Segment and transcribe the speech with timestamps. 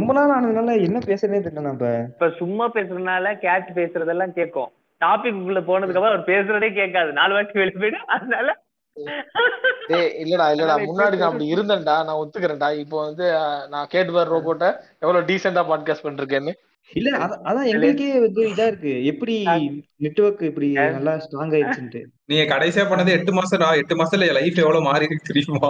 [0.00, 2.04] ரொம்ப நாள் ஆனதுனால என்ன பேசுறதே தெரியல நம்ம.
[2.08, 7.12] இப்ப சும்மா பேசுறதுனால கேட் பேசுறதெல்லாம் கேட்கும் டாபிக் உள்ள போனதுக்கு அப்புறம் அவர் பேசுறதே கேட்காது.
[7.12, 8.62] நாலு வாட்டி வெளியே போயிடும் அதனால
[9.88, 10.82] இல்லடா இல்லடா.
[10.82, 12.04] முன்னாடி நான் அப்படி இருந்தேன்டா.
[12.04, 12.78] நான் ஒத்துக்கிறேன்டா.
[12.78, 16.52] இப்போ வந்து நான் கேட்டு வர ரோபோட்ட எவ்வளவு டீசெண்டா பாட்காஸ்ட் பண்ணிருக்கேன்னு.
[16.92, 19.04] இல்ல அத- அதான் எங்களுக்கே வந்து இதா இருக்கு.
[19.04, 19.44] எப்படி
[19.96, 22.04] நெட்வொர்க் இப்படி நல்லா ஸ்ட்ராங் ஆயிடுச்சுன்ட்டு.
[22.24, 25.68] நீங்க கடைசியா பண்ணது எட்டு மாசம் எட்டு மாசத்துல லைஃப் எவ்வளவு மாறி இருக்கு தெரியுமா?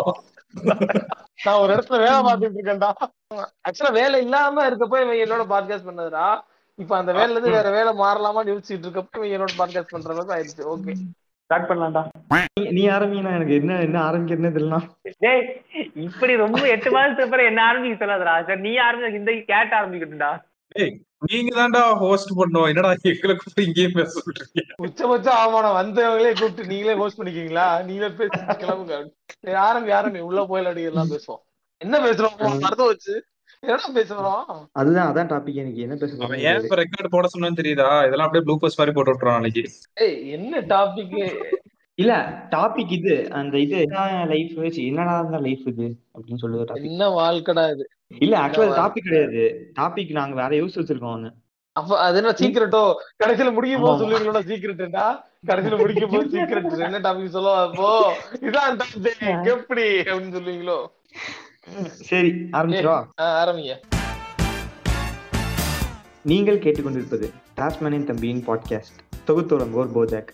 [1.45, 2.93] நான் ஒரு இடத்துல வேலை பார்த்துட்டு இருக்கேன்டா.
[3.34, 6.41] ஆக்சுவலா வேலை இல்லாம இருக்கப்போ இவன் என்னோட பாட்காஸ்ட் பண்ணதுடா.
[6.74, 10.66] இப்ப அந்த வேலையில இருந்து வேற வேலை மாறலாமான்னு யோசிச்சுட்டு இருக்கப்போ இவன் என்னோட பாட்காஸ்ட் பண்ற மாதிரி ஆயிடுச்சு.
[10.66, 10.95] ஓகே
[11.45, 12.09] ஸ்டார்ட் பண்ணலாம்டா.
[12.34, 14.78] நீ- நீ ஆரம்பினா எனக்கு என்ன என்ன ஆரம்பிக்கிறதுனே தெரியல
[15.19, 15.62] டேய்
[15.95, 18.47] இப்படி ரொம்ப எட்டு மாசத்துக்கு அப்புறம் என்ன ஆரம்பிக்க சொல்லாதடா.
[18.47, 20.38] சரி நீ ஆரம்பிச்ச இந்த கேட் ஆரம்பிக்கட்டும்டா.
[20.72, 22.69] ஏய் நீங்க தான்டா ஹோஸ்ட் பண்ணோம்.
[22.69, 24.62] என்னடா எங்களை கூப்பிட்டு இங்கேயே பேச சொல்றீங்க?
[24.78, 27.84] உச்சபட்சம் ஆமாண்ணா வந்தவங்களே கூப்பிட்டு நீங்களே ஹோஸ்ட் பண்ணிக்கீங்களா?
[27.84, 28.97] நீங்களே பேசி கிளம்புங்க.
[29.66, 30.19] ஆரம்பி ஆரம்பி.
[30.19, 31.42] உள்ள போயில எல்லாம் பேசுவோம்.
[31.78, 32.61] என்ன பேசுறோம்?
[32.61, 33.25] மறந்து வச்சு
[33.62, 34.69] என்னடா பேசுறோம்?
[34.73, 35.80] அதுதான் அதான் டாபிக் எனக்கு.
[35.80, 38.06] என்ன பேச அவன் ஏன் இப்ப ரெக்கார்ட் போட சொன்னான்னு தெரியுதா?
[38.06, 39.64] இதெல்லாம் அப்படியே ப்ளூ மாதிரி போட்டு விட்டுறான் நாளைக்கு.
[39.94, 41.44] ஏய் என்ன டாபிக்
[41.94, 42.12] இல்ல
[42.50, 43.31] டாபிக் இது.
[43.31, 43.87] அந்த இது
[44.27, 45.87] லைஃப் என்னடா இருந்தா லைஃப் இது?
[46.14, 47.91] அப்படின்னு சொல்லுது டாபிக் என்ன வாழ்க்கடா இது?
[48.11, 49.72] இல்ல ஆக்சுவலா டாபிக் கிடையாது.
[49.78, 51.30] டாபிக் நாங்க வேற யோசிச்சு வச்சிருக்கோம்
[51.72, 52.94] அப்ப அது என்ன சீக்கிரட்டோ
[53.25, 54.05] கடைசியில முடிக்கும் போது.
[54.05, 58.12] சொல்லிருக்கோம் சீக்கிரட்டா கடைசியில முடிக்கும் போது சீக்கிரட் என்ன டாபிக் சொல்லுவா அப்போ?
[58.41, 60.86] இதான் எப்படி அப்படின்னு சொல்லுவீங்களோ?
[61.91, 63.06] சரி ஆரம்பிச்சிரவா.
[63.20, 63.75] ஆ, ஆரம்பிங்க.
[66.22, 70.33] நீங்கள் கேட்டுக்கொண்டிருப்பது டாஸ்மேனின் தம்பியின் பாட்காஸ்ட் தொகுத்துறங்கோர் போஜாக்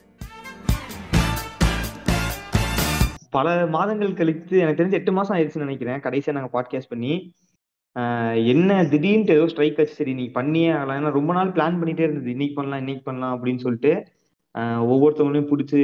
[3.31, 6.01] பல மாதங்கள் கழித்து எனக்கு தெரிஞ்சு எட்டு மாசம் ஆயிடுச்சுன்னு நினைக்கிறேன்.
[6.01, 7.35] கடைசியா நாங்க பாட்காஸ்ட் பண்ணி
[8.53, 9.99] என்ன திடீர்னு ஏதோ ஸ்ட்ரைக் ஆச்சு.
[10.01, 10.99] சரி நீ பண்ணியே ஆகலாம்.
[11.01, 12.31] ஏன்னா ரொம்ப நாள் பிளான் பண்ணிட்டே இருந்தது.
[12.35, 13.93] இன்னைக்கு பண்ணலாம் இன்னைக்கு பண்ணலாம் அப்படின்னு சொல்லிட்டு
[14.93, 15.81] ஒவ்வொருத்தவங்களையும் பிடிச்சி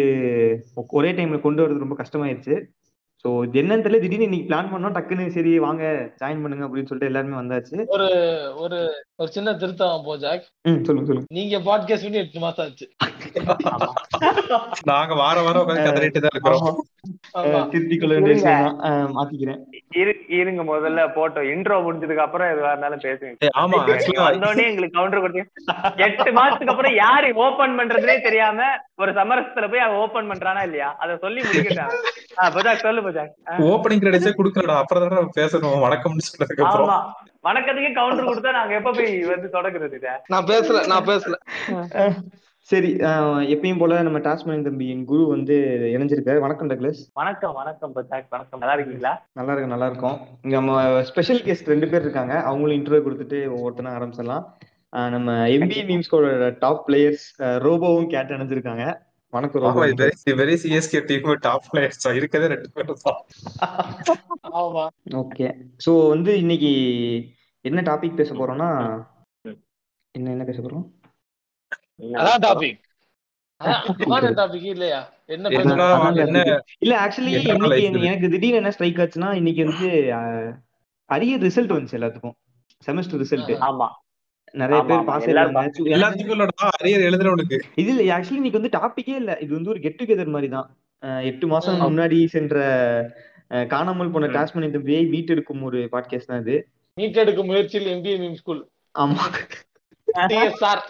[0.99, 2.57] ஒரே டைம்ல கொண்டு வரது ரொம்ப கஷ்டமாயிருச்சு.
[3.25, 4.03] ஸோ என்னன்னு தெரியல.
[4.05, 4.95] திடீர்னு இன்னைக்கு பிளான் பண்ணோம்.
[4.97, 5.83] டக்குன்னு சரி வாங்க
[6.21, 7.77] ஜாயின் பண்ணுங்க அப்படின்னு சொல்லிட்டு எல்லாருமே வந்தாச்சு.
[7.97, 8.09] ஒரு
[8.65, 8.79] ஒரு
[9.21, 10.47] ஒரு சின்ன திருத்தம் போ ஜாக்.
[10.89, 11.29] சொல்லுங்க சொல்லுங்க.
[11.39, 12.89] நீங்க பாட்காஸ்ட் பண்ணி எட்டு மாசம் ஆச்சு
[14.85, 16.67] நாங்க வார வாரம் உட்காந்து கதறிட்டு தான் இருக்கிறோம்.
[17.33, 17.51] ஆமா.
[17.53, 18.77] அஹ் திருத்திக் கொள்ள வேண்டிய விஷயம்
[19.15, 19.61] மாத்திக்கிறேன்.
[19.93, 21.49] இரு இருங்க முதல்ல போட்டோம்.
[21.53, 23.51] இன்ட்ரோ முடிஞ்சதுக்கு அப்புறம் எதுவா இருந்தாலும் பேசுங்க.
[23.57, 23.79] ஆமா
[24.27, 25.49] வந்தோடனே எங்களுக்கு கவுண்டர் கொடுத்தீங்க.
[25.99, 30.97] எட்டு மாசத்துக்கு அப்புறம் யாரு ஓபன் பண்றதுனே தெரியாம ஒரு சமரசத்துல போய் அவன் ஓபன் பண்றானா இல்லையா?
[30.99, 33.33] அத சொல்லி முடிக்கட்டான் சொல்லு பஜாக்.
[33.51, 34.77] ஆ, ஓப்பனிங் கிரெடிட்ஸே குடுக்கலடா.
[34.77, 35.83] அப்புறம் தானே பேசணும்.
[35.85, 36.89] வணக்கம்னு சொன்னதுக்கு அப்புறம்.
[36.89, 36.99] ஆமா.
[37.45, 41.35] வணக்கத்துக்கே கவுண்டர் கொடுத்தா நாங்க எப்ப போய் வந்து தொடங்குறது நான் பேசல நான் பேசல.
[42.73, 42.91] சரி
[43.55, 45.55] எப்பயும் போல நம்ம டாஸ்மேன் தம்பியின் குரு வந்து
[45.95, 46.39] இணைஞ்சிருக்காரு.
[46.45, 47.01] வணக்கம் டக்ளஸ்.
[47.21, 48.61] வணக்கம் வணக்கம் பஜாக் வணக்கம்.
[48.63, 49.13] நல்லா இருக்கீங்களா?
[49.39, 50.17] நல்லா இருக்கும் நல்லா இருக்கும்.
[50.45, 52.35] இங்க நம்ம ஸ்பெஷல் கெஸ்ட் ரெண்டு பேர் இருக்காங்க.
[52.51, 54.47] அவங்களும் இன்டர்வியூ கொடுத்துட்டு ஒவ்வொருத்தனா ஆரம்பிச்சிடலாம்.
[55.15, 56.31] நம்ம எம்பி மீம்ஸ்கோட
[56.63, 57.27] டாப் பிளேயர்ஸ்
[57.67, 58.87] ரோபோவும் கேட் இணைஞ்சிருக்காங்க.
[59.33, 59.75] வணக்கம் ரோபோ.
[59.75, 63.21] ஆமா very very CSK team top players இருக்கதே ரெண்டு பேரும் தான்.
[64.63, 64.87] ஆமா.
[65.23, 65.51] ஓகே.
[65.87, 66.73] ஸோ வந்து இன்னைக்கு
[67.71, 68.73] என்ன டாபிக் பேச போறோம்னா
[70.15, 70.87] என்ன என்ன பேச போறோம்?
[72.03, 72.41] அதான்
[76.25, 76.39] என்ன
[76.79, 80.51] இல்ல ஆக்சுவலி என்னடா இன்னைக்கு life எனக்கு- திடீர்னு என்ன ஸ்ட்ரைக் ஆச்சுன்னா இன்னைக்கு வந்து அஹ்,
[81.11, 82.37] அரிய ரிசல்ட் வந்துச்சு எல்லாத்துக்கும்.
[82.87, 83.89] செமஸ்டர் ரிசல்ட் ஆமா.
[84.55, 85.27] நிறைய பேர் பாஸ்
[85.93, 86.41] எல்லாத்துக்கும்
[86.77, 87.05] அரியர்
[87.77, 89.39] இது இல்ல ஆக்சுவலி இன்னைக்கு வந்து டாபிக்கே இல்ல.
[89.41, 90.67] இது வந்து ஒரு கெட் டுகெதர் மாதிரி தான்.
[91.25, 91.79] எட்டு மாசம்.
[91.87, 92.57] முன்னாடி சென்ற
[93.69, 94.29] காணாமல் போன.
[94.29, 96.57] டாஸ்மன் தம்பியை மீட்டெடுக்கும் ஒரு பாட்காஸ்ட் தான் இது.
[96.97, 98.61] மீட்டெடுக்கும் முயற்சியில் எம்பிஏ ஸ்கூல்
[98.95, 99.25] ஆமா.
[100.27, 100.83] டிஎஸ்ஆர்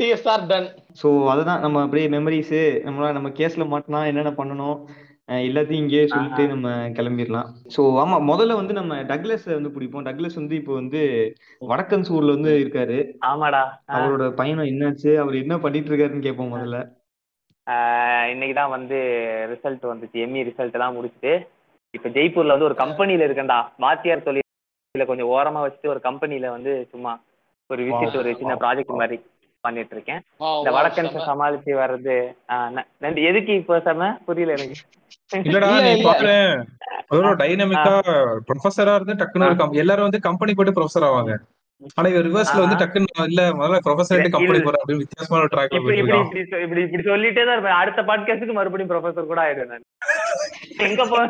[0.00, 0.66] டிஎஸ்ஆர் டன்
[1.00, 4.78] ஸோ அதுதான் நம்ம அப்படியே மெமரிஸ் நம்மளா நம்ம கேஸ்ல மாட்டினா என்னென்ன பண்ணணும்?
[5.42, 7.46] எல்லாத்தையும் இங்கேயே சொல்லிட்டு நம்ம கிளம்பிடலாம்.
[7.74, 10.04] ஸோ ஆமா முதல்ல வந்து நம்ம டக்ளஸ் வந்து பிடிப்போம்.
[10.08, 11.00] டக்ளஸ் வந்து இப்போ வந்து
[11.62, 12.98] வடக்கன்ஸ் ஊர்ல வந்து இருக்காரு.
[13.30, 13.62] ஆமாடா.
[13.94, 15.10] அவரோட பயணம் என்னாச்சு?
[15.22, 16.78] அவர் என்ன பண்ணிட்டு இருக்காருன்னு கேட்போம் முதல்ல.
[18.32, 18.98] இன்னைக்கு தான் வந்து
[19.52, 20.18] ரிசல்ட் வந்துச்சு.
[20.26, 21.32] எம்இ ரிசல்ட் எல்லாம் முடிச்சுட்டு
[21.94, 23.58] இப்ப ஜெய்ப்பூர்ல வந்து ஒரு கம்பெனில இருக்கேன்டா.
[23.84, 24.44] வாத்தியார் தொழில
[25.08, 27.14] கொஞ்சம் ஓரமா வச்சுட்டு ஒரு கம்பெனில வந்து சும்மா
[27.70, 29.18] ஒரு விசிட் ஒரு சின்ன ப்ராஜெக்ட் மாதிரி.
[29.66, 30.20] பண்ணிட்டு இருக்கேன்
[30.58, 32.16] இந்த வடக்கன்ஸை சமாளிச்சு வர்றது
[33.00, 33.22] நன்றி.
[33.30, 34.10] எதுக்கு இப்போ செம?
[34.26, 34.76] புரியல எனக்கு.
[35.46, 36.06] இல்லடா இல்ல, நீ இல்ல.
[36.08, 36.30] பாக்குற.
[37.14, 37.94] ஒரு டைனமிக்கா
[38.48, 39.48] ப்ரொஃபஸரா இருந்து டக்குன்னு
[39.82, 41.34] எல்லாரும் வந்து கம்பெனி போயிட்டு ப்ரொஃபஸர் ஆவாங்க.
[41.94, 42.84] ஆனா இவர் ரிவர்ஸ்ல வந்து.
[42.84, 44.60] டக்குன்னு இல்ல முதல்ல ப்ரொஃபஸர் இல்ல, கம்பெனி.
[44.60, 47.72] போற அப்படின்னு வித்தியாசமான ஒரு ட்ராக்ல இப்படி இப்படி சொல்லிட்டே தான் இருப்பேன்.
[47.72, 49.82] அடுத்த பாட்காஸ்டுக்கு மறுபடியும் ப்ரொஃபசர் கூட ஆயிடுவேன் நான்.
[50.78, 51.26] எங்க போ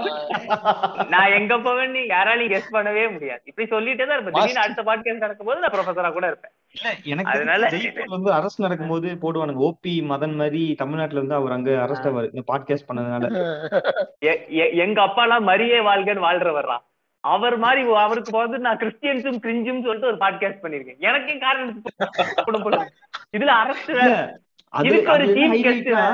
[1.08, 3.40] நான் எங்க போவேன் நீ யாராலையும் கெஸ் பண்ணவே முடியாது.
[3.44, 4.32] இப்படி சொல்லிட்டே தான் இருப்பேன்.
[4.32, 6.50] திடீர்னு அடுத்த பாட்காஸ்ட் நடக்கும்போது நான் ப்ரொஃபஸரா கூட இருப்பேன்.
[6.72, 7.70] இல்ல எனக்கு அதனால-
[8.06, 9.70] வந்து அரசு நடக்கும்போது போடுவானுங்க.
[9.70, 12.28] ஓபி மதன் மாதிரி தமிழ்நாட்டுல வந்து அவர் அங்க அரெஸ்ட் ஆவாரு.
[12.32, 13.34] இந்த பாட்காஸ்ட் பண்ணதுனால.
[14.22, 16.78] எ- எ- எங்க அப்பா எல்லாம் மரியே வாழ்கன்னு வாழ்றவர்றா
[17.26, 21.72] அவர் மாதிரி அவருக்கு வந்து நான் கிறிஸ்டியன்ஸும் கிரிஞ்சும் சொல்லிட்டு ஒரு பாட்காஸ்ட் பண்ணிருக்கேன் எனக்கே காரணம்
[23.36, 23.94] இதுல அரசு
[24.72, 26.04] அது இதுக்கு ஒரு அது highlightனா,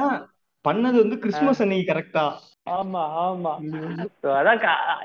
[0.65, 2.25] பண்ணது வந்து கிறிஸ்துமஸ் அன்னைக்கு கரெக்டா
[2.73, 3.53] ஆமா ஆமா.
[4.33, 4.61] அதான்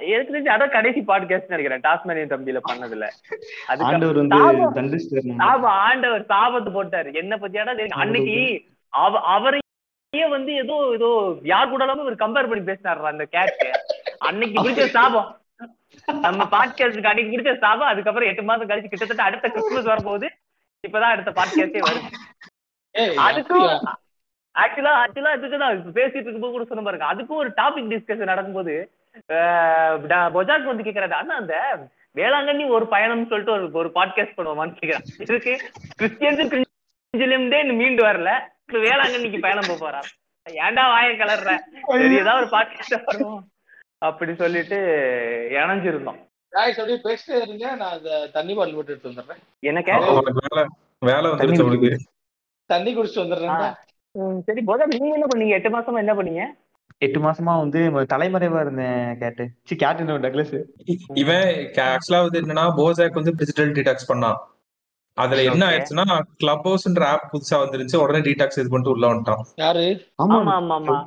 [0.08, 1.84] எனக்கு அதான் கடைசி பாட்காஸ்ட் நினைக்கிறேன்.
[1.86, 3.06] டாஸ்மேனியன் தம்பியில பண்ணதுல.
[3.86, 5.00] ஆண்டவர் வந்து
[5.40, 5.72] சாபம்.
[5.86, 7.12] ஆண்டவர் சாபத்து போட்டாரு.
[7.14, 7.74] என்ன பத்தியாடா
[8.04, 8.38] அன்னைக்கு
[8.94, 11.10] அவ அவரையே வந்து ஏதோ ஏதோ
[11.46, 13.66] யார் கூட இல்லாம இவர் கம்பேர் பண்ணி பேசினாரு அந்த கேட்
[14.22, 15.30] அன்னைக்கு பிடிச்ச சாபம்
[16.20, 20.28] நம்ம பாட்காஸ்டுக்கு அன்னைக்கு பிடிச்ச சாபம் அதுக்கப்புறம் எட்டு மாசம் கழிச்சு கிட்டத்தட்ட அடுத்த கிறிஸ்துமஸ் வரப்போகுது
[20.88, 22.10] இப்பதான் அடுத்த பாட்காஸ்டே வருது.
[22.92, 23.80] ஏய், அதுக்கும்?
[24.56, 28.76] ஆக்சுவலா ஆக்சுவலா இதுக்குதான் இப்ப பேசிட்டு இருக்கும்போது கூட சொன்ன பாருங்க அதுக்கும் ஒரு டாபிக் டிஸ்கஷன் நடக்கும்போது
[30.38, 31.56] பொஜாக் வந்து கேக்குறாரு அண்ணா அந்த
[32.16, 35.54] வேளாங்கண்ணி ஒரு பயணம்னு சொல்லிட்டு ஒரு ஒரு பாட்காஸ்ட் பண்ணுவோமான்னு கேக்குறான் இதுக்கு
[36.02, 36.66] கிறிஸ்டியன்ஸ்
[37.74, 38.32] மீண்டு வரல.
[38.72, 40.08] வேளாங்கண்ணிக்கு பயணம் போக போறான்
[40.50, 41.52] ஏன்டா வாய கலர்ற?
[42.16, 43.44] ஏதாவது ஒரு பாட்காஸ்ட் வருவோம்.
[43.98, 44.76] அப்படி சொல்லிட்டு
[45.52, 46.26] இணைஞ்சிருந்தோம்.
[46.52, 47.76] Guys, அப்படியே பேசிட்டே இருங்க.
[47.76, 49.42] நான் அந்த தண்ணி பாட்டில் போட்டு எடுத்து வந்துடுறேன்.
[50.14, 50.68] உனக்கு வேலை
[51.00, 51.98] வேலை வந்துருச்சு
[52.66, 53.74] தண்ணி குடிச்சிட்டு வந்துடுறேன்.
[54.46, 55.50] சரி பொஜாக் நீங்க என்ன பண்ணீங்க?
[55.50, 56.44] எட்டு மாசமா என்ன பண்ணீங்க?
[56.98, 59.50] எட்டு மாசமா வந்து தலைமறைவா இருந்தேன் கேட்டு.
[59.64, 60.64] சி கேட்டு டக்ளஸ்?
[60.86, 64.36] இ- இவன் ஆக்சுவலா வந்து என்னன்னா போசாக் வந்து டிஜிட்டல் டீடாக்ஸ் பண்ணான்
[65.14, 65.66] அதுல என்ன.
[65.70, 69.42] ஆயிடுச்சுன்னா கிளப் ஹவுஸ்ன்ற ஆப் புதுசா வந்துருச்சு உடனே டீடாக்ஸ் இது பண்ணிட்டு உள்ள வந்துட்டான்.
[69.56, 70.08] யாரு?
[70.24, 71.06] ஆமா ஆமா ஆமா.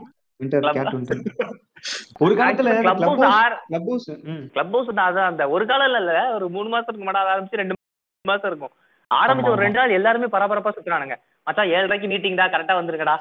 [2.25, 4.07] ஒரு காலத்துல கிளப் ஹவுஸ்
[4.55, 7.77] கிளப் ஹவுஸ் அதான் அந்த ஒரு காலம் இல்ல ஒரு மூணு மாசத்துக்கு முன்னாடி ஆரம்பிச்சு ரெண்டு
[8.25, 8.75] மாசம் இருக்கும்.
[9.11, 11.17] ஆரம்பிச்ச ஒரு ரெண்டு நாள் எல்லாருமே பரபரப்பா சுத்துறானுங்க
[11.47, 13.15] மச்சான் ஏழரைக்கு மீட்டிங்டா கரெக்டா வந்துருக்கடா.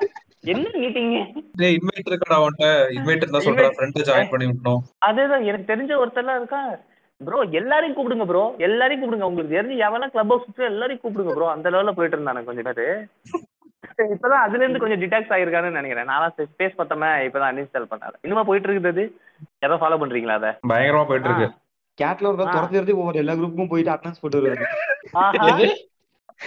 [0.53, 1.13] என்ன மீட்டிங்
[1.59, 2.67] டேய் இன்வைட் இருக்கடா அவன்கிட்ட
[2.97, 3.69] இன்வைட் இருந்தா சொல்றா.
[3.77, 5.47] ஃப்ரெண்ட் ஜாயின் பண்ணி விட்டோம் அதேதான்.
[5.49, 6.61] எனக்கு தெரிஞ்ச ஒருத்தர்லாம் இருக்கா
[7.21, 9.29] ப்ரோ எல்லாரையும் கூப்பிடுங்க ப்ரோ எல்லாரையும் கூப்பிடுங்க.
[9.31, 12.85] உங்களுக்கு தெரிஞ்சு எவனா கிளப் ஹவுஸ் எல்லாரையும் கூப்பிடுங்க ப்ரோ அந்த லெவல்ல போயிட்டு இருந்தானு கொஞ்சம் பேரு.
[14.13, 16.05] இப்பதான் அதுல இருந்து கொஞ்சம் டிடாக்ஸ் ஆயிருக்கான்னு நினைக்கிறேன்.
[16.05, 19.03] நானா ஸ்பேஸ் பத்தம இப்பதான் அன்இன்ஸ்டால் பண்ணாத இன்னுமா போயிட்டு இருக்குது
[19.59, 20.51] ஏதோ ஃபாலோ பண்றீங்களா அதை?
[20.67, 21.47] பயங்கரமா போயிட்டு இருக்கு
[21.97, 22.37] கேட்ல ஒரு.
[22.71, 25.77] துரத்தி ஒவ்வொரு எல்லா குரூப்புக்கும் போயிட்டு அட்டன்ஸ் போட்டு?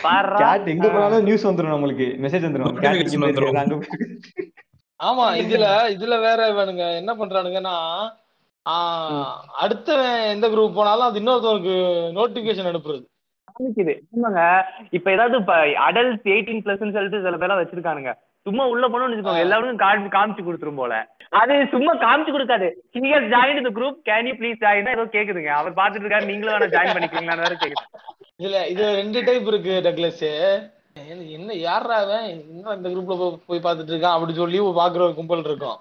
[0.03, 0.37] பாருடா.
[0.43, 2.07] கேட் எங்க போனாலும் நியூஸ் வந்துரும் நம்மளுக்கு.
[2.25, 3.83] மெசேஜ் வந்துரும்.
[5.01, 7.77] ஆமா இதுல இதுல வேற இவனுங்க என்ன பண்றானுங்கன்னா
[8.67, 9.33] ஆஹ்
[9.63, 11.75] அடுத்தவன் எந்த குரூப் போனாலும் அது இன்னொருத்தவனுக்கு
[12.19, 13.03] நோட்டிபிகேஷன் அனுப்புறது.
[13.63, 14.43] காமிக்குது ஆமாங்க.
[14.99, 15.57] இப்ப ஏதாவது இப்ப
[15.89, 18.13] அடல்ட் எயிட்டீன் பிளஸ் சொல்லிட்டு சில பேர்லாம் வச்சிருக்கானுங்க.
[18.47, 19.45] சும்மா உள்ள போனோம்னு வச்சுக்கோங்க.
[19.47, 20.95] எல்லாருக்கும் காமி காமிச்சு கொடுத்துரும் போல.
[21.41, 22.69] அது சும்மா காமிச்சு கொடுக்காது.
[22.97, 25.53] ஹியர் ஜாயின் இந்த group can you please join ஏதோ கேக்குதுங்க.
[25.61, 26.31] அவர் பாத்துட்டு இருக்காரு.
[26.31, 27.87] நீங்களும் வேணா ஜாயின் பண்ணிக்கிறீங்களான்னு வேற கேக்குது
[28.43, 30.25] இதுல இதுல ரெண்டு டைப் இருக்கு டக்ளஸ்
[31.37, 33.17] என்ன யாரா அவன் இன்னும் இந்த குரூப்ல
[33.49, 34.17] போய் பார்த்துட்டு இருக்கான்.
[34.17, 35.79] அப்படி சொல்லி பாக்குற ஒரு கும்பல் இருக்கும்.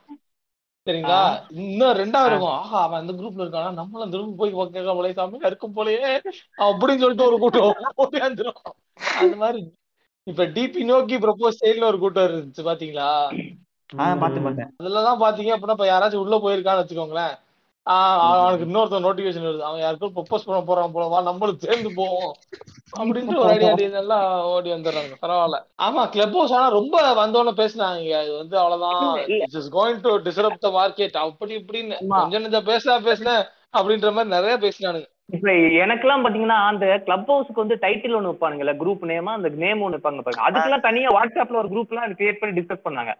[0.88, 1.20] சரிங்களா?
[1.62, 2.56] இன்னும் ரெண்டாவது இருக்கும்.
[2.56, 3.72] ஆஹா அவன் அந்த குரூப்ல இருக்கானா?
[3.74, 6.12] நம்மளும் குரூப் போய் கேட்க போலே சாமி இருக்கும் போலயே
[6.66, 7.74] அப்படின்னு சொல்லிட்டு ஒரு கூட்டம்
[8.04, 8.62] ஓடியாந்துரும்
[9.22, 9.62] அந்த மாதிரி.
[10.28, 13.10] இப்ப டிபி நோக்கி ப்ரப்போஸ் செயல்னு ஒரு கூட்டம் இருந்துச்சு பாத்தீங்களா?
[14.80, 17.34] அதுலதான் பாத்தீங்க அப்படின்னா இப்ப யாராச்சும் உள்ள போயிருக்கான்னு வச்சுக்கோங்களேன்.
[17.86, 19.60] அவனுக்கு இன்னொருத்தன் நோட்டிபிகேஷன் வருது.
[19.62, 21.06] அவன் யாருக்கும் ப்ரொப்போஸ் பண்ண போறான் போல.
[21.06, 22.34] வா நம்மளும் சேர்ந்து போவோம்.
[22.94, 24.18] அப்படின்ட்டு ஒரு ஐடியா நல்லா
[24.54, 25.14] ஓடி வந்துடுறாங்க.
[25.22, 25.58] பரவாயில்ல.
[25.82, 28.12] ஆமா கிளப் ஹவுஸ் ஆனா ரொம்ப வந்தோன்னு பேசினாங்க.
[28.14, 29.06] அது வந்து அவ்வளவுதான்.
[29.38, 31.98] It's going to disturb the market அப்படி இப்படின்னு.
[32.44, 33.44] கொஞ்சம் பேசினா பேசினேன்
[33.78, 35.08] அப்படின்ற மாதிரி நிறைய பேசினானுங்க.
[35.32, 35.52] இப்ப
[35.84, 40.22] எனக்கெல்லாம் பாத்தீங்கன்னா அந்த கிளப் ஹவுஸ்க்கு வந்து டைட்டில் ஒண்ணு வைப்பானுங்கல்ல குரூப் நேமா அந்த நேம் ஒண்ணு வைப்பாங்க
[40.22, 40.46] பாருங்க.
[40.48, 43.14] அதுக்கெல்லாம் தனியா வாட்ஸ்அப்ல ஒரு குரூப் எல்லாம் கிரியேட் பண்ணி டிஸ்கஸ் பண்ணாங்க.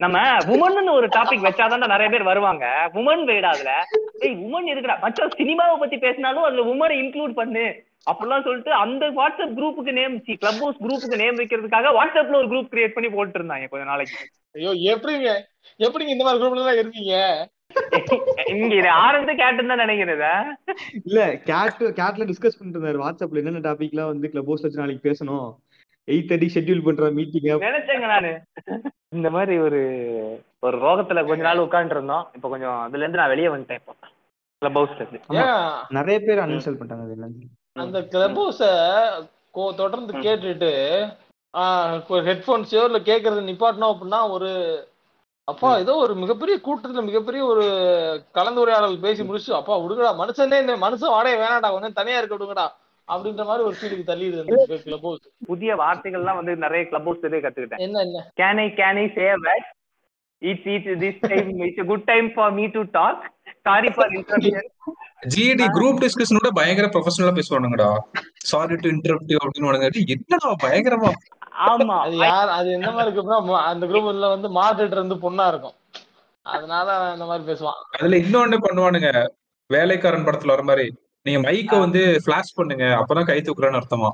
[0.00, 0.16] நம்ம
[0.54, 2.64] உமன் ஒரு டாபிக் வச்சாதான் நிறைய பேர் வருவாங்க.
[2.94, 3.72] உமன் வேடா அதுல.
[4.20, 7.64] ஏய் உமன் எதுக்குடா மச்சம் சினிமாவை பத்தி பேசினாலும் அதுல உமனை இன்க்ளூட் பண்ணு.
[8.06, 12.94] அப்படிலாம் சொல்லிட்டு அந்த வாட்ஸ்அப் குரூப்புக்கு நேம் கிளப் ஹவுஸ் குரூப்புக்கு நேம் வைக்கிறதுக்காக வாட்ஸ்அப்ல ஒரு குரூப் கிரியேட்
[12.94, 14.18] பண்ணி போட்டு இருந்தாங்க கொஞ்ச நாளைக்கு.
[14.54, 15.30] ஐயோ எப்படிங்க?
[15.80, 17.14] எப்படிங்க இந்த மாதிரி குரூப்ல எல்லாம் இருக்கீங்க?
[18.52, 20.26] இங்க இது ஆரம்பத்தை கேட்டுன்னு தான் நினைக்கிறத
[21.02, 23.02] இல்ல கேட் கேட்ல டிஸ்கஸ் பண்ணிட்டு இருந்தாரு.
[23.04, 25.48] வாட்ஸ்அப்ல என்னென்ன டாபிக்லாம் வந்து கிளப் ஹவுஸ் வச்சு நாளைக்கு பேசணும்.
[26.08, 28.32] எயிட் தேர்ட்டி ஷெட்யூல் பண்ற மீட்டிங் நினைச்சேங்க நானு.
[29.16, 29.80] இந்த மாதிரி ஒரு
[30.66, 32.26] ஒரு ரோகத்துல கொஞ்ச நாள் உட்காந்துட்டு இருந்தோம்.
[32.36, 33.94] இப்ப கொஞ்சம் அதுல இருந்து நான் வெளியே வந்துட்டேன் இப்போ.
[34.62, 35.20] கிளப் ஹவுஸ்ல இருந்து.
[35.98, 38.62] நிறைய பேர் அன்இன்ஸ்டால் பண்ணிட்டாங்க அந்த கிளப் ஹவுஸ
[39.80, 40.70] தொடர்ந்து கேட்டுட்டு
[42.28, 44.48] ஹெட்போன்ஸோ இல்ல கேக்குறது நிப்பாட்டணும் அப்படின்னா ஒரு
[45.48, 47.64] அப்பா ஏதோ ஒரு மிகப்பெரிய கூட்டத்துல மிகப்பெரிய ஒரு
[48.34, 52.64] கலந்துரையாடல் பேசி முடிச்சு அப்பா விடுங்கடா மனுஷனே இந்த மனுஷன் வாடகை வேணாடா கொஞ்சம் தனியா இருக்க விடுங்கடா
[53.08, 57.82] அப்படின்ற மாதிரி ஒரு ஃபீலுக்கு தள்ளிடுது அந்த கிளப் ஹவுஸ் புதிய வார்த்தைகள்லாம் வந்து நிறைய கிளப் ஹவுஸ் கத்துக்கிட்டேன்.
[57.86, 58.24] என்ன என்ன?
[58.40, 59.66] Can I can I say that
[60.42, 63.22] it's it's this time it's good time for me to talk
[63.66, 64.68] sorry for interruption
[65.34, 67.90] GD group டிஸ்கஷனோட பயங்கர ப்ரொஃபஷனலா பேசுவானுங்கடா.
[68.44, 71.12] சாரி டு இன்டரப்ட் அப்படின்னு என்னடா பயங்கரமா?
[71.58, 72.00] ஆமா.
[72.00, 75.72] அது யார் அது என்ன மாதிரி இருக்குன்னா ம- அந்த குரூப்ல வந்து மார்க்கெட் இருந்து பொண்ணா இருக்கும்.
[76.42, 77.98] அதனால அந்த மாதிரி பேசுவான்.
[77.98, 79.26] அதுல இன்னொன்னு பண்ணுவானுங்க.
[79.66, 84.10] வேலைக்காரன் படத்துல வர மாதிரி நீங்க மைக்க வந்து ஃபிளாஷ் பண்ணுங்க அப்பதான் கை தூக்குறேன்னு அர்த்தமா.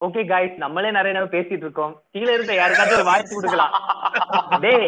[0.03, 1.93] ஓகே காய்ஸ் நம்மளே நிறைய நேரம் பேசிட்டு இருக்கோம்.
[2.11, 3.73] கீழே இருக்க யாருக்காச்சும் ஒரு வாய்ப்பு கொடுக்கலாம்.
[4.63, 4.87] டேய்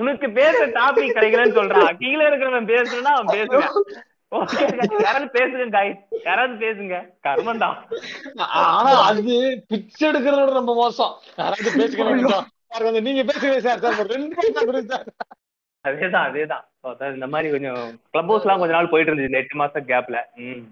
[0.00, 3.74] உனக்கு பேச டாபிக் கிடைக்கலன்னு சொல்றான் கீழே இருக்கிறவன் பேசுறா அவன் பேசுறான்
[5.04, 5.92] யாராவது பேசுங்க காய்
[6.24, 6.96] யாராவது பேசுங்க.
[7.26, 7.68] கர்மந்தா
[8.58, 9.34] ஆனா அது
[9.68, 11.14] பிச்சை எடுக்கிறதோட ரொம்ப மோசம்.
[11.38, 13.80] யாராவது பேசுங்க நீங்க பேசுங்க சார்.
[14.12, 14.36] ரெண்டு
[15.84, 16.64] அதேதான் அதேதான்.
[17.16, 17.78] இந்த மாதிரி கொஞ்சம்
[18.12, 20.62] கிளப் ஹவுஸ் எல்லாம் கொஞ்ச நாள் போயிட்டு இருந்துச்சு எட்டு மாசம் கேப்ல ம்.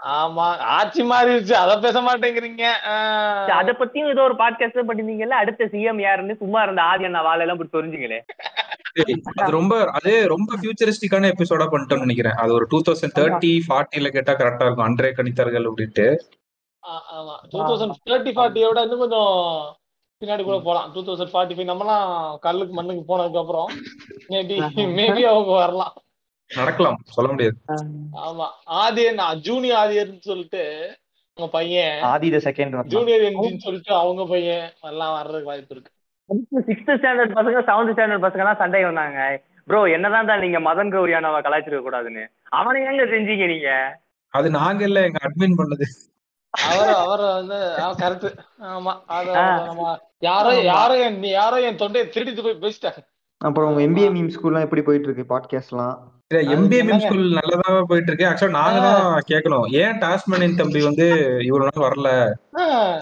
[0.00, 1.52] ஆமா ஆட்சி மாறிடுச்சு.
[1.52, 2.64] அத பேச மாட்டேங்கிறீங்க.
[3.50, 5.36] அத பத்தியும் ஏதோ ஒரு பாட்காஸ்ட் பண்ணிருந்தீங்கல்ல?
[5.42, 6.36] அடுத்த சிஎம் யாருன்னு?
[6.36, 8.20] சும்மா இருந்த ஆதி அண்ணா வாழை எல்லாம் தெரிஞ்சுங்களே
[9.36, 12.32] அது ரொம்ப அது ரொம்ப ஃபியூச்சரிஸ்டிக்கான எபிசோடா பண்ணிட்டோம்னு நினைக்கிறேன்.
[12.32, 14.86] அது ஒரு டூ தௌசண்ட் தேர்ட்டி ஃபார்ட்டில கேட்டா கரெக்டா இருக்கும்.
[14.86, 16.06] அன்றே கணித்தார்கள் அப்படின்ட்டு.
[17.18, 17.34] ஆமா.
[17.50, 19.32] டூ தௌசண்ட் தேர்ட்டி ஃபார்ட்டியோட இன்னும் கொஞ்சம்
[20.22, 20.92] பின்னாடி கூட போலாம்.
[20.94, 23.68] டூ தௌசண்ட் ஃபார்ட்டி ஃபைவ் நம்மலாம் கல்லுக்கு மண்ணுக்கு போனதுக்கு அப்புறம்
[24.28, 24.56] மேபி
[25.00, 25.94] மேபி அவங்க வரலாம்.
[26.50, 27.56] நடக்கலாம் சொல்ல முடியாது.
[28.22, 28.46] ஆமா
[28.78, 30.62] ஆதியன் ஜூனியர் ஆதியர்னு சொல்லிட்டு
[31.38, 35.92] அவங்க பையன் ஆதி த செகண்ட் ஜூனியர் என்ஜின்னு சொல்லிட்டு அவங்க பையன் எல்லாம் வர்றதுக்கு வாய்ப்பு இருக்கு.
[36.68, 39.20] சிக்ஸ்த் ஸ்டாண்டர்ட் பசங்க செவன்த் ஸ்டாண்டர்ட் பசங்க எல்லாம் சண்டை வந்தாங்க.
[39.68, 42.24] ப்ரோ என்னதான் தான் நீங்க மதன் கௌரியானவ கலாய்ச்சிருக்க கூடாதுன்னு?
[42.52, 43.70] அவனை எங்க செஞ்சீங்க நீங்க?
[44.34, 45.86] அது நாங்க இல்ல எங்க அட்மின் பண்ணது.
[46.54, 47.56] அவர் அவர் வந்து
[47.98, 48.28] கரெக்ட்
[48.68, 49.46] ஆமா அத ஆ.
[49.66, 49.82] நம்ம
[50.22, 53.00] யாரோ யாரோ என் யாரோ என் தொண்டையை திருடிட்டு போய் பேசிட்டாங்க
[53.40, 55.26] அப்புறம் உங்க எம்பிஏ மீம் ஸ்கூல்லாம் எப்படி போயிட்டு இருக்கு?
[55.30, 55.96] பாட்காஸ்ட்லாம்
[56.30, 56.80] எம்பிஏ?
[56.86, 61.06] மீம் ஸ்கூல் நல்லதா போயிட்டு இருக்கு ஆக்சுவலா நாங்க தான் கேட்கணும் ஏன் டாஸ்மேனின் தம்பி வந்து
[61.46, 62.10] இவ்வளவு நாள் வரல?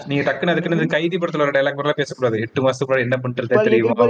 [0.09, 2.37] நீங்க டக்குன்னு அதுக்குன்னு கைதி படத்துல ஒரு டைலாக் மாதிரிலாம் பேசக்கூடாது.
[2.45, 4.07] எட்டு மாசத்துக்கு முன்னாடி என்ன பண்றது தெரியுமா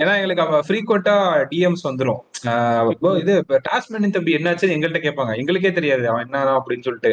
[0.00, 1.16] ஏன்னா எங்களுக்கு அவ ஃப்ரீக்வெண்டா
[1.52, 2.22] டிஎம்ஸ் வந்துரும்.
[3.22, 3.34] இது
[3.68, 5.34] டாஸ்மேனின் தம்பி என்னாச்சுன்னு எங்கள்கிட்ட கேட்பாங்க.
[5.42, 6.08] எங்களுக்கே தெரியாது.
[6.12, 7.12] அவன் என்ன அப்படின்னு சொல்லிட்டு.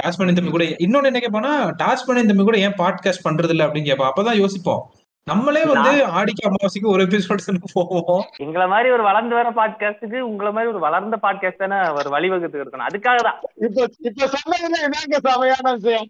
[0.00, 4.12] டாஸ்மேனின் தம்பி கூட இன்னொன்னு என்ன கேட்பானா டாஸ்மேனின் தம்பி கூட ஏன் பாட்காஸ்ட் பண்றது இல்ல அப்படின்னு கேட்பான்.
[4.12, 4.82] அப்பதான் யோசிப்போம்.
[5.26, 7.42] நம்மளே வந்து ஆடிக்கு அமாவாசைக்கு ஒரு எபிசோட்
[7.74, 8.24] போவோம்.
[8.44, 12.86] எங்களை மாதிரி ஒரு வளர்ந்து வர பாட்காஸ்டுக்கு உங்களை மாதிரி ஒரு வளர்ந்த பாட்காஸ்ட் தானே ஒரு வழிவகுத்து இருக்கணும்.
[12.88, 13.38] அதுக்காக தான்.
[13.66, 16.08] இப்ப இப்ப சொன்னதுல செமையான விஷயம்.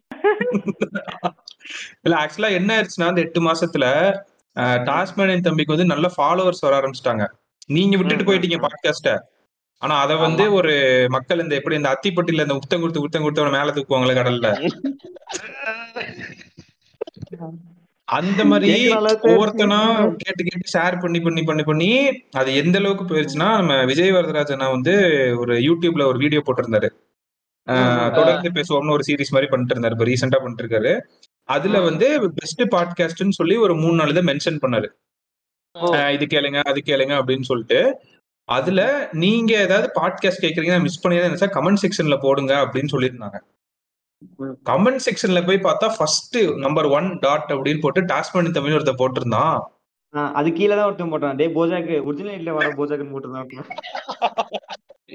[2.04, 3.86] இல்ல ஆக்சுவலா என்ன ஆயிடுச்சுன்னா அந்த எட்டு மாசத்துல
[4.88, 7.26] டாஸ்மேனின் தம்பிக்கு வந்து நல்ல ஃபாலோவர்ஸ் வர ஆரம்பிச்சிட்டாங்க.
[7.76, 9.10] நீங்க விட்டுட்டு போயிட்டீங்க பாட்காஸ்ட
[9.82, 10.72] ஆனா அத வந்து ஒரு
[11.10, 14.48] மக்கள் இந்த எப்படி இந்த அத்திப்பட்டியில இந்த உத்தம் கொடுத்து உத்தம் கொடுத்து மேல தூக்குவாங்களே கடல்ல.
[18.18, 18.70] அந்த மாதிரி?
[19.30, 19.78] ஒவ்வொருத்தனா
[20.22, 21.88] கேட்டு கேட்டு ஷேர் பண்ணி பண்ணி பண்ணி பண்ணி
[22.40, 24.94] அது எந்த அளவுக்கு போயிருச்சுன்னா நம்ம விஜய் வரதராஜனா வந்து
[25.38, 26.88] ஒரு யூடியூப்ல ஒரு வீடியோ போட்டிருந்தாரு.
[28.18, 29.96] தொடர்ந்து பேசுவோம்னு ஒரு சீரிஸ் மாதிரி பண்ணிட்டு இருந்தாரு.
[29.96, 30.92] இப்ப ரீசெண்டா பண்ணிட்டு இருக்காரு.
[31.48, 34.90] அதுல வந்து பெஸ்ட் பாட்காஸ்ட்னு சொல்லி ஒரு மூணு நாலு இதை மென்ஷன் பண்ணாரு.
[36.16, 37.80] இது கேளுங்க அது கேளுங்க அப்படின்னு சொல்லிட்டு
[38.48, 38.82] அதுல
[39.24, 43.38] நீங்க ஏதாவது பாட்காஸ்ட் கேக்குறீங்கன்னா மிஸ் பண்ணி நினைச்சா கமெண்ட் செக்ஷன்ல போடுங்க அப்படின்னு சொல்லியிருந்தாங்க.
[44.68, 49.58] கமெண்ட் செக்ஷன்ல போய் பார்த்தா ஃபர்ஸ்ட் நம்பர் ஒன் டாட் அப்படின்னு போட்டு டாஸ்மேன் தமிழ் ஒருத்தர் போட்டிருந்தான்.
[50.38, 51.36] அது கீழே தான் ஒருத்தன் போட்டான்.
[51.40, 53.68] டே போஜாக்கு ஒரிஜினல் வர போஜாக்குன்னு போட்டுருந்தான்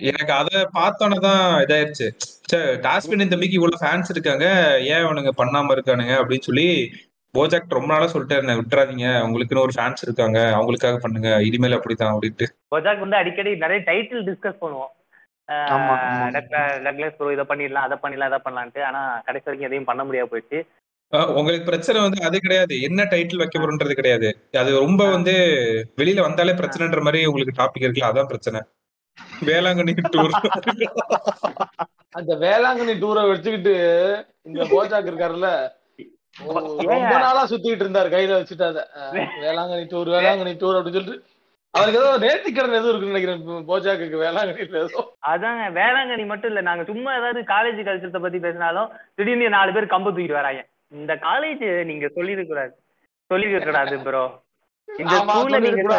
[0.10, 2.08] எனக்கு அத பார்த்தோன்னே தான் இதாயிருச்சு.
[2.86, 4.46] டாஸ்மின் தம்பிக்கு இவ்வளவு ஃபேன்ஸ் இருக்காங்க.
[4.94, 6.68] ஏன் அவனுங்க பண்ணாம இருக்கானுங்க அப்படின்னு சொல்லி
[7.34, 9.08] போஜாக் ரொம்ப நாளா சொல்லிட்டே இருந்தேன் விட்டுறாதீங்க.
[9.26, 10.40] உங்களுக்குன்னு ஒரு ஃபேன்ஸ் இருக்காங்க.
[10.58, 11.30] அவங்களுக்காக பண்ணுங்க.
[11.44, 12.48] இனிமேல் அப்படித்தான் அப்படின்ட்டு.
[12.76, 14.92] கொஜாக் வந்து அடிக்கடி நிறைய டைட்டில் டிஸ்கஸ் பண்ணுவோம்
[16.86, 18.82] டக்லஸ் ப்ரோ இதை பண்ணிடலாம் அதை பண்ணிடலாம் அதை பண்ணலான்ட்டு.
[18.90, 20.60] ஆனா கடைசி வரைக்கும் எதையும் பண்ண முடியாது போயிடுச்சு.
[21.40, 22.76] உங்களுக்கு பிரச்சனை வந்து அது கிடையாது.
[22.88, 24.30] என்ன டைட்டில் வைக்க போறோன்றது கிடையாது.
[24.62, 25.34] அது ரொம்ப வந்து
[26.02, 28.62] வெளியில வந்தாலே பிரச்சனைன்ற மாதிரி உங்களுக்கு டாபிக் இருக்குல்ல அதான் பிரச்சனை.
[29.50, 30.34] வேளாங்கண்ணி டூர்
[32.20, 33.74] அந்த வேளாங்கண்ணி டூரை வச்சுக்கிட்டு
[34.50, 35.50] இந்த போஜாக் இருக்காருல்ல
[36.90, 38.80] ரொம்ப நாளா சுத்திட்டு இருந்தாரு கையில வச்சுட்டு அத.
[39.44, 41.34] வேளாங்கண்ணி டூர் வேளாங்கண்ணி டூர் அப்படின்னு சொல்லிட்டு
[41.76, 43.66] அவருக்கு ஏதோ நேர்த்திக்கடன் எதுவும் இருக்குன்னு நினைக்கிறேன்.
[43.70, 45.02] போஜாக்கு வேளாங்கண்ணில ஏதோ.
[45.32, 48.90] அதாங்க வேளாங்கண்ணி மட்டும் இல்ல நாங்க சும்மா ஏதாவது காலேஜ் கல்ச்சரத்தை பத்தி பேசினாலும்
[49.20, 50.62] திடீர்னு நாலு பேர் கம்பு தூக்கிட்டு வராங்க.
[51.00, 52.74] இந்த காலேஜ் நீங்க சொல்லிருக்க கூடாது.
[53.32, 54.24] சொல்லிருக்க கூடாது ப்ரோ
[54.90, 55.94] இந்த ஸ்கூல்ல நீங்க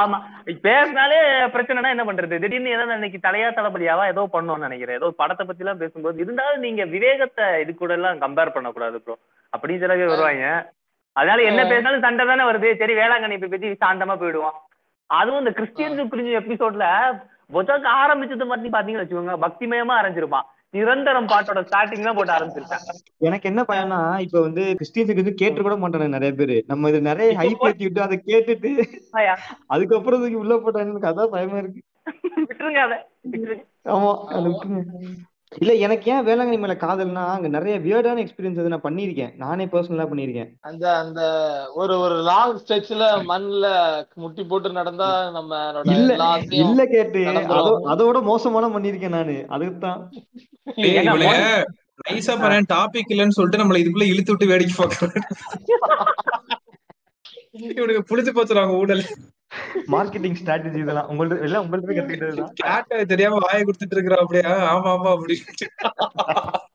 [0.00, 0.18] ஆமா.
[0.64, 1.18] பேசினாலே
[1.54, 2.40] பிரச்சனைனா என்ன பண்றது?
[2.44, 4.98] திடீர்னு ஏதாவது இன்னைக்கு தலையா தளபதியாவா ஏதோ பண்ணோம்னு நினைக்கிறேன்.
[5.00, 9.16] ஏதோ படத்தை பத்தி எல்லாம் பேசும்போது இருந்தாலும் நீங்க விவேகத்தை இது கூட எல்லாம் கம்பேர் பண்ணக்கூடாது ப்ரோ
[9.52, 10.48] அப்படின்னு சில பேர் வருவாங்க.
[11.16, 12.70] அதனால என்ன பேசினாலும் சண்டை தானே வருது.
[12.82, 14.56] சரி வேளாங்கண்ணி பத்தி சாந்தமா போயிடுவோம்.
[15.10, 16.86] அதுவும் இந்த கிறிஸ்டியன் புரிஞ்ச எபிசோட்ல
[17.52, 23.62] பொஜாக்கு ஆரம்பிச்சது மட்டும் பாத்தீங்கன்னு வச்சுக்கோங்க பக்திமயமா ஆரம்பிச்சிருப்பான் நிரந்தரம் பாட்டோட ஸ்டார்டிங் தான் போட்டு ஆரம்பிச்சிருப்பேன் எனக்கு என்ன
[23.68, 26.56] பயம்னா இப்ப வந்து கிறிஸ்டியன்ஸுக்கு வந்து கேட்டு கூட மாட்டாங்க நிறைய பேரு.
[26.66, 28.70] நம்ம இது நிறைய ஹைப் ஏத்தி விட்டு அதை கேட்டுட்டு
[29.68, 31.82] அதுக்கப்புறம் இதுக்கு உள்ள போட்டாங்க எனக்கு அதான் பயமா இருக்கு.
[32.42, 32.98] விட்டுருங்க அதை.
[33.94, 34.82] ஆமா அதை விட்டுருங்க.
[35.54, 39.32] இல்ல எனக்கு ஏன் வேளாங்கண்ணி மேல காதல்னா அங்க நிறைய வியர்டான எக்ஸ்பீரியன்ஸ் வந்து நான் பண்ணியிருக்கேன்.
[39.36, 40.50] நானே பர்சனலா பண்ணியிருக்கேன்.
[40.62, 41.20] அந்த அந்த
[41.74, 43.68] ஒரு ஒரு லாங் ஸ்ட்ரெச்ல மண்ணுல
[44.16, 46.12] முட்டி போட்டு நடந்தா நம்மளோட இல்ல
[46.62, 47.22] இல்ல கேட்டு
[47.92, 49.36] அதோட மோசமான பண்ணியிருக்கேன் நானு.
[50.82, 51.40] ஏங்க, இவனுங்க
[52.06, 55.18] நைஸா பாரு டாபிக் இல்லைன்னு சொல்லிட்டு நம்மள இதுக்குள்ள இழுத்து விட்டு வேடிக்கை பார்க்கறாங்க
[57.54, 59.02] இவனுக்கு புடிச்சு போச்சு அவங்க ஊடல்
[59.92, 61.08] மார்க்கெட்டிங் ஸ்ட்ராட்டஜி இதெல்லாம்.
[61.10, 64.52] உங்கள்ட்ட எல்லாம் உங்கள்ட்ட கத்துக்கிட்டதுதான் கேட்ட தெரியாம வாயை கொடுத்துட்டு இருக்கிறோம் அப்படியா.
[64.72, 65.34] ஆமா ஆமா அப்படி.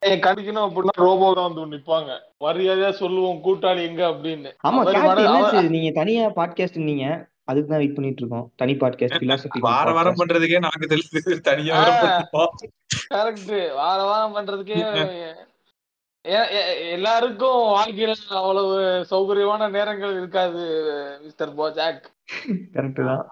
[0.01, 2.11] ஏய், கடிக்கணும் அப்படின்னா ரோபோ தான் வந்து நிப்பாங்க.
[2.45, 4.51] மரியாதையா சொல்லுவோம் கூட்டாளி எங்க அப்படின்னு.
[4.67, 4.83] ஆமா
[5.69, 7.07] நீங்க தனியா பாட்காஸ்ட் நீங்க.
[7.45, 8.53] அதுக்கு தான் வெயிட் பண்ணிட்டு இருக்கோம்.
[8.55, 11.77] தனி பாட்காஸ்ட் பிலாசபி வார வாரம் பண்றதுக்கே நாக்கு தெரியுது தனியா.
[13.15, 14.79] கரெக்ட் வார வாரம் பண்றதுக்கே
[16.23, 20.63] எல்லாருக்கும் வாழ்க்கையில அவ்வளவு சௌகரியமான நேரங்கள் இருக்காது
[21.23, 22.01] மிஸ்டர் போஜாக்.
[22.73, 23.23] கரெக்ட் தான்.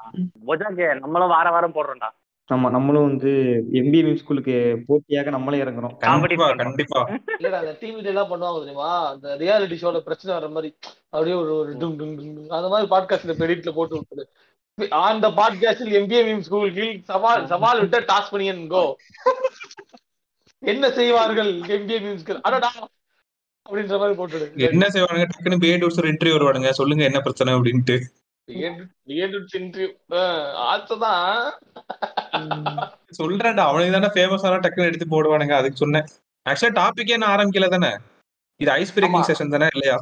[0.47, 2.09] போஜாக்கு நம்மளும் வார வாரம் போடுறோம்டா.
[2.53, 3.31] ஆமா நம்மளும் வந்து
[3.71, 5.97] எம்பிஏ ஸ்கூலுக்கு போட்டியாக நம்மளே இறங்குறோம்.
[5.97, 9.09] கண்டிப்பா கண்டிப்பா இல்லடா அந்த டிவில எல்லாம் பண்ணுவாங்க தெரியுமா?
[9.09, 10.75] அந்த ரியாலிட்டி ஷோல பிரச்சனை வர மாதிரி
[11.09, 12.47] அப்படியே ஒரு ஒரு டும் டும் டும்.
[12.49, 14.25] அந்த மாதிரி பாட்காஸ்ட்ல பெடிட்ல போட்டு விட்டுரு.
[14.89, 18.95] அந்த பாட்காஸ்டில் எம்பிஏ மீம் ஸ்கூல் கீழ் சவால் சவால் விட்ட டாஸ் பண்ணியன் கோ
[20.63, 21.51] என்ன செய்வார்கள்?
[21.75, 22.69] எம்பிஏ மீம் ஸ்கூல் அடடா!
[23.65, 24.45] அப்படின்ற மாதிரி போட்டுடு.
[24.67, 25.27] என்ன செய்வானுங்க?
[25.31, 26.69] டக்குன்னு பேட் ஒரு இன்டர்வியூ வருவானுங்க.
[26.71, 27.97] சொல்லுங்க என்ன பிரச்சனை அப்படின்ட்டு.
[30.67, 31.31] ஆச்சதான்
[33.17, 35.55] சொல்றேன்டா அவனுக்கு தானே ஃபேமஸ் ஆன டக்குன்னு எடுத்து போடுவானுங்க.
[35.59, 36.07] அதுக்கு சொன்னேன்.
[36.45, 37.91] ஆக்சுவலா டாபிக்கே நான் ஆரம்பிக்கல தானே?
[38.59, 39.27] இது ஐஸ் பிரேக்கிங்.
[39.29, 39.97] செஷன் தானே இல்லையா?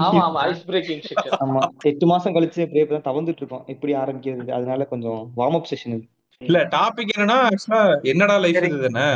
[0.00, 1.02] ஆமா ஆமா ஐஸ் பிரேக்கிங்
[1.44, 1.60] ஆமா.
[1.90, 3.64] எட்டு மாசம் கழிச்சு அப்படியே இப்பதான் தவந்துட்டு இருக்கோம்.
[3.66, 4.52] எப்படி ஆரம்பிக்கிறது?
[4.58, 5.96] அதனால கொஞ்சம் வார்ம் அப் செஷன்
[6.40, 7.80] இல்ல டாபிக் என்னன்னா ஆக்சுவலா
[8.12, 9.06] என்னடா லைஃப் இது தானே?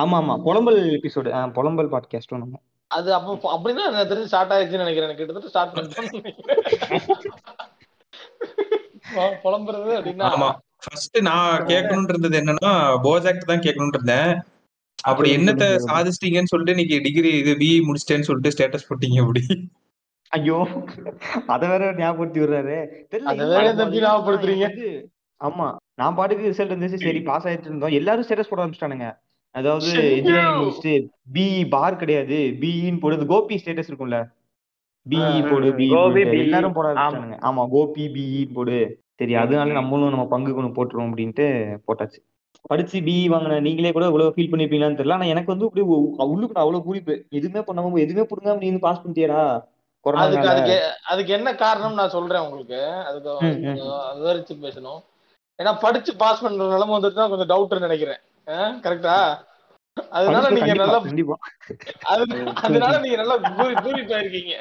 [0.00, 0.34] ஆமா ஆமா.
[0.46, 1.28] புலம்பல் எபிசோடு
[1.58, 2.58] புலம்பல் பாட்காஸ்டும் நம்ம
[2.90, 5.16] அது அப்போ அப்படின்னா எனக்கு தெரிஞ்சு ஸ்டார்ட் ஆயிடுச்சுன்னு நினைக்கிறேன்.
[5.18, 6.08] கிட்டத்தட்ட ஸ்டார்ட் பண்ணிட்டோம்
[9.44, 10.48] புலம்புறது அப்படின்னா ஆமா.
[10.84, 12.72] ஃபர்ஸ்ட் நான் கேட்கணும்னு இருந்தது என்னன்னா
[13.06, 14.30] போஜாக்ட் தான் கேட்கணும்னு இருந்தேன்.
[15.10, 19.42] அப்படி என்னத்த சாதிச்சிட்டீங்கன்னு சொல்லிட்டு இன்னைக்கு டிகிரி இது பி முடிச்சிட்டேன்னு சொல்லிட்டு ஸ்டேட்டஸ் போட்டீங்க அப்படி.
[20.32, 20.58] ஐயோ
[21.54, 22.76] அத வேற ஞாபகப்படுத்தி விடுறாரு.
[24.04, 24.66] ஞாபகப்படுத்துறீங்க?
[25.40, 25.66] ஆமா
[26.00, 27.96] நான் பாட்டுக்கு ரிசல்ட் இருந்துச்சு சரி பாஸ் ஆயிட்டு இருந்தோம்.
[28.00, 29.08] எல்லாரும் ஸ்டேட்டஸ் போட ஆரம்பிச்சிட்டானுங்க.
[29.54, 29.90] அதாவது.
[30.16, 30.92] இன்ஜினியரிங் முடிச்சுட்டு
[31.32, 32.38] பிஇ பார் கிடையாது.
[32.60, 34.18] பிஇன்னு போடுறது கோபி ஸ்டேட்டஸ் இருக்கும்ல.
[35.06, 35.88] பிஇ போடு பிஇ.
[36.38, 36.92] எல்லாரும் போட ஆமா.
[36.92, 37.38] ஆரம்பிச்சிட்டானுங்க.
[37.42, 38.78] ஆமா கோபி பிஇ போடு.
[39.14, 41.46] சரி அதனால நம்மளும் நம்ம பங்கு கொண்டு போட்டுருவோம் அப்படின்ட்டு
[41.86, 42.20] போட்டாச்சு.
[42.62, 45.12] படிச்சு பிஇ வாங்கின நீங்களே கூட இவ்வளவு ஃபீல் பண்ணிருப்பீங்களான்னு தெரியல.
[45.12, 49.42] ஆனா எனக்கு வந்து அப்படியே உ- உள்ளுக்குள்ள அவ்வளவு பூரிப்பு எதுவுமே பண்ணாம எதுவுமே புடுங்காம நீ பாஸ் பண்ணிட்டியடா?
[50.14, 52.78] அதுக்கு கொரோனா அதுக்கு அதுக்கு என்ன காரணம் நான் சொல்றேன் உங்களுக்கு.
[53.04, 53.32] அதுக்கு
[54.18, 55.00] விவரிச்சு பேசணும்.
[55.60, 58.20] ஏன்னா படிச்சு பாஸ் பண்ற நிலைமை வந்துட்டுனா கொஞ்சம் டவுட் நினைக்கிறேன்.
[58.84, 59.16] கரெக்டா
[60.18, 60.98] அதனால நீங்க நல்லா
[62.10, 62.24] அது
[62.60, 64.52] அதனால நீங்க நல்லா பூரி பூரி போயிருக்கீங்க.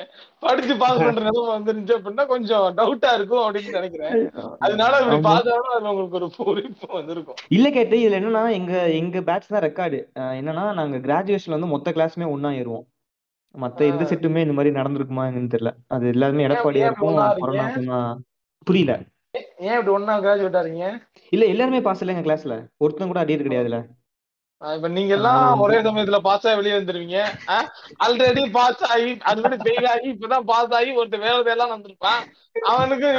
[0.44, 4.16] படிச்சு பாஸ் பண்ற நிலைமை வந்துருந்துச்சு அப்படின்னா கொஞ்சம் டவுட்டா இருக்கும் அப்படின்னு நினைக்கிறேன்.
[4.60, 7.38] அதனால இப்படி ஆகணும் அதுல உங்களுக்கு ஒரு பூரிப்பு வந்திருக்கும்.
[7.58, 10.00] இல்ல கேட்டு இதுல என்னன்னா எங்க எங்க பேட்ச் தான் ரெக்கார்டு
[10.40, 12.86] என்னன்னா நாங்க கிராஜுவேஷன்ல வந்து மொத்த கிளாஸுமே ஒண்ணா ஏறுவோம்.
[13.56, 14.04] மத்த எந்த.
[14.10, 15.74] செட்டுமே இந்த மாதிரி நடந்திருக்குமா என்னன்னு தெரியல.
[15.88, 18.20] அது எல்லாருமே எடப்பாடியா இருக்கும்
[18.68, 18.94] புரியல.
[19.34, 20.86] ஏன் இப்படி ஒன்னா கிராஜுவேட் ஆறீங்க
[21.34, 23.80] இல்ல எல்லாருமே பாஸ் இல்ல எங்க கிளாஸ்ல ஒருத்தன் கூட அடியர் கிடையாதுல
[24.62, 27.20] இப்ப நீங்க எல்லாம் ஒரே சமயத்துல பாஸ் ஆகி வெளியே வந்துருவீங்க.
[28.06, 32.24] ஆல்ரெடி பாஸ் ஆகி அது மாதிரி ஃபெயில் ஆகி இப்பதான் பாஸ் ஆகி ஒருத்தர் வேற எல்லாம் வந்திருப்பான்.
[32.72, 33.10] அவனுக்கு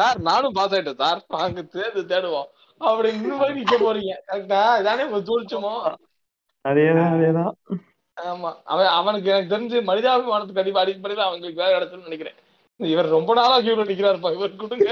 [0.00, 2.50] சார் நானும் பாஸ் ஆயிட்டேன் சார் வாங்க தேடு தேடுவோம்.
[2.80, 4.12] அப்படி இந்த மாதிரி நிக்க போறீங்க.
[4.28, 5.72] கரெக்டா இதானே உங்க சூழ்ச்சமோ?
[6.64, 7.52] அதேதான் அதேதான்.
[8.16, 8.50] ஆமா.
[8.72, 12.38] அவன் அவனுக்கு எனக்கு தெரிஞ்சு மனிதாபிமானத்துக்கு அடி அடிப்படையில் அவங்களுக்கு வேலை கிடைச்சுன்னு நினைக்கிறேன்.
[12.80, 14.34] இவர் ரொம்ப நாளா கியூல நிக்கிறாருப்பா.
[14.34, 14.86] இவர் கொடுங்க.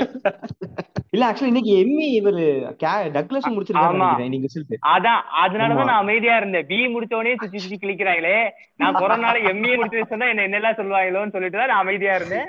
[1.11, 2.45] இல்ல ஆக்சுவலி இன்னைக்கு எம்மி இவரு
[2.83, 5.85] கே- டக்ளஸ் முடிச்சிருக்காரு ரிசல்ட் அதான் அதனாலதான் ஆமா.
[5.85, 6.67] நான் அமைதியா இருந்தேன்.
[6.67, 8.37] பி முடிச்ச உடனே சுத்தி சுத்தி கிளிக்கிறாங்களே.
[8.77, 12.49] நான் கொரோனால எம்ஏ முடிச்சு சொன்னா என்ன என்னெல்லாம் சொல்லுவாங்களோன்னு சொல்லிட்டு தான் நான் அமைதியா இருந்தேன்.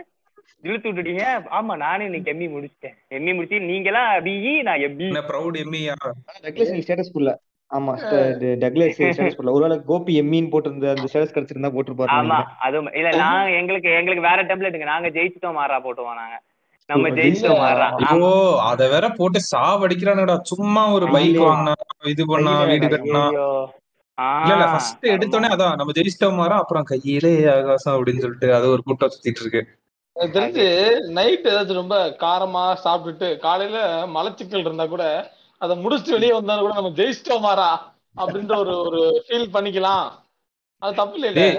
[0.62, 1.26] இழுத்து விட்டுட்டீங்க.
[1.52, 2.96] ஆமா நானும் இன்னைக்கு எம்இ முடிச்சிட்டேன்.
[3.10, 5.96] எம்இ முடிச்சு நீங்களா பிஇ நான் எம்பி ப்ரௌட் எம்மியா
[6.44, 7.32] டக்ளஸ் நீ ஸ்டேட்டஸ் புள்ள
[7.74, 7.94] ஆமா
[8.64, 12.40] டக்ளஸ் ஸ்டேட்டஸ் புள்ள ஒருவேளை கோபி எம்மின்னு போட்டிருந்த அந்த ஸ்டேட்டஸ் கிடைச்சிருந்தா போட்டிருப்பாரு ஆமா
[13.00, 16.36] இல்ல நான் எங்களுக்கு எங்களுக்கு வேற டெம்ப்ளேட்டுங்க நாங்க ஜெயிச்சிட்டோம் மாறா போட்டுவோம் நாங்க.
[16.90, 17.86] நம்ம ஓ, ஜெயிச்சிட்டோம் மாறா.
[18.02, 18.30] ஐயோ
[18.70, 21.38] அத வேற போட்டு சாவடிக்கிறானுடா சும்மா ஒரு பைக்.
[21.44, 21.74] வாங்கினா
[22.12, 23.24] இது பண்ணா வீடு கட்டினா.
[24.42, 26.58] இல்ல இல்ல ஃபர்ஸ்ட் எடுத்தோடனே அதான் நம்ம ஜெயிச்சிட்டோம் மாறா.
[26.64, 29.62] அப்புறம் கையிலே ஆகாசம் அப்படின்னு சொல்லிட்டு அது ஒரு கூட்டம் சுத்திட்டு இருக்கு.
[30.16, 30.66] தெரிஞ்சு
[31.16, 33.80] நைட் ஏதாச்சும் ரொம்ப காரமா சாப்பிட்டுட்டு காலையில
[34.14, 35.06] மலச்சிக்கல் இருந்தா கூட
[35.62, 37.70] அதை முடிச்சுட்டு வெளியே வந்தாலும் கூட நம்ம ஜெயிச்சிட்டோம் மாறா
[38.16, 40.06] அப்படின்ற ஒரு ஒரு ஃபீல் பண்ணிக்கலாம்.
[40.82, 41.58] அது தப்பு இல்ல டேய்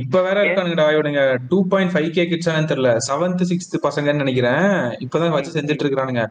[0.00, 2.90] இப்ப வேற இருக்கானுங்கடா இவனுங்க டூ பாயிண்ட் ஃபைவ் கே கிட்ஸானு தெரியல.
[3.08, 4.68] செவன்த் சிக்ஸ்த் பசங்கன்னு நினைக்கிறேன்.
[5.04, 6.24] இப்பதான் வச்சு செஞ்சுட்டு இருக்கானுங்க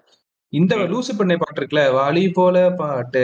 [0.53, 3.21] இந்த லூசு பண்ணை பாட்டு இருக்குல்ல வாலி போல பாட்டு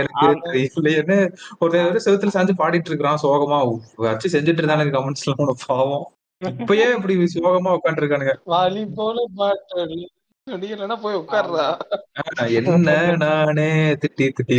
[0.00, 1.18] எனக்கு
[1.64, 3.58] ஒரு செவுத்துல சாஞ்சு பாடிட்டு இருக்கிறான் சோகமா.
[4.06, 6.06] வச்சு செஞ்சுட்டு இருந்தானுங்க கமெண்ட்ஸ் எல்லாம் உனக்கு பாவம்.
[6.42, 9.84] இப்பயே இப்படி சோகமா உட்காந்து இருக்கானுங்க வாலி போல பாட்டு
[11.00, 11.78] போய் உட்கார்றா.
[12.48, 14.56] என்ன நானே திட்டி திட்டி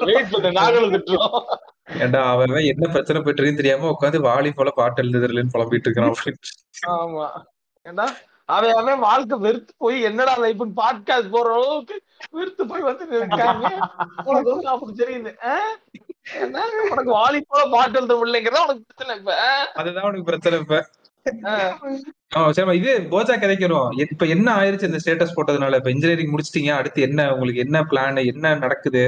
[0.00, 5.90] வெயிட் பண்ணு நாங்களும் திட்டுறோம் அவன் என்ன பிரச்சனை போயிட்டு தெரியாம உட்காந்து வாலி போல பாட்டு எழுதுறதுலன்னு புலம்பிட்டு
[5.90, 6.36] அப்படின்னு.
[6.86, 7.30] ஆமா.
[7.86, 8.06] ஏன்னா
[8.44, 13.68] அவன் அவன் வாழ்க்கை வெறுத்து போய் என்னடா லைஃப்னு பாட்காஸ்ட் போற அளவுக்கு வெறுத்து போய் வந்து இருக்காங்க
[14.24, 15.34] உனக்கு அப்படி தெரியுது.
[16.90, 19.34] உனக்கு வாலி போல பாட்டு எழுத முடியலைங்கிறதா உனக்கு பிரச்சனை இப்ப?
[19.74, 20.88] அதுதான் உனக்கு பிரச்சனை இப்ப.
[21.46, 21.52] ஆ.
[22.32, 22.74] ஆ, சரிம்மா.
[22.74, 25.76] இது போஜா கதைக்கு வரும் இப்ப என்ன ஆயிருச்சு இந்த ஸ்டேட்டஸ் போட்டதுனால?
[25.76, 26.72] இப்ப இன்ஜினியரிங் முடிச்சிட்டீங்க.
[26.74, 27.30] அடுத்து என்ன?
[27.32, 29.04] உங்களுக்கு என்ன பிளான் என்ன நடக்குது?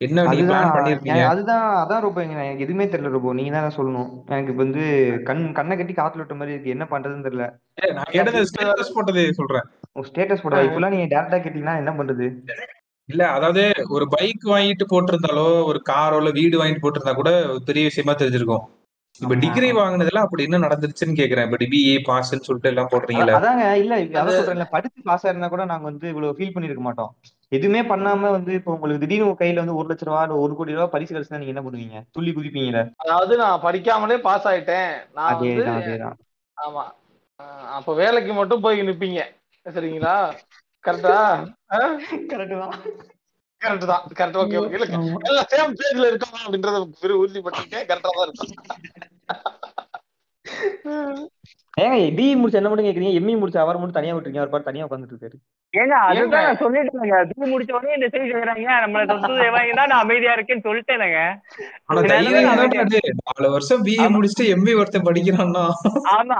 [0.00, 0.48] என்ன அதுதான்.
[0.50, 1.12] பிளான் பண்ணிருக்கீங்க?
[1.12, 4.08] எனக்கு அதுதான் அதான் ரொம்ப எனக்கு எதுவுமே தெரியல ரொம்ப நீங்க தான் சொல்லணும்.
[4.28, 4.84] எனக்கு இப்ப வந்து
[5.22, 6.70] கண் கண்ணை கட்டி காத்துல விட்ட மாதிரி இருக்கு.
[6.70, 7.46] என்ன பண்றதுன்னு தெரியல.
[7.78, 9.66] ஏய், நான் கேட்டது ஸ்டேட்டஸ் போட்டதே சொல்றேன்.
[10.08, 12.28] ஸ்டேட்டஸ் போட இப்பெல்லாம் நீங்க டேரக்டா கேட்டீங்கன்னா என்ன பண்றது?
[13.08, 17.84] இல்ல அதாவது ஒரு பைக் வாங்கிட்டு போட்டிருந்தாலோ ஒரு காரோ இல்ல வீடு வாங்கிட்டு போட்டிருந்தா கூட ஒரு பெரிய
[17.84, 18.64] விஷயமா தெரிஞ்சிருக்கும்.
[19.20, 19.34] இப்ப.
[19.42, 21.46] டிகிரி வாங்குனதெல்லாம் அப்படி என்ன நடந்துருச்சுன்னு கேக்குறேன்.
[21.48, 23.34] இப்ப பிஏ பாஸ்ன்னு சொல்லிட்டு எல்லாம் போடுறீங்கல்ல.
[23.38, 23.64] அதாங்க.
[23.82, 24.66] இல்ல இப்ப அதான் சொல்றேன்ல.
[24.72, 27.12] படிச்சு பாஸ் ஆயிருந்தா கூட நாங்க வந்து இவ்வளவு ஃபீல் பண்ணிருக்க மாட்டோம்.
[27.52, 30.76] எதுவுமே பண்ணாம வந்து இப்போ உங்களுக்கு திடீர்னு உங்க கையில வந்து ஒரு லட்ச ரூபா இல்ல ஒரு கோடி
[30.76, 31.98] ரூபா பரிசு கிடைச்சா நீங்க என்ன பண்ணுவீங்க?
[32.16, 32.82] துள்ளி குதிப்பீங்கல்ல.
[33.04, 34.90] அதாவது நான் படிக்காமலே பாஸ் ஆயிட்டேன்.
[35.18, 35.66] நான் வந்து
[36.56, 36.84] ஆமா.
[37.40, 39.20] ஆஹ் அப்ப வேலைக்கு மட்டும் போய் நிப்பீங்க.
[39.66, 40.16] சரிங்களா?
[40.84, 41.16] கரெக்டா
[42.30, 42.74] கரெக்ட் தான்.
[43.62, 44.02] கரெக்ட் தான்.
[44.12, 44.86] கரெக்ட் ஓகே ஓகே இல்ல.
[45.28, 48.52] எல்லாம் சேம் பேஜ்ல இருக்கோம் அப்படின்றத பெரிய உறுதிப்பட்டிருக்கேன் கரெக்டா தான் இருக்கும்.
[51.76, 53.12] ஏங்க டி முடிச்சு என்ன மட்டும் கேக்குறீங்க?
[53.18, 54.42] எம்இ முடிச்சு அவர் மட்டும் தனியா விட்டுருக்கீங்க.
[54.42, 55.36] அவர் பாட்டு தனியா உட்காந்துட்டு இருக்காரு.
[55.74, 55.94] ஏங்க?
[56.10, 59.22] அதுதான் நான் சொல்லிட்டேங்க தூ முடிச்ச உடனே இந்த செய்தி கேக்குறாங்க நம்மள தொட்டு
[59.56, 61.18] வாங்கினா நான் அமைதியா இருக்கேன்னு சொல்லிட்டேனங்க.
[63.30, 64.12] நாலு வருஷம் பிஏ ஆமா.
[64.16, 65.64] முடிச்சுட்டு எம்பி ஒருத்தன் படிக்கிறான்னா?
[66.14, 66.38] ஆமா.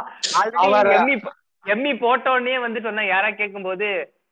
[0.64, 1.16] அவர- எம்மி
[1.64, 3.87] எம்மி போட்ட உடனே வந்து சொன்னா யாரா கேட்கும்போது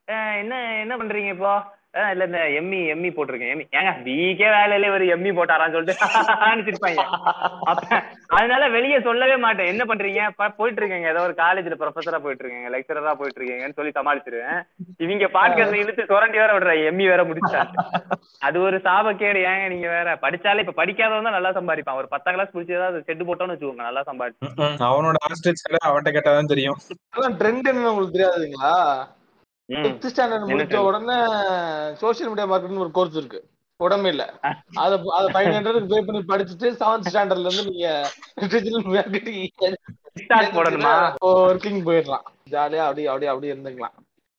[0.09, 1.53] "அஹ், என்ன என்ன பண்றீங்க இப்போ?
[1.95, 3.51] இல்ல இந்த எம்மி எம்மி போட்டிருக்கேன்.
[3.55, 5.97] எம்மி ஏங்க பிகே வேலையில ஒரு எம்மி போட்டாரான்னு சொல்லிட்டு
[8.37, 9.71] அதனால வெளியே சொல்லவே மாட்டேன்.
[9.73, 10.21] என்ன பண்றீங்க?
[10.59, 14.59] போயிட்டு இருக்கேங்க ஏதோ ஒரு காலேஜ்ல ப்ரொஃபஸரா போயிட்டு இருக்கேங்க லெக்சரரா போயிட்டு இருக்கீங்கன்னு சொல்லி சமாளிச்சிருவேன்.
[15.05, 17.61] இவங்க பாட்காஸ்ட் இழுத்து சுரண்டி வேற விடுற எம்மி வேற முடிச்சா
[18.49, 19.43] அது ஒரு சாபக்கேடு.
[19.53, 22.01] ஏங்க நீங்க வேற படிச்சாலே இப்ப படிக்காதவன் தான் நல்லா சம்பாதிப்பான்.
[22.03, 23.89] ஒரு பத்தாம் கிளாஸ் முடிச்சதா செட்டு போட்டோம்னு வச்சுக்கோங்க.
[23.89, 24.47] நல்லா சம்பாதிச்சு.
[24.59, 24.79] ம்ம்.
[24.91, 26.79] அவனோட ஆஸ்ட்ரிச் அவன்கிட்ட கேட்டாதான் தெரியும்.
[27.17, 28.75] அதான் ட்ரெண்ட் என்னன்னு உங்களுக்கு தெரியாதுங்களா?
[29.69, 30.79] ஃபிஃப்த் ஸ்டாண்டர்ட் முடிச்ச?
[30.89, 31.17] உடனே
[32.01, 33.41] சோஷியல் மீடியா மார்க்கெட்னு ஒரு கோர்ஸ் இருக்கு.
[33.81, 34.25] உடம்பே இல்ல.
[34.77, 37.89] அத அத ஃபைவ் ஹண்ட்ரட் பே பண்ணி படிச்சுட்டு செவன்த் ஸ்டாண்டர்ட்ல இருந்து நீங்க
[38.47, 40.93] டிஜிட்டல் மார்க்கெட்டிங் போடணுமா?
[41.29, 42.27] ஒர்க்கிங் போயிடலாம்.
[42.51, 43.95] ஜாலியா அப்படியே அப்படியே அப்படியே இருந்துக்கலாம்.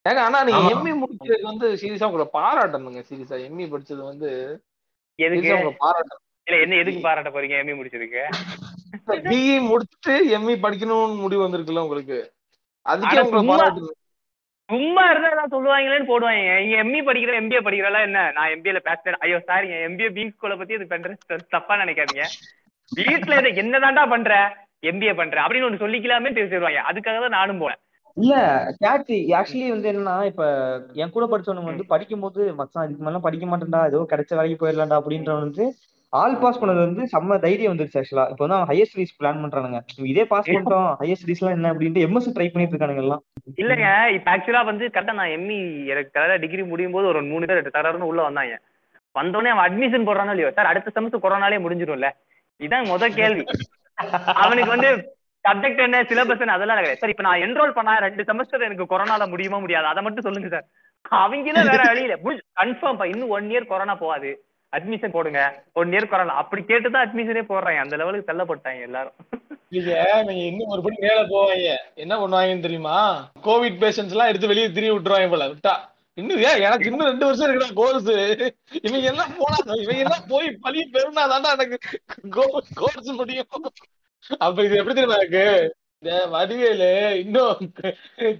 [0.05, 0.61] ஏங்க ஆனா நீங்க.
[0.73, 3.37] எம்இ முடிச்சதுக்கு வந்து சீரியஸா உங்களை பாராட்டணுங்க சீரியஸா.
[3.47, 4.29] எம்இ படிச்சது வந்து
[5.19, 5.53] எதுக்கு?
[5.53, 6.21] உங்களை பாராட்டணும்.
[6.47, 8.23] இல்ல என்ன எதுக்கு பாராட்ட போறீங்க எம்மி முடிச்சிருக்கு
[9.29, 12.19] பிஇ முடிச்சுட்டு எம்இ படிக்கணும்னு முடிவு வந்திருக்குல்ல உங்களுக்கு.
[12.85, 13.99] அதுக்கே உங்களை பாராட்டணும்.
[14.73, 16.53] சும்மா இருந்தா ஏதாவது சொல்லுவாங்களேன்னு போடுவாங்க.
[16.65, 18.19] இங்க எம்பி படிக்கிற எம்பிஏ படிக்கிறல என்ன?
[18.37, 21.19] நான் எம்பிஏல பேசுறேன் ஐயோ சாரிங்க எம்பிஏ பீங் ஸ்கூல பத்தி இது பண்றேன்
[21.55, 22.25] தப்பா நினைக்காதீங்க.
[22.91, 24.31] வீட்டுல இதை என்னதான்டா பண்ற?
[24.83, 25.37] எம்பிஏ பண்ற.
[25.45, 27.81] அப்படின்னு ஒண்ணு சொல்லிக்கலாமே பேசிடுவாங்க அதுக்காக தான் நானும் போனேன்
[28.17, 28.33] இல்ல
[28.81, 30.43] கேட்டு ஆக்சுவலி வந்து என்னன்னா இப்ப
[31.01, 33.81] என் கூட படிச்சவனுங்க வந்து படிக்கும்போது மச்சான் இதுக்கு மேல படிக்க மாட்டேன்டா.
[33.91, 34.99] ஏதோ கிடைச்ச வேலைக்கு போயிடலாம்டா.
[35.01, 35.65] அப்படின்றவன் வந்து
[36.19, 39.79] ஆல் பாஸ் பண்ணது வந்து செம்ம தைரியம் வந்துருச்சு ஆக்சுவலா இப்போ வந்து அவன் ஹையர் ஸ்டடிஸ் பிளான் பண்றானுங்க.
[40.11, 43.21] இதே பாஸ் பண்ணிட்டோம் ஹையர் ஸ்டடிஸ் எல்லாம் என்ன அப்படின்ட்டு எம்எஸ் ட்ரை பண்ணிட்டு இருக்கானுங்க எல்லாம்.
[43.61, 45.57] இல்லங்க இப்ப ஆக்சுவலா வந்து கரெக்டா நான் எம்மி
[45.93, 48.55] எனக்கு கரெக்டா டிகிரி முடியும் போது ஒரு மூணு பேர் தரன்னு உள்ள வந்தாங்க.
[49.15, 50.51] வந்தோடனே அவன் அட்மிஷன் போடுறானோ இல்லையோ?
[50.57, 52.07] சார் அடுத்த செமஸ்டர் கொரோனாலே முடிஞ்சிடும்ல.
[52.59, 53.43] இதான் முத கேள்வி.
[54.43, 54.89] அவனுக்கு வந்து
[55.45, 59.23] சப்ஜெக்ட் என்ன சிலபஸ் என்ன அதெல்லாம் கிடையாது சார் இப்ப நான் என்ரோல் பண்ணா ரெண்டு செமஸ்டர் எனக்கு கொரோனால
[59.33, 59.87] முடியுமா முடியாது?
[59.91, 60.65] அதை மட்டும் சொல்லுங்க சார்.
[61.23, 62.15] அவங்க வேற வழியில
[62.61, 64.31] கன்ஃபார்ம் இன்னும் ஒன் இயர் கொரோனா போகாது.
[64.75, 65.41] அட்மிஷன் போடுங்க.
[65.79, 67.81] ஒன் இயர் கொரோனா அப்படி கேட்டுதான் அட்மிஷனே போடுறாங்க.
[67.85, 69.17] அந்த லெவலுக்கு தள்ளப்பட்டாங்க எல்லாரும்.
[69.73, 69.91] நீங்க
[70.27, 71.69] நீங்க இன்னும் ஒரு படி மேல போவாங்க.
[72.03, 72.97] என்ன பண்ணுவாங்கன்னு தெரியுமா?
[73.47, 75.47] கோவிட் பேஷன்ஸ் எல்லாம் எடுத்து வெளியே திரிய விட்டுருவாங்க போல.
[75.53, 75.73] விட்டா.
[76.19, 78.09] இன்னும் ஏன் எனக்கு இன்னும் ரெண்டு வருஷம் இருக்குடா கோர்ஸ்
[78.87, 81.79] இவங்க எல்லாம் போனா இவங்க எல்லாம் போய் பழி பெருனா தாண்டா எனக்கு
[82.81, 83.47] கோர்ஸ் முடியும்.
[84.45, 85.45] அப்ப இது எப்படி தெரியுமா எனக்கு
[86.01, 86.91] இந்த வடிவேலு
[87.23, 87.57] இன்னும்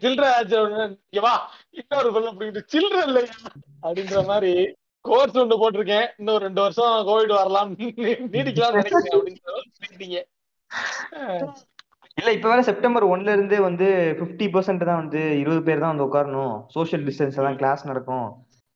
[0.04, 0.28] சில்லற
[1.26, 1.34] வா.
[1.80, 3.36] இன்னொரு சொல்ல அப்படின்ட்டு சில்லற இல்லையா
[3.84, 4.54] அப்படின்ற மாதிரி
[5.08, 6.08] கோர்ஸ் ஒண்ணு போட்டிருக்கேன்.
[6.20, 7.72] இன்னும் ரெண்டு வருஷம் கோவிட் வரலாம்.
[8.34, 10.22] நீடிக்கலாம் நினைக்கிறேன் அப்படின்னு
[12.20, 13.88] இல்ல இப்ப வேற செப்டம்பர் ஒன்ல இருந்து வந்து
[14.20, 16.54] பிப்டி பெர்சென்ட் தான் வந்து இருபது பேர் தான் வந்து உட்காரணும்.
[16.76, 18.28] சோஷியல் டிஸ்டன்ஸ் எல்லாம் கிளாஸ் நடக்கும்.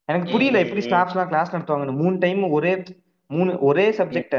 [0.10, 2.74] எனக்கு புரியல எப்படி ஸ்டாஃப்ஸ் எல்லாம் கிளாஸ் நடத்துவாங்க மூணு டைம் ஒரே
[3.30, 4.38] மூணு ஒரே சப்ஜெக்ட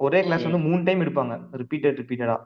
[0.00, 1.34] ஒரே கிளாஸ் வந்து மூணு டைம் எடுப்பாங்க.
[1.62, 2.36] ரிப்பீட்டட் ரிப்பீட்டடா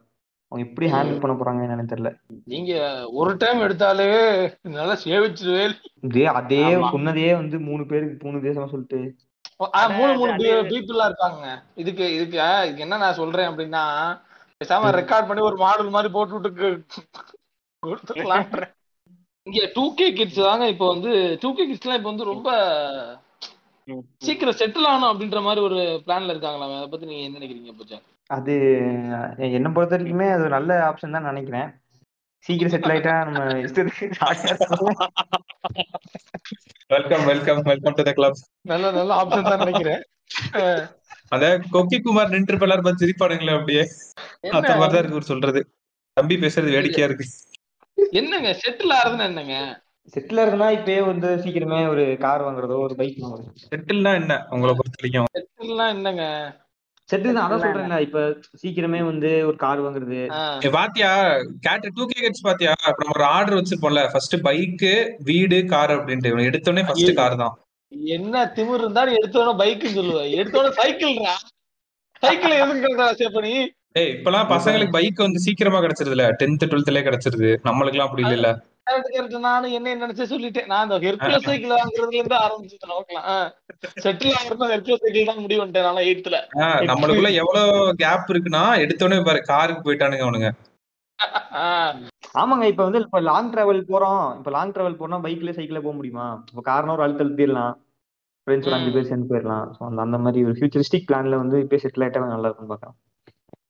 [0.51, 2.11] அவங்க எப்படி ஹேண்டில் பண்ண போறாங்க என்னன்னு தெரியல.
[2.53, 2.73] நீங்க
[3.21, 4.07] ஒரு டைம் எடுத்தாலே
[4.79, 5.65] நல்லா சேவிச்சிருவே.
[6.09, 6.63] இதே அதே.
[6.95, 9.01] சொன்னதே வந்து மூணு பேருக்கு மூணு தேசமா சொல்லிட்டு.
[9.99, 10.33] மூணு மூணு
[10.73, 11.45] பீப்புளா இருக்காங்க.
[11.83, 13.85] இதுக்கு இதுக்கு என்ன நான் சொல்றேன் அப்படின்னா
[14.61, 16.71] பேசாம ரெக்கார்ட் பண்ணி ஒரு மாடல் மாதிரி போட்டு விட்டு
[17.83, 18.47] கொடுத்துக்கலாம்
[19.47, 22.49] இங்க டூ கே கிட்ஸ் தாங்க இப்போ வந்து டூ கே கிட்ஸ் எல்லாம் இப்போ வந்து ரொம்ப
[24.27, 26.77] சீக்கிரம் செட்டில் ஆகணும் அப்படின்ற மாதிரி ஒரு பிளான்ல இருக்காங்களாமே.
[26.81, 27.99] அதை பத்தி நீங்க என்ன நினைக்கிறீங்க பூஜா?
[28.31, 28.55] அது
[29.59, 31.69] என்ன பொறுத்த வரைக்குமே அது ஒரு நல்ல ஆப்ஷன் தான் நினைக்கிறேன்.
[32.45, 33.41] சீக்கிரம் செட்டில் ஆயிட்டா நம்ம.
[36.95, 38.39] Welcome welcome welcome to the club
[38.73, 40.03] நல்ல நல்ல ஆப்ஷன் தான் நினைக்கிறேன்.
[41.35, 43.83] அத கொக்கி குமார் நின்று எல்லாரும் பார்த்து சிரிப்பானுங்களே அப்படியே.
[44.55, 45.61] அந்த என்ன மாதிரிதான் இருக்கு சொல்றது.
[46.17, 47.27] தம்பி பேசுறது வேடிக்கையா இருக்கு.
[48.21, 49.57] என்னங்க செட்டில் ஆகுதுன்னு என்னங்க?
[50.15, 53.51] செட்டில் இருக்குன்னா இப்பயே வந்து சீக்கிரமே ஒரு கார் வாங்குறதோ ஒரு பைக் வாங்குறதோ.
[53.71, 54.33] செட்டில்னா என்ன?
[54.51, 56.25] உங்களை பொறுத்த வரைக்கும் செட்டில்னா என்னங்க?
[57.11, 57.99] செட்டில் தான் அதான் சொல்றேன்ல.
[58.07, 58.21] இப்ப
[58.63, 60.19] சீக்கிரமே வந்து ஒரு கார் வாங்குறது.
[60.77, 61.11] பாத்தியா?
[61.67, 62.73] கேட் டூ கே கிட்ஸ் பாத்தியா?
[62.91, 64.03] இப்ப நம்ம ஒரு ஆர்டர் வச்சிருப்போம்ல.
[64.13, 64.87] ஃபர்ஸ்ட் பைக்
[65.31, 66.33] வீடு கார் அப்படின்ட்டு.
[66.51, 67.55] எடுத்தோடனே ஃபர்ஸ்ட் கார் தான்.
[68.17, 70.21] என்ன திமிர் இருந்தா நீ எடுத்தோட பைக்கு சொல்லுவ.
[70.41, 71.37] எடுத்தோட சைக்கிள்ரா
[72.23, 72.89] சைக்கிள் எதுக்கு
[73.21, 73.53] சேப்பனி
[74.01, 76.25] ஏய் இப்பெல்லாம் பசங்களுக்கு பைக் வந்து சீக்கிரமா கிடைச்சிருதுல.
[76.41, 77.49] டென்த் டுவெல்த்லயே கிடைச்சிருது.
[77.69, 78.51] நம்மளுக்கு எல்லாம் அப்படி இல்ல
[78.91, 80.69] கரெக்ட் கரெக்ட் நானும் என்ன நினைச்சு சொல்லிட்டேன்.
[80.71, 82.93] நான் அந்த ஹெர்குலஸ் சைக்கிள் வாங்குறதுல இருந்து ஆரம்பிச்சுட்டேன்.
[82.95, 83.29] நோக்கலாம்
[84.05, 86.39] செட்டில் ஹெர்குலஸ் சைக்கிள் தான் முடிவு பண்ணிட்டேன் நான் எயித்துல
[86.91, 90.51] நம்மளுக்குள்ள எவ்வளவு கேப் இருக்குன்னா எடுத்தோடனே பாரு காருக்கு போயிட்டானுங்க அவனுங்க.
[92.41, 94.25] ஆமாங்க இப்ப வந்து இப்ப லாங் டிராவல் போறோம்.
[94.39, 96.27] இப்ப லாங் டிராவல் போனா பைக்ல சைக்கிள்ல போக முடியுமா?
[96.51, 97.75] இப்ப காரணம் ஒரு அழுத்த அழுத்திடலாம்
[98.47, 99.65] ஃப்ரெண்ட்ஸ் ஒரு அஞ்சு பேர் சேர்ந்து போயிடலாம்.
[100.05, 102.97] அந்த மாதிரி ஒரு ஃபியூச்சரிஸ்டிக் பிளான்ல வந்து இப்பயே செட்டில் ஆயிட்டா நல்லா இருக்கும் பார்க்கலாம்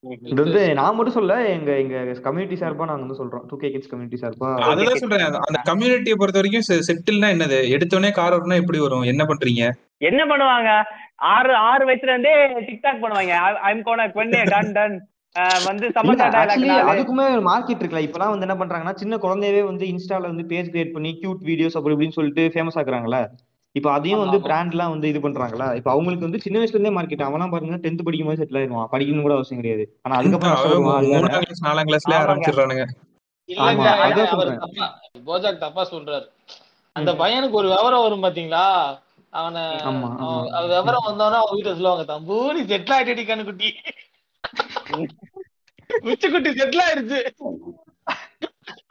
[0.09, 3.41] இது வந்து நான் மட்டும் சொல்ல எங்க எங்க கம்யூனிட்டி சார்பா நாங்க வந்து சொல்றோம்.
[3.49, 4.61] டூ கே கிட்ஸ் கம்யூனிட்டி சார்பா.
[4.61, 5.19] அதுதான் சொல்றேன்.
[5.19, 7.77] அந்த- கம்யூனிட்டியை பொறுத்த வரைக்கும் செட்டில்னா என்னது?
[7.77, 9.03] எடுத்தோடனே கார் வரணும் எப்படி வரும்?
[9.03, 9.71] என்ன பண்றீங்க?
[9.99, 10.83] என்ன பண்ணுவாங்க?
[11.17, 15.09] ஆறு ஆறு வயசுல இருந்தே டிக்டாக் பண்ணுவாங்க ஐம் கோன கொன்னே டன் டன்
[15.65, 18.11] வந்து அதுக்குமே மார்க்கெட் இருக்குல்ல.
[18.11, 21.97] இப்பெல்லாம் வந்து என்ன பண்றாங்கன்னா சின்ன குழந்தையவே வந்து இன்ஸ்டால வந்து பேஜ் கிரியேட் பண்ணி கியூட் வீடியோஸ் அப்படி
[21.97, 23.27] இப்படின்னு சொல்லிட்டு ஃபேமஸ் ஆக்குறாங்கல்ல.
[23.77, 24.45] இப்ப அதையும் வந்து ஆமா.
[24.47, 25.67] பிராண்ட்லாம் வந்து இது பண்றாங்களா?
[25.77, 28.89] இப்ப அவங்களுக்கு வந்து சின்ன வயசுல இருந்தே மார்க்கெட் அவன்லாம் பாருங்க டென்த் படிக்கும் போது செட்டில் ஆயிடுவான்.
[28.93, 29.85] படிக்கணும் கூட அவசியம் கிடையாது.
[30.03, 30.89] ஆனா அதுக்கப்புறம்
[31.63, 32.17] நாலாம் கிளாஸ்ல.
[32.21, 32.87] ஆரம்பிச்சிடுறானுங்க.
[34.59, 34.87] தப்பா
[35.27, 36.27] போஜாக் தப்பா சொல்றாரு.
[36.97, 38.65] அந்த பையனுக்கு ஒரு விவரம் வரும் பாத்தீங்களா?
[39.33, 39.63] அவனை
[40.73, 43.71] விவரம் வந்தோன்னா அவங்க வீட்டுல சொல்லுவாங்க தம்பூரி செட்டில் ஆயிட்டடி கண்ணுக்குட்டி.
[46.27, 47.21] குட்டி செட்டில் ஆயிடுச்சு.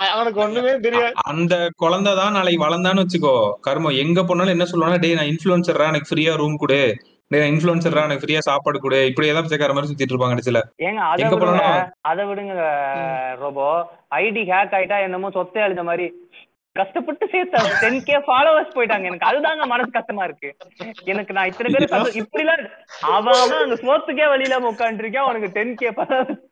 [0.08, 1.14] அவனுக்கு ஒண்ணுமே தெரியாது.
[1.16, 3.54] அந்த குழந்தை தான் நாளைக்கு வளர்ந்தான்னு வச்சுக்கோ.
[3.68, 6.96] கர்மம் எங்க போனாலும் என்ன சொல்லுவானா டேய் நான் இன்ஃபுளுசர்ரா எனக்கு ஃப்ரீயா ரூம் கொடு.
[7.28, 9.06] டேய் நான் இன்ஃபுளுசர்ரா எனக்கு ஃப்ரீயா சாப்பாடு கொடு.
[9.06, 10.62] இப்படி ஏதாவது பிச்சைக்கார மாதிரி சுத்திட்டு இருப்பாங்க கடைசியில.
[10.78, 12.66] ஏங்க அதை எங்க விடுங்க அதை விடுங்க
[13.36, 13.92] ரோபோ.
[14.16, 16.14] ஐடி ஹேக் ஆயிட்டா என்னமோ சொத்தை அழிஞ்ச மாதிரி.
[16.72, 19.04] கஷ்டப்பட்டு சேர்த்த டென் கே ஃபாலோவர்ஸ் போயிட்டாங்க.
[19.04, 20.56] எனக்கு அதுதாங்க மனசு கஷ்டமா இருக்கு.
[21.04, 22.70] எனக்கு நான் இத்தனை பேர் சந்தோ- இப்படிலாம்
[23.02, 26.48] அவன் அவன் அந்த சோத்துக்கே வழியில உட்காந்துருக்கேன் அவனுக்கு டென் கே கவுண்ட்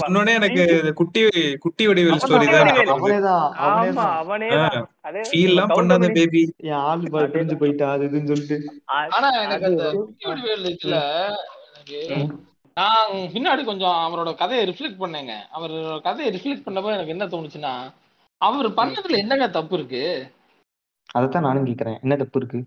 [0.00, 1.20] சொன்னோடனே எனக்கு குட்டி
[1.58, 2.46] குட்டி வடிவேல் ஸ்டோரி
[3.20, 3.44] தான்.
[3.68, 4.50] ஆமா அவனே
[5.70, 7.04] பண்ணாத பேபி என் ஆள்
[7.62, 8.58] போயிட்டா அது இதுன்னு சொல்லிட்டு.
[8.86, 10.68] ஆனா எனக்கு அந்த குட்டி வடிவேல்
[12.76, 15.32] நான் பின்னாடி கொஞ்சம் அவரோட கதையை ரிஃப்ளெக்ட் பண்ணேங்க.
[15.50, 17.72] அவர் கதையை ரிஃப்ளெக்ட் பண்ணப்ப எனக்கு என்ன தோணுச்சுன்னா
[18.40, 20.02] அவர் பண்ணதுல என்னங்க தப்பு இருக்கு?
[21.12, 22.00] அதைத்தான் நானும் கேக்குறேன்.
[22.00, 22.58] என்ன தப்பு இருக்கு?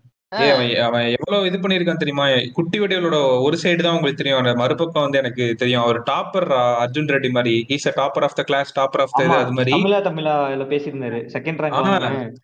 [0.50, 2.26] அவன் அவன் எவ்வளவு இது பண்ணிருக்கான் தெரியுமா?
[2.52, 4.38] குட்டி வடிவேலோட ஒரு சைடு தான் உங்களுக்கு தெரியும்.
[4.38, 5.82] அந்த மறுபக்கம் வந்து எனக்கு தெரியும்.
[5.82, 6.48] அவர் டாப்பர்
[6.84, 7.64] அர்ஜுன் ரெட்டி மாதிரி.
[7.68, 9.38] Is a topper of the class topper of the ஆமா.
[9.38, 9.72] அது மாதிரி.
[9.72, 11.20] தமிழா தமிழா இதுல பேசியிருந்தாரு.
[11.36, 11.62] செகண்ட்.
[11.64, 12.40] ரேங்க்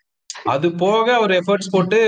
[0.46, 1.98] அது போக அவர் எஃபர்ட்ஸ் போட்டு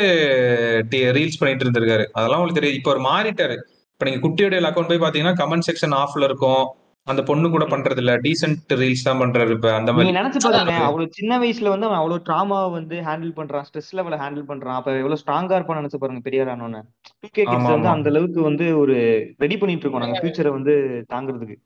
[1.17, 2.05] ரீல்ஸ் பண்ணிட்டு இருந்திருக்காரு.
[2.13, 2.79] அதெல்லாம் உங்களுக்கு தெரியும்.
[2.79, 3.57] இப்போ அவர் மாறிட்டாரு.
[3.93, 6.63] இப்ப நீங்க குட்டி வடிவேல் அக்கௌண்ட் போய் பாத்தீங்கன்னா கமெண்ட் செக்ஷன் ஆஃப்ல இருக்கும்.
[7.07, 9.69] அந்த பொண்ணு கூட பண்றது இல்ல டீசென்ட் ரீல்ஸ் தான் பண்றாரு இப்ப.
[9.75, 10.13] அந்த மாதிரி.
[10.19, 13.65] நினைச்சு பாருங்க அவ்வளவு சின்ன வயசுல வந்து அவன் அவ்வளவு ட்ராமாவை வந்து ஹேண்டில் பண்றான்.
[13.69, 14.79] ஸ்ட்ரெஸ் லெவல ஹேண்டில் பண்றான்.
[14.79, 16.81] அப்ப எவ்வளவு ஸ்ட்ராங்கா இருப்பான்னு நினைச்சு பாருங்க பெரியவர் ஆனோன்னு
[17.15, 17.91] டூ கே கிட்ஸ் வந்து.
[17.95, 18.97] அந்த அளவுக்கு வந்து ஒரு
[19.41, 20.05] ரெடி பண்ணிட்டு இருக்கோம்.
[20.05, 20.75] நாங்க ஃபியூச்சரை வந்து
[21.13, 21.57] தாங்குறதுக்கு.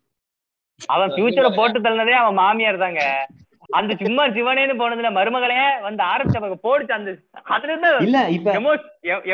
[0.90, 3.02] அவன் ஃபியூச்சரை போட்டு தள்ளனதே அவன் மாமியார் தாங்க.
[3.70, 7.10] அந்த சும்மா சிவனேன்னு போனதுல மருமகளே வந்து ஆரம்பிச்சவங்க போடுச்சு அந்த
[7.52, 8.52] அதுல இருந்து இல்ல இப்ப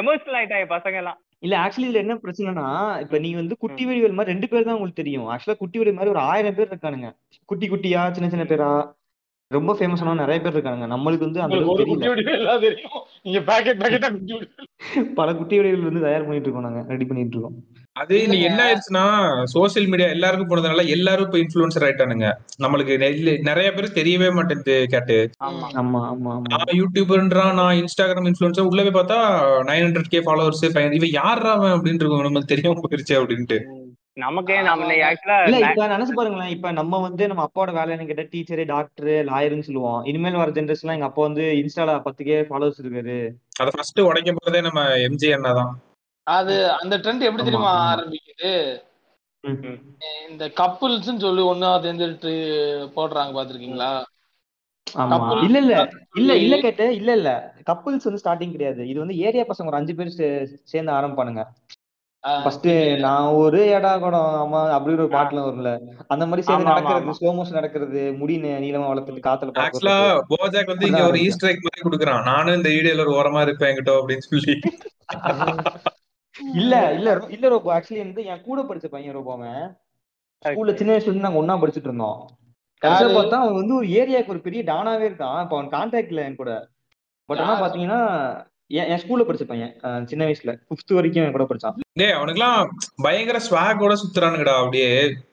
[0.01, 1.19] எமோஷனல் ஆயிட்டாங்க பசங்க எல்லாம்.
[1.43, 2.67] இல்ல ஆக்சுவலி இதுல என்ன பிரச்சனைனா
[3.05, 5.29] இப்ப நீங்க வந்து குட்டி வடிவேல் மாதிரி ரெண்டு பேர் தான் உங்களுக்கு தெரியும்.
[5.35, 7.09] ஆக்சுவலா குட்டி வடிவேல் மாதிரி ஒரு ஆயிரம் பேர் இருக்கானுங்க.
[7.49, 8.69] குட்டி குட்டியா சின்ன சின்ன பேரா
[9.51, 12.05] ரொம்ப ஃபேமஸான நிறைய பேர் இருக்காங்க நம்மளுக்கு வந்து அந்த தெரியல.
[15.19, 17.59] பல குட்டி வடிவேல் வந்து தயார் பண்ணிட்டு இருக்கோம் நாங்க ரெடி பண்ணிட்டு இருக்கோம்.
[17.97, 19.03] அது நீ என்ன ஆயிடுச்சுன்னா
[19.55, 22.29] சோசியல் மீடியா எல்லாருக்கும் போனதுனால எல்லாரும் இப்ப இன்ஃபுளுசர் ஆயிட்டானுங்க.
[22.63, 22.95] நம்மளுக்கு
[23.49, 25.17] நிறைய பேர் தெரியவே மாட்டேங்குது கேட்டு.
[26.53, 29.19] நான் யூடியூபர்ன்றான் நான் இன்ஸ்டாகிராம் இன்ஃபுளுசர் உள்ள போய் பார்த்தா
[29.71, 30.65] நைன் ஹண்ட்ரட் கே ஃபாலோவர்ஸ்
[30.99, 33.59] இவன் யாரா அவன் அப்படின்னு இருக்கும் நமக்கு தெரியாம போயிருச்சு அப்படின்ட்டு.
[34.25, 39.13] நமக்கே நம்ம ஆக்சுவலா இப்ப நினைச்சு பாருங்களேன் இப்ப நம்ம வந்து நம்ம அப்பாவோட வேலைன்னு கேட்டா டீச்சரு டாக்டர்
[39.31, 40.03] லாயர்னு சொல்லுவோம்.
[40.11, 43.17] இனிமேல் வர ஜென்ரேஷன்லாம் எங்க அப்பா வந்து இன்ஸ்டால பத்துக்கே ஃபாலோவர்ஸ் இருக்காரு.
[43.61, 45.73] அதை ஃபர்ஸ்ட் உடைக்க போறதே நம்ம எம்ஜி அண்ணா தான்.
[46.23, 47.95] அது அந்த ட்ரெண்ட் எப்படி தெரியுமா.
[47.95, 48.83] ஆரம்பிக்குது.
[50.31, 52.29] இந்த கப்புள்ஸ்னு சொல்லி ஒன்னா தேர்ந்தெடுத்து
[52.97, 54.03] போடுறாங்க பாத்திருக்கீங்களா?
[55.43, 55.89] இல்ல இல்ல.
[56.15, 56.95] இல்ல இல்ல கேட்டு.
[56.95, 57.55] இல்ல இல்ல.
[57.71, 58.89] கப்புள்ஸ் வந்து ஸ்டார்டிங் கிடையாது.
[58.89, 61.45] இது வந்து ஏரியா பசங்க ஒரு அஞ்சு பேர் சே- சேர்ந்து ஆரம்பிப்பானுங்க.
[62.43, 64.41] ஃபர்ஸ்ட் நான் ஒரு எடா குடம்.
[64.41, 65.81] அம்மா அப்படின்னு ஒரு பாட்டுல வரும்ல.
[66.09, 67.11] அந்த மாதிரி சேர்ந்து நடக்கிறது.
[67.21, 72.05] ஸ்லோ மோஷன் நடக்கிறது முடி நீளமா வளர்த்துட்டு காத்துல ஆக்சுவலா போஜாக் வந்து இங்க ஒரு ஈஸ்டர் எக் மாதிரி
[72.05, 72.23] கொடுக்குறான்.
[72.23, 74.59] நானும் இந்த வீடியோல ஒரு ஓரமா இருப்பேன் என்கிட்ட அப்படின்னு சொல்லி.
[76.57, 77.69] இல்ல இல்ல இல்ல ரோபோ.
[77.77, 79.63] ஆக்சுவலி வந்து என் கூட படிச்ச பையன் ரோபோவன்
[80.45, 82.21] ஸ்கூல்ல சின்ன வயசுல இருந்து நாங்க ஒண்ணா படிச்சுட்டு இருந்தோம்?
[82.83, 85.43] பார்த்தா அவன் வந்து ஒரு ஏரியாவுக்கு ஒரு பெரிய டானாவே இருக்கான்.
[85.43, 86.53] இப்ப அவன் கான்டாக்ட்ல என் கூட.
[87.29, 87.55] பட் ஆனா?
[87.63, 88.01] பாத்தீங்கன்னா
[88.71, 89.73] என் ஸ்கூல்ல படிச்ச பையன்.
[90.07, 90.53] சின்ன வயசுல.
[90.69, 91.77] பிப்த் வரைக்கும் என் கூட படிச்சான்.
[91.93, 92.61] டேய் அவனுக்குலாம்
[93.03, 94.55] பயங்கர ஸ்வாகோட சுத்துறானுங்கடா.
[94.59, 94.89] அப்படியே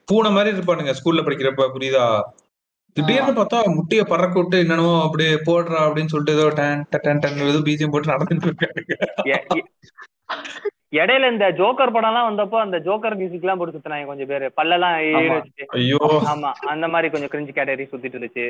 [0.05, 2.05] பூனை மாதிரி இருப்பானுங்க ஸ்கூல்ல படிக்கிறப்ப புரியுதா?
[2.93, 7.57] திடீர்னு பார்த்தா முட்டிய பறக்க விட்டு என்னென்னமோ அப்படியே போடுறா அப்படின்னு சொல்லிட்டு ஏதோ டன் டன் டன் ஏதோ
[7.57, 8.67] பீஜியம் போட்டு நடந்துட்டு
[9.23, 9.63] எ-
[10.95, 14.51] இடையில இந்த ஜோக்கர் படம் எல்லாம் வந்தப்போ அந்த ஜோக்கர் மியூசிக் எல்லாம் போட்டு சுத்தினாங்க கொஞ்சம் பேரு.
[14.57, 14.95] பல்லெல்லாம்
[15.67, 15.97] ஐயோ.
[16.33, 16.51] ஆமா.
[16.67, 18.45] அந்த மாதிரி கொஞ்சம் கிரிஞ்சு கேட்டகரி சுத்திட்டு இருந்துச்சு.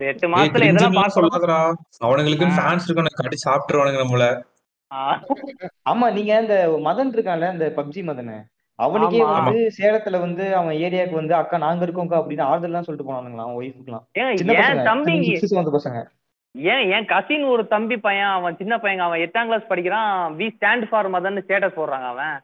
[0.00, 1.58] எட்டு மாசத்துல எதெல்லாம் சொல்லாதடா.
[2.04, 2.46] அவனுங்களுக்கு.
[2.56, 3.14] ஃபேன்ஸ் இருக்கணும்.
[3.14, 4.26] கட்டி சாப்பிட்டுருவானுங்க நம்மள.
[5.90, 8.34] ஆமா நீங்க இந்த மதன் இருக்கான்ல இந்த பப்ஜி மதன்?
[8.78, 9.18] அவனுக்கே.
[9.28, 13.58] வந்து சேலத்துல வந்து அவன் ஏரியாவுக்கு வந்து அக்கா நாங்க இருக்கோம்க்கா அப்படின்னு ஆறுதல் எல்லாம் சொல்லிட்டு போனானுங்களா அவன்
[13.60, 16.00] ஒய்ஃபுக்குலாம் என் பசங்க
[16.54, 20.84] ஏன் என் கசின் ஒரு தம்பி பையன் அவன் சின்ன பையன் அவன் எட்டாம் கிளாஸ் படிக்கிறான் we stand
[20.88, 22.36] for Madan status போடுறாங்க அவன்.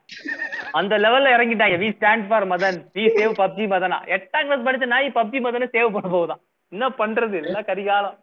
[0.71, 5.15] அந்த லெவல்ல இறங்கிட்டாங்க we stand for Madan we save PUBG மதனா எட்டாம் கிளாஸ் படிச்ச நாய்
[5.15, 6.41] பப்ஜி மதனை சேவ் பண்ண போகுதான்.
[6.71, 7.37] என்ன பண்றது?
[7.43, 8.17] எல்லாம் கரிகாலம்?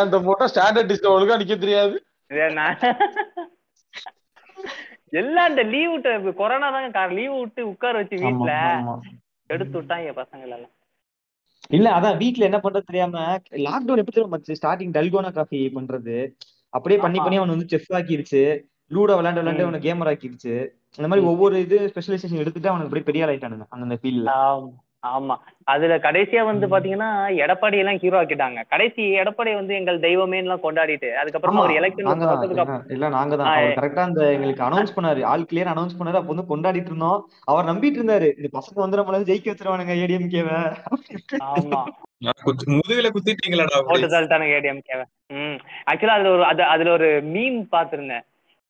[0.00, 1.96] அந்த போட்டா ஸ்டாண்டர்ட் ஒழுங்கா நிக்க தெரியாது.
[5.14, 8.52] எல்லாம் இந்த லீவ் விட்டு கொரோனா தாங்க லீவ் விட்டு உட்கார வச்சு வீட்டுல
[9.50, 10.72] எடுத்து விட்டாங்க பசங்க எல்லாம்
[11.68, 13.20] இல்ல அதான் வீட்ல என்ன பண்றது தெரியாம
[13.66, 16.16] லாக்டவுன் எப்படி தெரியுமா ஸ்டார்டிங் டல்கோனா காஃபி பண்றது.
[16.72, 17.18] அப்படியே பண்ணி.
[17.18, 18.42] பண்ணி அவன் வந்து செஃப் ஆக்கிருச்சு.
[18.90, 19.66] லூடோ விளையாண்டு விளையாண்டு.
[19.66, 20.54] அவனை கேமர் ஆக்கிருச்சு.
[20.98, 24.32] அந்த மாதிரி ஒவ்வொரு இது ஸ்பெஷலைசேஷன் எடுத்துட்டு அவனுக்கு அப்படியே பெரிய ஆள் ஆயிட்டானுங்க அந்த ஃபீல்ட்ல
[25.04, 25.32] ஆம்,
[25.66, 26.66] அதுல கடைசியா வந்து.
[26.66, 27.08] பாத்தீங்கன்னா
[27.44, 28.60] எடப்பாடி எல்லாம் ஹீரோ ஆக்கிட்டாங்க.
[28.68, 33.50] கடைசி எடப்பாடி வந்து எங்கள் தெய்வமேன்னு எல்லாம் கொண்டாடிட்டு அதுக்கப்புறமா ஒரு எலெக்ஷன் இல்ல நாங்க தான்.
[33.50, 35.22] அவர் கரெக்டா அந்த எங்களுக்கு அனௌன்ஸ் பண்ணாரு.
[35.24, 36.14] ஆல் கிளியர் அனௌன்ஸ் பண்ணாரு.
[36.14, 37.20] அப்ப வந்து கொண்டாடிட்டு இருந்தோம்.
[37.44, 38.30] அவர் நம்பிட்டு இருந்தாரு.
[38.36, 40.50] இந்த பசங்க வந்து நம்மள ஜெயிக்க வச்சிருவானுங்க ஏடிஎம்கேவ.
[41.50, 41.82] ஆமா.
[42.74, 43.88] முதுகுல குத்திட்டீங்களாடா அப்படி?
[43.90, 45.04] போட்டு தள்ளிட்டானுங்க ஏடிஎம்கேவை.
[45.34, 45.56] ம்.
[45.86, 48.24] ஆக்சுவலா அதுல ஒரு அது அதுல ஒரு மீம் பார்த்திருந்தேன்.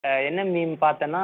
[0.04, 1.22] அஹ் என்ன மீம் பார்த்தேன்னா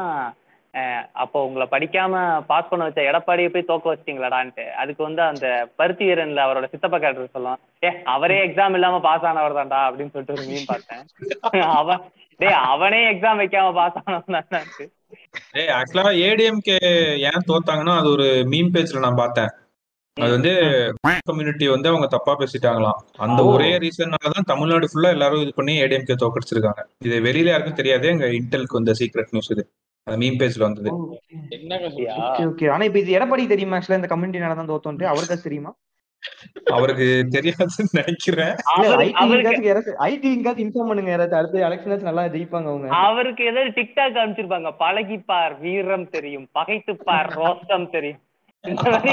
[1.15, 2.15] அப்போ உங்களை படிக்காம
[2.47, 4.65] பாஸ் பண்ண வச்ச எடப்பாடியை போய் தோக்க வச்சிட்டீங்களாடான்ட்டு.
[4.83, 9.59] அதுக்கு வந்து அந்த பருத்தி வீரன்ல அவரோட சித்தப்பா கேரக்டர் சொல்லுவான் ஏ அவரே எக்ஸாம் இல்லாம பாஸ் ஆனவர்
[9.59, 11.03] தான்டா அப்படின்னு சொல்லிட்டு ஒரு மீம் பார்த்தேன்.
[11.81, 12.03] அவன்
[12.41, 14.79] டேய் அவனே எக்ஸாம் வைக்காம பாஸ் ஆனவன்
[15.61, 16.79] ஏய் ஆக்சுவலா ஏடிஎம்கே
[17.31, 19.51] ஏன் தோத்தாங்கன்னா அது ஒரு மீம் பேஜ்ல நான் பார்த்தேன்.
[20.17, 20.53] அது வந்து
[21.29, 22.99] கம்யூனிட்டி வந்து அவங்க தப்பா பேசிட்டாங்களாம்.
[23.25, 23.41] அந்த.
[23.53, 26.83] ஒரே ரீசன்னால தான் தமிழ்நாடு ஃபுல்லா எல்லாரும் இது பண்ணி ஏடிஎம்கே தோக்கடிச்சிருக்காங்க.
[27.07, 29.65] இது வெளியில யாருக்கும் தெரியாது எங்க இன்டெலுக்கு வந்த சீக்ரெட் நியூஸ் இது.
[30.07, 30.91] அந்த மீம் பேஜ்ல வந்தது?
[32.29, 33.77] ஓகே ஓகே ஆனா இப்ப இது எடப்பாடி தெரியுமா?
[33.79, 35.11] ஆக்சுவலா இந்த கம்யூனிட்டி நடந்தா தோத்தோன்ட்டு.
[35.13, 35.73] அவருக்கு தெரியுமா?
[36.73, 38.55] அவருக்கு தெரியாதுன்னு நினைக்கிறேன்.
[40.09, 40.31] ஐடி
[40.65, 41.39] இன்ஃபார்ம் பண்ணுங்க யாராச்சும்.
[41.41, 42.89] அடுத்த எலெக்ஷன் நல்லா ஜெயிப்பாங்க அவங்க.
[43.07, 48.21] அவருக்கு ஏதாவது டிக்டாக் அனுப்பிச்சிருப்பாங்க பழகிப்பார் வீரம் தெரியும் பகைத்துப்பார் ரோஸ்டம் தெரியும்.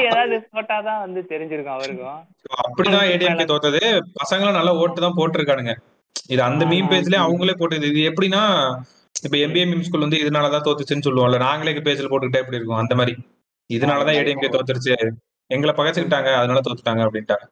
[0.09, 2.19] ஏதாவது போட்டாதான் வந்து தெரிஞ்சிருக்கும் அவருக்கும்.
[2.63, 3.81] அப்படிதான் ஏடிஎம்கே தோத்தது.
[4.19, 5.75] பசங்களும் நல்லா ஓட்டு தான் போட்டிருக்கானுங்க.
[6.33, 7.87] இது அந்த மீம் பேஜ்லயே அவங்களே போட்டது.
[7.93, 8.43] இது எப்படின்னா
[9.23, 11.37] இப்ப எம்பிஏ மீம் ஸ்கூல் வந்து இதனாலதான் தோத்துச்சுன்னு சொல்லுவோம்ல.
[11.37, 12.77] நாங்களே பேஜ்ல போட்டுக்கிட்டே எப்படி இருக்கும்.
[12.77, 13.17] அந்த மாதிரி.
[13.73, 15.09] இதனாலதான் ஏடிஎம்கே தோத்துருச்சு.
[15.47, 16.33] எங்களை பகச்சுக்கிட்டாங்க.
[16.33, 17.47] அதனால தோத்துட்டாங்க அப்படின்ட்டாங்க.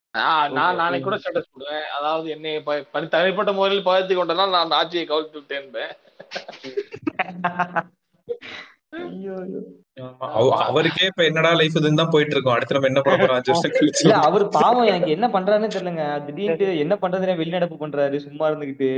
[0.52, 1.82] நான் நாளைக்கு கூட ஸ்டேட்டஸ் போடுவேன்.
[2.00, 5.72] அதாவது என்னை ப- ப- தனிப்பட்ட முறையில் பகிர்ந்து கொண்டனால் நான் அந்த ஆட்சியை கவிழ்த்து விட்டேன்
[8.90, 9.34] ஐயோ, ஐயோ.
[9.34, 9.85] ஆமா, அவ-
[10.68, 14.18] அவருக்கே இப்ப என்னடா லைஃப் இதுன்னு தான் போயிட்டு இருக்கோம் அடுத்து நம்ம என்ன பண்ண போறோம்?
[14.26, 16.06] அவர் பாவம் எனக்கு என்ன பண்றாருன்னு தெரியலங்க.
[16.26, 18.18] திடீர்னு என்ன பண்றதுனே வெளிநடப்பு பண்றாரு.
[18.26, 18.90] சும்மா இருந்துகிட்டு.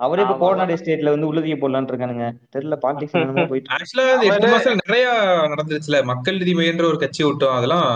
[0.00, 0.36] அவரே இப்ப.
[0.42, 2.26] கோடநாடு ஸ்டேட்ல வந்து உள்ளதிய போடலான்னு இருக்கானுங்க.
[2.54, 3.14] தெரியல பாலிடிக்ஸ்
[3.52, 5.06] போயிட்டு ஆக்சுவலா எட்டு மாசம் நிறைய
[5.52, 7.56] நடந்துச்சுல மக்கள் நீதி மையன்ற ஒரு கட்சி விட்டோம்.
[7.58, 7.88] அதெல்லாம்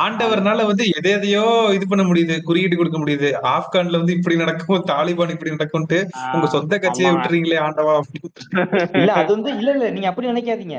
[0.00, 1.44] ஆண்டவர்னால வந்து எதை எதையோ
[1.76, 3.28] இது பண்ண முடியுது குறியீடு கொடுக்க முடியுது.
[3.54, 6.00] ஆப்கான்ல வந்து இப்படி நடக்கும் தாலிபான் இப்படி நடக்கும்ட்டு
[6.34, 7.12] உங்க சொந்த கட்சியை.
[7.14, 8.30] விட்டுறீங்களே ஆண்டவா அப்படின்னு.
[8.98, 10.78] இல்ல அது வந்து இல்ல இல்ல நீங்க அப்படி நினைக்காதீங்க.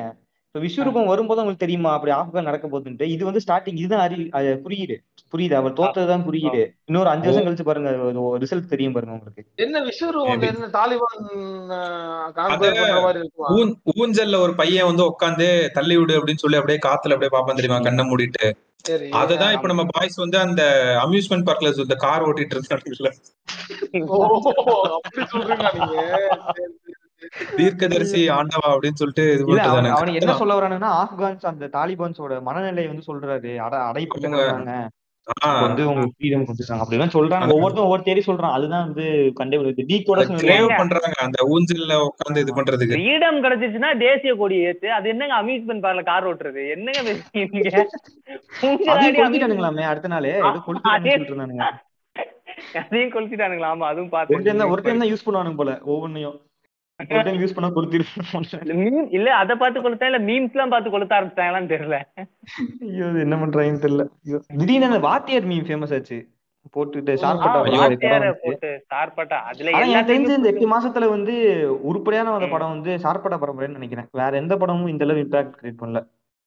[0.56, 1.92] இப்ப விஸ்வரூபம் வரும்போது உங்களுக்கு தெரியுமா?
[1.94, 3.02] அப்படி ஆப்கான் நடக்க போகுதுன்ட்டு.
[3.02, 4.96] இது வந்து ஸ்டார்டிங் இதுதான் அறி அது குறியீடு.
[5.32, 5.54] புரியுது?
[5.54, 6.74] அவர் தோத்ததுதான் குறியீடு.
[6.86, 7.89] இன்னொரு அஞ்சு வருஷம் கழிச்சு பாருங்க
[8.38, 9.46] ரிசல்ட் தெரியும் பாருங்க உங்களுக்கு.
[9.56, 10.46] என்ன விஸ்வரூபம்.
[10.52, 11.24] என்ன தாலிபான்
[13.96, 17.80] ஊஞ்சல்ல ஒரு பையன் வந்து உட்காந்து தள்ளி விடு அப்படின்னு சொல்லி அப்படியே காத்துல அப்படியே பாப்பான் தெரியுமா?
[17.80, 18.46] கண்ணை மூடிட்டு.
[19.22, 20.63] அததான் இப்ப நம்ம பாய்ஸ் வந்து அந்த
[21.04, 23.10] அம்யூஸ்மெண்ட் பார்க்ல இந்த கார் ஓட்டிட்டு இருந்தாங்கல்ல
[27.60, 33.54] தீர்க்கதரிசி ஆண்டவா அப்படின்னு சொல்லிட்டு இது அவன் என்ன சொல்ல வரானுன்னா ஆப்கான்ஸ் அந்த தாலிபான்ஸோட மனநிலை வந்து சொல்றாரு.
[33.67, 34.76] அட அடைப்பட்டவங்க
[35.65, 37.54] வந்து உங்க ஃப்ரீடம் கொடுத்துருக்காங்க அப்படிதான் சொல்றாங்க.
[37.56, 38.56] ஒவ்வொருத்தரும் ஒவ்வொரு தேடி சொல்றான்.
[38.56, 39.06] அதுதான் வந்து
[39.38, 41.17] கண்டுபிடிச்சு டீ கூட கிரேவ் பண்றாங்க.
[41.26, 42.96] அந்த ஊஞ்சல்ல உட்காந்து இது பண்றதுக்கு.
[42.96, 44.89] ஃப்ரீடம் கிடைச்சிச்சுன்னா தேசிய கொடி ஏத்து.
[44.98, 46.63] அது என்னங்க அம்யூஸ்மெண்ட் பார்க்ல கார் ஓட்டுறது?
[46.76, 47.48] என்னங்க பேசுறீங்க
[49.91, 50.28] அடுத்த நாள்?
[52.80, 55.72] அதையும் கொளுத்திட்டானுங்களா ஆமா அதுவும் ஒரு டைம் தான் ஒரு டைம் பார்த்தேன் தான் யூஸ் பண்ணுவானுங்க போல
[56.17, 56.39] டைம்
[57.12, 62.00] யூஸ் பண்ணா கொளுத்திருப்பாங்க மீம் இல்ல அத பார்த்து கொளுத்தா இல்ல மீம்ஸ் எல்லாம் பார்த்து கொளுத்த ஆரம்பிச்சிட்டாங்களான்னு தெரியல.
[62.88, 64.06] ஐயோ என்ன பண்றாங்கன்னு தெரியல.
[64.62, 66.20] திடீர்னு அந்த வாத்தியார் மீம் ஃபேமஸ் ஆச்சு.
[66.76, 67.13] போட்டுட்டு
[69.50, 71.34] அதுல எனக்கு தெரிஞ்சு இந்த எட்டு மாசத்துல வந்து
[71.89, 72.50] உருப்படியான.
[72.50, 74.08] படம் வந்து சார்பட்டா பரம்பரைன்னு நினைக்கிறேன்.
[74.12, 76.02] வேற எந்த படமும் இந்த அளவு இம்பாக்ட் கிரியேட் பண்ணல.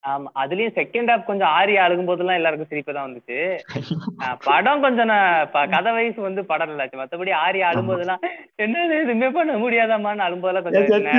[0.06, 3.38] ஆமா அதுலயும் செகண்ட் ஹாஃப் கொஞ்சம் ஆரி அழுகும் போதெல்லாம் எல்லாருக்கும் சிரிப்பு தான் வந்துச்சு.
[4.46, 5.10] படம் கொஞ்சம்
[5.72, 8.22] கதை வயசு வந்து படம் நல்லாச்சு மத்தபடி ஆரி அழும்போதெல்லாம்
[8.64, 11.10] என்னது எதுவுமே பண்ண முடியாதாமான்னு கொஞ்சம் நீங்க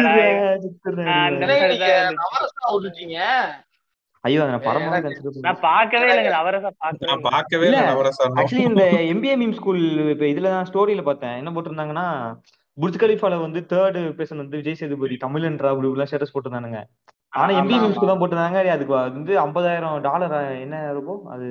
[2.16, 3.20] நவரசா விட்டுட்டீங்க
[4.24, 4.88] ஐயோ நான் படமா
[5.46, 7.14] நான் பார்க்கவே இல்லைங்க அவரசா பார்க்கவே.
[7.28, 9.84] பார்க்கவே இல்ல, நவரசம் ஆக்சுவலி இந்த எம்பிஏ மீம் ஸ்கூல்
[10.14, 11.38] இப்ப இதுல தான் ஸ்டோரியில பார்த்தேன்.
[11.42, 12.08] என்ன போட்டிருந்தாங்கன்னா
[12.78, 16.82] புர்ஜ் கலிஃபால வந்து தேர்ட் பேசன் வந்து விஜய் சேதுபதி தமிழன்றா அப்படி இப்படிலாம் ஸ்டேட்டஸ் போட்டிருந்தானுங்க.
[17.38, 17.54] ஆனா.
[17.94, 18.70] ஸ்கூல் தான் போட்டிருந்தாங்க.
[18.70, 21.46] அதுக்கு வந்து ஐம்பதாயிரம் டாலர் என்ன இருக்கும் அது.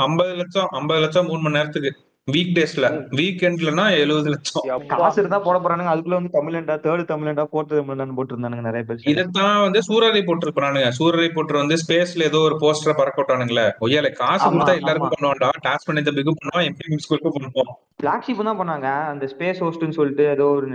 [0.00, 1.92] ஐம்பது லட்சம் ஐம்பது லட்சம் மூணு மணி நேரத்துக்கு.
[2.28, 2.86] வீக் டேஸ்ல
[3.18, 4.64] வீக்கெண்ட்லனா எழுபது லட்சம்.
[4.92, 5.92] காசு இருந்தா போட போறானுங்க.
[5.92, 9.08] அதுக்குள்ள வந்து தமிழண்டா தேர்ட் தமிழண்டா ஃபோர்த் தமிழண்டான்னு போட்டுருந்தானுங்க நிறைய பேர்.
[9.12, 14.44] இதைத்தான் வந்து சூரரை போட்டிருப்பானுங்க சூரரை போட்டு வந்து ஸ்பேஸ்ல ஏதோ ஒரு போஸ்டரை பறக்க விட்டானுங்களே ஒய்யால காசு
[14.50, 15.14] கொடுத்தா எல்லாருக்கும்.
[15.16, 15.50] பண்ணுவான்டா.
[15.66, 16.66] டாஸ் பண்ணி இந்த பிகு பண்ணுவான்.
[16.68, 18.90] எம்பி ஸ்கூலுக்கு பண்ணுவோம் பிளாக்ஷிப் தான் பண்ணாங்க.
[19.12, 20.68] அந்த ஸ்பேஸ் ஹோஸ்ட்னு சொல்லிட்டு ஏதோ ஒரு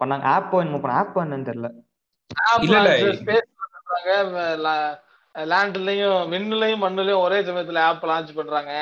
[0.00, 0.24] பண்ணாங்க.
[0.34, 1.70] ஆப் என்னமோ பண்ண ஆப் என்னன்னு தெரியல.
[2.64, 3.12] இல்ல, இல்ல.
[3.20, 4.72] ஸ்பேஸ் பண்றாங்க
[5.34, 8.72] லேண்ட்லயும் விண்ணுலயும் மண்ணுலயும் ஒரே சமயத்துல ஆப் லான்ச் பண்றாங்க.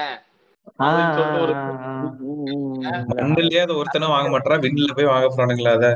[3.19, 5.87] மண்ணிலேயே அதை ஒருத்தனும் வாங்க மாட்டான் விண்ணில போய் வாங்க போறானுங்களா அத?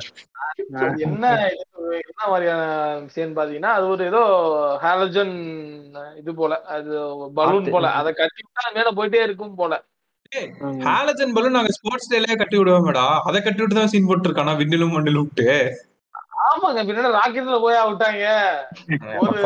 [1.07, 1.65] என்ன இது
[2.03, 2.63] என்ன மாதிரியான
[3.05, 4.23] விஷயம் பாத்தீங்கன்னா அது ஒரு ஏதோ
[4.85, 5.35] ஹாலஜன்
[6.21, 6.91] இது போல அது
[7.37, 7.73] பலூன்.
[7.75, 7.87] போல.
[8.01, 9.75] அதை கட்டி விட்டா மேல போயிட்டே இருக்கும் போல.
[10.87, 13.07] ஹாலஜன் பலூன் நாங்க ஸ்போர்ட்ஸ் டேலயே கட்டி விடுவோம்டா.
[13.29, 15.49] அதை கட்டி விட்டு தான் சீன் போட்டுருக்கானா விண்ணிலும் மண்ணிலும் விட்டு?
[16.53, 18.27] ஆமாங்க பின்னாடி ராக்கெட்ல போய் விட்டாங்க
[19.21, 19.45] ஒரு-.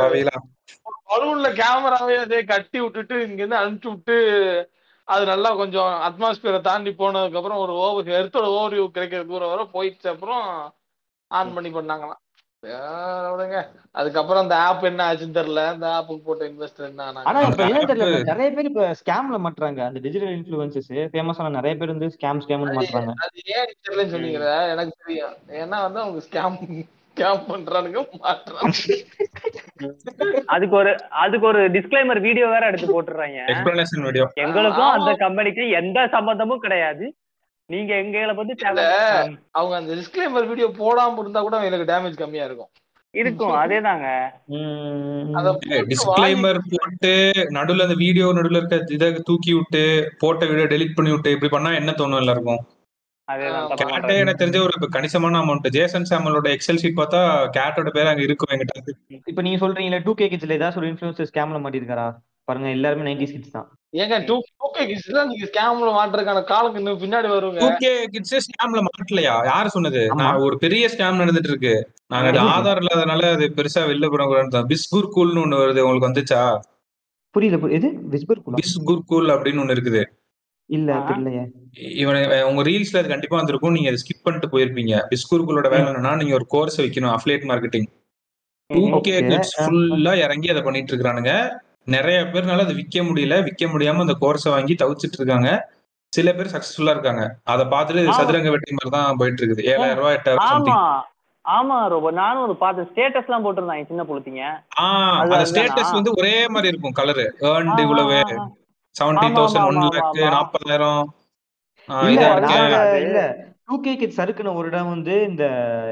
[1.10, 4.16] பலூன்ல கேமராவே அதே கட்டி விட்டுட்டு இங்க இருந்து அனுப்பிச்சு விட்டு
[5.08, 9.64] அது நல்லா கொஞ்சம் அட்மாஸ்பியரை தாண்டி போனதுக்கு அப்புறம் ஒரு ஓவர் எர்த்தோட ஓவர் வியூ கிடைக்கிற தூரம் வரை
[9.74, 10.08] போயிடுச்சு.
[10.08, 10.46] அப்புறம்
[11.30, 12.22] ஆன் பண்ணி பண்ணாங்களாம்.
[12.62, 12.86] வேற
[13.32, 13.56] விடுங்க
[13.90, 15.62] அதுக்கப்புறம் அந்த ஆப் என்ன ஆச்சுன்னு தெரியல.
[15.66, 18.18] அந்த ஆப்புக்கு போட்ட இன்வெஸ்டர் என்ன ஆனா இப்ப என்ன தெரியல.
[18.30, 19.80] நிறைய பேர் இப்ப ஸ்கேம்ல மாட்டுறாங்க.
[19.88, 23.14] அந்த டிஜிட்டல் இன்ஃபுளுசஸ் ஃபேமஸான நிறைய பேர் வந்து ஸ்கேம் ஸ்கேம்னு மாட்டுறாங்க.
[23.26, 25.36] அது ஏன் தெரியலன்னு சொன்னீங்க எனக்கு தெரியும்.
[25.62, 26.86] ஏன்னா வந்து அவங்க ஸ்கேம் ஸ்கேம்
[30.54, 30.92] அதுக்கு ஒரு
[31.24, 33.38] அதுக்கு ஒரு டிஸ்க்ளைமர் வீடியோ வேற எடுத்து போட்டுறாங்க.
[33.52, 37.06] எக்ஸ்பிளனேஷன் வீடியோ எங்களுக்கும் அந்த கம்பெனிக்கு எந்த சம்பந்தமும் கிடையாது.
[37.70, 38.54] நீங்க எங்களை பத்தி
[39.50, 42.70] அவங்க அந்த டிஸ்க்ளைமர் வீடியோ போடாம இருந்தா கூட அவங்களுக்கு டேமேஜ் கம்மியா இருக்கும்.
[43.14, 44.06] இருக்கும் அதேதாங்க.
[45.92, 47.12] டிஸ்கிளைமர் போட்டு
[47.56, 49.82] நடுவுல அந்த வீடியோ நடுவுல இருக்க இதை தூக்கி விட்டு
[50.18, 52.60] போட்ட வீடியோ டெலீட் பண்ணி விட்டு இப்படி பண்ணா என்ன தோணும் எல்லாருக்கும்?
[53.28, 57.20] எனக்கு தெரிஞ்ச ஒரு கணிசமான அமௌண்ட் ஜேசன் சாமலோட எக்ஸல் ஷீட் பார்த்தா
[57.56, 58.94] கேட்டோட பேர் அங்க இருக்கும் எங்கிட்ட
[59.32, 62.06] இப்ப நீங்க சொல்றீங்களே டூ கே கிட்ஸ்ல ஏதாச்சும் ஒரு இன்ஃபுளுசர் ஸ்கேம்ல மாட்டிருக்காரா?
[62.48, 63.66] பாருங்க எல்லாருமே நைன்டி கிட்ஸ் தான்.
[63.94, 67.60] ஏங்க டூ டூ கே கிட்ஸ்ல நீங்க ஸ்கேம்ல மாட்டுறதுக்கான காலம் இன்னும் பின்னாடி வருங்க.
[67.68, 69.34] ஓகே கிட்ஸ் ஸ்கேம்ல மாட்டலையா?
[69.50, 70.02] யாரு சொன்னது.
[70.20, 71.74] நான் ஒரு பெரிய ஸ்கேம் நடந்துட்டு இருக்கு.
[72.20, 76.42] அது ஆதார் இல்லாதனால அது பெருசா வெளில போட பிஸ் குர்கூல்னு ஒண்ணு வருது உங்களுக்கு வந்துச்சா?
[77.34, 77.58] புரியல.
[77.78, 77.88] எது?
[78.14, 80.02] விஸ்பர் குலா பிஸ் குர்கூல் அப்படின்னு ஒண்ணு இருக்குது.
[80.70, 80.90] இல்ல.
[81.08, 81.42] தெரியலையே
[82.02, 82.16] இவன்
[82.48, 83.72] உங்க ரீல்ஸ்ல அது கண்டிப்பா வந்திருக்கும்.
[83.72, 84.94] நீங்க அதை ஸ்கிப் பண்ணிட்டு போயிருப்பீங்க.
[85.10, 87.86] பிஸ்குருக்குளோட வேலை என்னன்னா நீங்க ஒரு கோர்ஸ் வைக்கணும் affiliate marketing
[88.70, 89.28] two K Okay.
[89.28, 91.32] Kids ஃபுல்லா இறங்கி அதை பண்ணிட்டு இருக்கானுங்க
[91.94, 93.34] நிறைய பேர்னால அதை விற்க முடியல.
[93.44, 95.50] விற்க முடியாம அந்த கோர்ஸை வாங்கி தவிச்சிட்டு இருக்காங்க.
[96.12, 97.22] சில பேர் சக்சஸ்ஃபுல்லா இருக்காங்க.
[97.52, 98.16] அதை பார்த்துட்டு.
[98.18, 99.64] சதுரங்க வெட்டி மாதிரி தான் போயிட்டு இருக்குது.
[99.72, 100.70] ஏழாயிரம் ரூபாய் எட்டாயிரம்
[101.44, 101.76] ஆமா.
[101.94, 104.44] ரொம்ப நானும் ஒரு பார்த்து ஸ்டேட்டஸ் எல்லாம் போட்டிருந்தாங்க சின்ன புளுத்திங்க?
[105.50, 108.18] ஸ்டேட்டஸ் வந்து ஒரே மாதிரி இருக்கும் கலரு ஏர்ன்டு இவ்வளவு.
[109.00, 110.30] Seventy thousand one lakh.
[110.30, 111.14] நாற்பதாயிரம்
[111.86, 112.56] இல்ல இதா இருக்கு.
[112.56, 113.36] நாங்க அது- இல்ல.
[113.64, 115.44] டூ கே கிட்ஸ் சறுக்குன ஒரு இடம் வந்து இந்த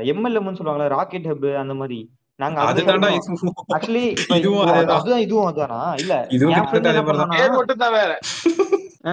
[0.03, 2.11] எம்எல்எம்னு சொல்லுவாங்கல்ல ராக்கெட் ஹப் அந்த மாதிரி.
[2.37, 3.11] நாங்க அதுதான்டா
[3.75, 4.17] ஆக்சுவலி
[4.67, 5.17] அதேதான்.
[5.17, 6.27] இதுவும் அதுதானா இல்ல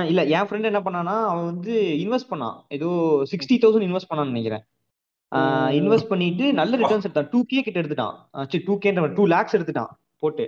[0.06, 2.56] இல்ல என் ஃப்ரெண்ட் என்ன பண்ணானா அவன் வந்து இன்வெஸ்ட் பண்ணான்.
[2.68, 2.88] ஏதோ
[3.32, 4.64] சிக்ஸ்டி தௌசண்ட் இன்வெஸ்ட் பண்ணான்னு நினைக்கிறேன்.
[5.70, 7.28] இன்வெஸ்ட் பண்ணிட்டு நல்ல ரிட்டர்ன்ஸ் எடுத்தான்.
[7.32, 8.64] டூ கே கிட்ட எடுத்துட்டான்.
[8.66, 9.88] டூ கே டூ லேக்ஸ் எடுத்துட்டான்.
[10.24, 10.43] போட்டு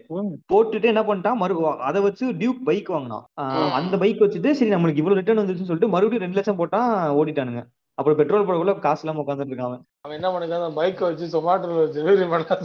[0.51, 1.53] போட்டுட்டு என்ன பண்ணிட்டான் மறு
[1.89, 3.25] அதை வச்சு டியூக் பைக் வாங்கினான்
[3.79, 7.63] அந்த பைக் வச்சுட்டு சரி நம்மளுக்கு இவ்வளவு ரிட்டர்ன் வந்துருச்சுன்னு சொல்லிட்டு மறுபடியும் ரெண்டு லட்சம் போட்டான் ஓடிட்டானுங்க.
[7.97, 9.83] அப்புறம் பெட்ரோல் போடக்குள்ள காசு இல்லாம உட்காந்துட்டு இருக்கான் அவன்.
[10.17, 12.63] என்ன அந்த பைக்கை வச்சு சொமாட்டோல வச்சு டெலிவரி பண்ணலாம்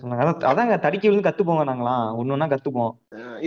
[0.00, 0.22] சொன்னாங்க.
[0.22, 2.04] அதான் அதாங்க தடிக்க விழுந்து கத்துப்போங்க நாங்களாம்.
[2.18, 2.92] ஒண்ணு ஒண்ணா கத்துப்போம்.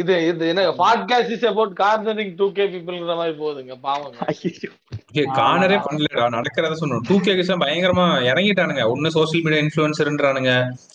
[0.02, 4.18] இது இது என்ன podcast is about cornering two K பீப்புள்ங்கிற மாதிரி போகுதுங்க பாவங்க.
[5.40, 7.04] கார்னரே பண்ணலடா நடக்கிறத சொன்னோம்.
[7.10, 8.84] டூ கே பயங்கரமா இறங்கிட்டானுங்க.
[8.94, 10.52] ஒண்ணு சோசியல் மீடியா இன்ஃபுளுசர்ன்றானுங்க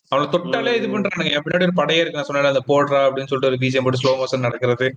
[0.09, 1.31] அவனை தொட்டாலே இது பண்றானுங்க.
[1.31, 2.19] என் பின்னாடி ஒரு படையே இருக்கு.
[2.19, 4.89] நான் சொன்னேன் அந்த போடுறா அப்படின்னு சொல்லிட்டு ஒரு பிஜிஎம் போட்டு ஸ்லோ மோஷன் நடக்கிறது.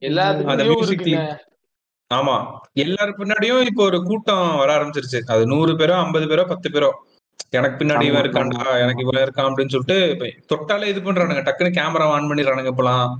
[0.00, 1.42] எல்லாத்துக்கும்
[2.10, 2.34] ஆமா.
[2.80, 5.20] எல்லாரு பின்னாடியும் இப்போ ஒரு கூட்டம் வர ஆரம்பிச்சிருச்சு.
[5.26, 6.90] அது நூறு பேரோ ஐம்பது பேரோ பத்து பேரோ.
[7.58, 8.64] எனக்கு பின்னாடி இவன் இருக்கான்டா.
[8.84, 9.98] எனக்கு இவன் இருக்கான் அப்படின்னு சொல்லிட்டு
[10.52, 11.44] தொட்டாலே இது பண்றானுங்க.
[11.48, 13.14] டக்குன்னு கேமரா ஆன் பண்ணிடுறானுங்க இப்பலாம்.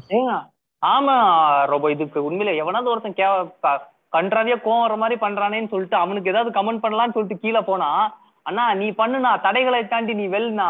[0.82, 1.16] ஆமா
[1.72, 3.28] ரொம்ப இதுக்கு உண்மையில எவனாவது ஒருத்தன் கே
[4.16, 7.88] கன்றாவியா கோவம் வர மாதிரி பண்றானேன்னு சொல்லிட்டு அவனுக்கு ஏதாவது கமெண்ட் பண்ணலாம்னு சொல்லிட்டு கீழே போனா
[8.48, 10.66] அண்ணா நீ பண்ணுனா தடைகளை தாண்டி நீ வெல்னா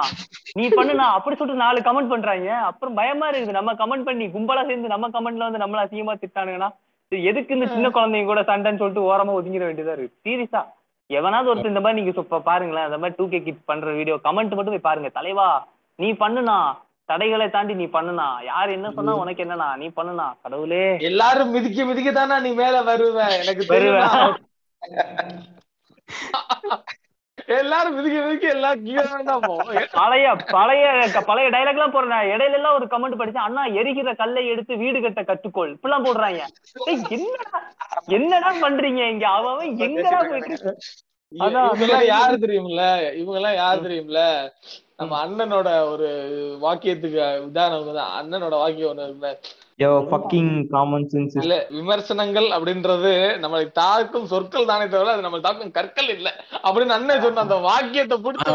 [0.59, 2.49] நீ பண்ணுனா அப்படி சொல்லிட்டு நாலு கமெண்ட் பண்றாங்க.
[2.71, 3.59] அப்புறம் பயமா இருக்குது.
[3.59, 6.71] நம்ம கமெண்ட் பண்ணி கும்பலா சேர்ந்து நம்ம கமெண்ட்ல வந்து நம்மள அசிங்கமா திட்டானுங்கன்னா
[7.31, 10.17] எதுக்கு இந்த சின்ன குழந்தைங்க கூட சண்டைன்னு சொல்லிட்டு ஓரமா ஒதுங்கிட வேண்டியதா இருக்கு.
[10.27, 10.63] சீரியஸா
[11.15, 14.69] எவனாவது ஒருத்தர் இந்த மாதிரி நீங்க பாருங்களேன் அந்த மாதிரி டூ கே கிட் பண்ற வீடியோ கமெண்ட் மட்டும்
[14.69, 15.11] போய் பாருங்க.
[15.11, 15.67] தலைவா
[15.99, 16.75] நீ பண்ணுனா
[17.09, 21.11] தடைகளை தாண்டி நீ பண்ணுனா யார் என்ன சொன்னா உனக்கு என்னண்ணா நீ பண்ணுனா கடவுளே.
[21.11, 23.43] எல்லாரும் மிதிக்க மிதிக்க தானே நீ மேல வருவ?
[23.43, 24.35] எனக்கு வருவேன்.
[27.49, 28.79] எல்லாரும் மிதிக்க மிதிக்க எல்லாம்
[29.99, 30.85] பழைய பழைய
[31.29, 32.29] பழைய டைலாக் எல்லாம் போடுறேன்.
[32.35, 35.73] இடையில எல்லாம் ஒரு கமெண்ட் படிச்சேன் அண்ணா எரிகிற கல்லை எடுத்து வீடு கட்ட கத்துக்கொள்.
[35.75, 36.43] இப்படிலாம் போடுறாங்க.
[37.17, 37.61] என்னடா
[38.19, 39.27] என்னடா பண்றீங்க இங்க?
[39.39, 40.73] அவன் எங்கடா போயிட்டு
[41.33, 42.83] எல்லாம் யாரு தெரியும்ல?
[43.21, 44.21] இவங்க எல்லாம் யாரு தெரியும்ல?
[45.01, 46.09] நம்ம அண்ணனோட ஒரு
[46.65, 49.33] வாக்கியத்துக்கு உதாரணம் தான் அண்ணனோட வாக்கியம் ஒண்ணு இருக்குல்ல.
[49.79, 53.13] யோ ஃபக்கிங் காமன் சென்ஸ் இல்ல விமர்சனங்கள் அப்படின்றது
[53.43, 56.45] நம்மளை தாக்கும் சொற்கள் தானே தவிர அது நம்மளை தாக்கும் கற்கள் இல்ல.
[56.63, 58.53] அப்படின்னு அண்ணன் சொன்ன அந்த வாக்கியத்தை பிடிச்சி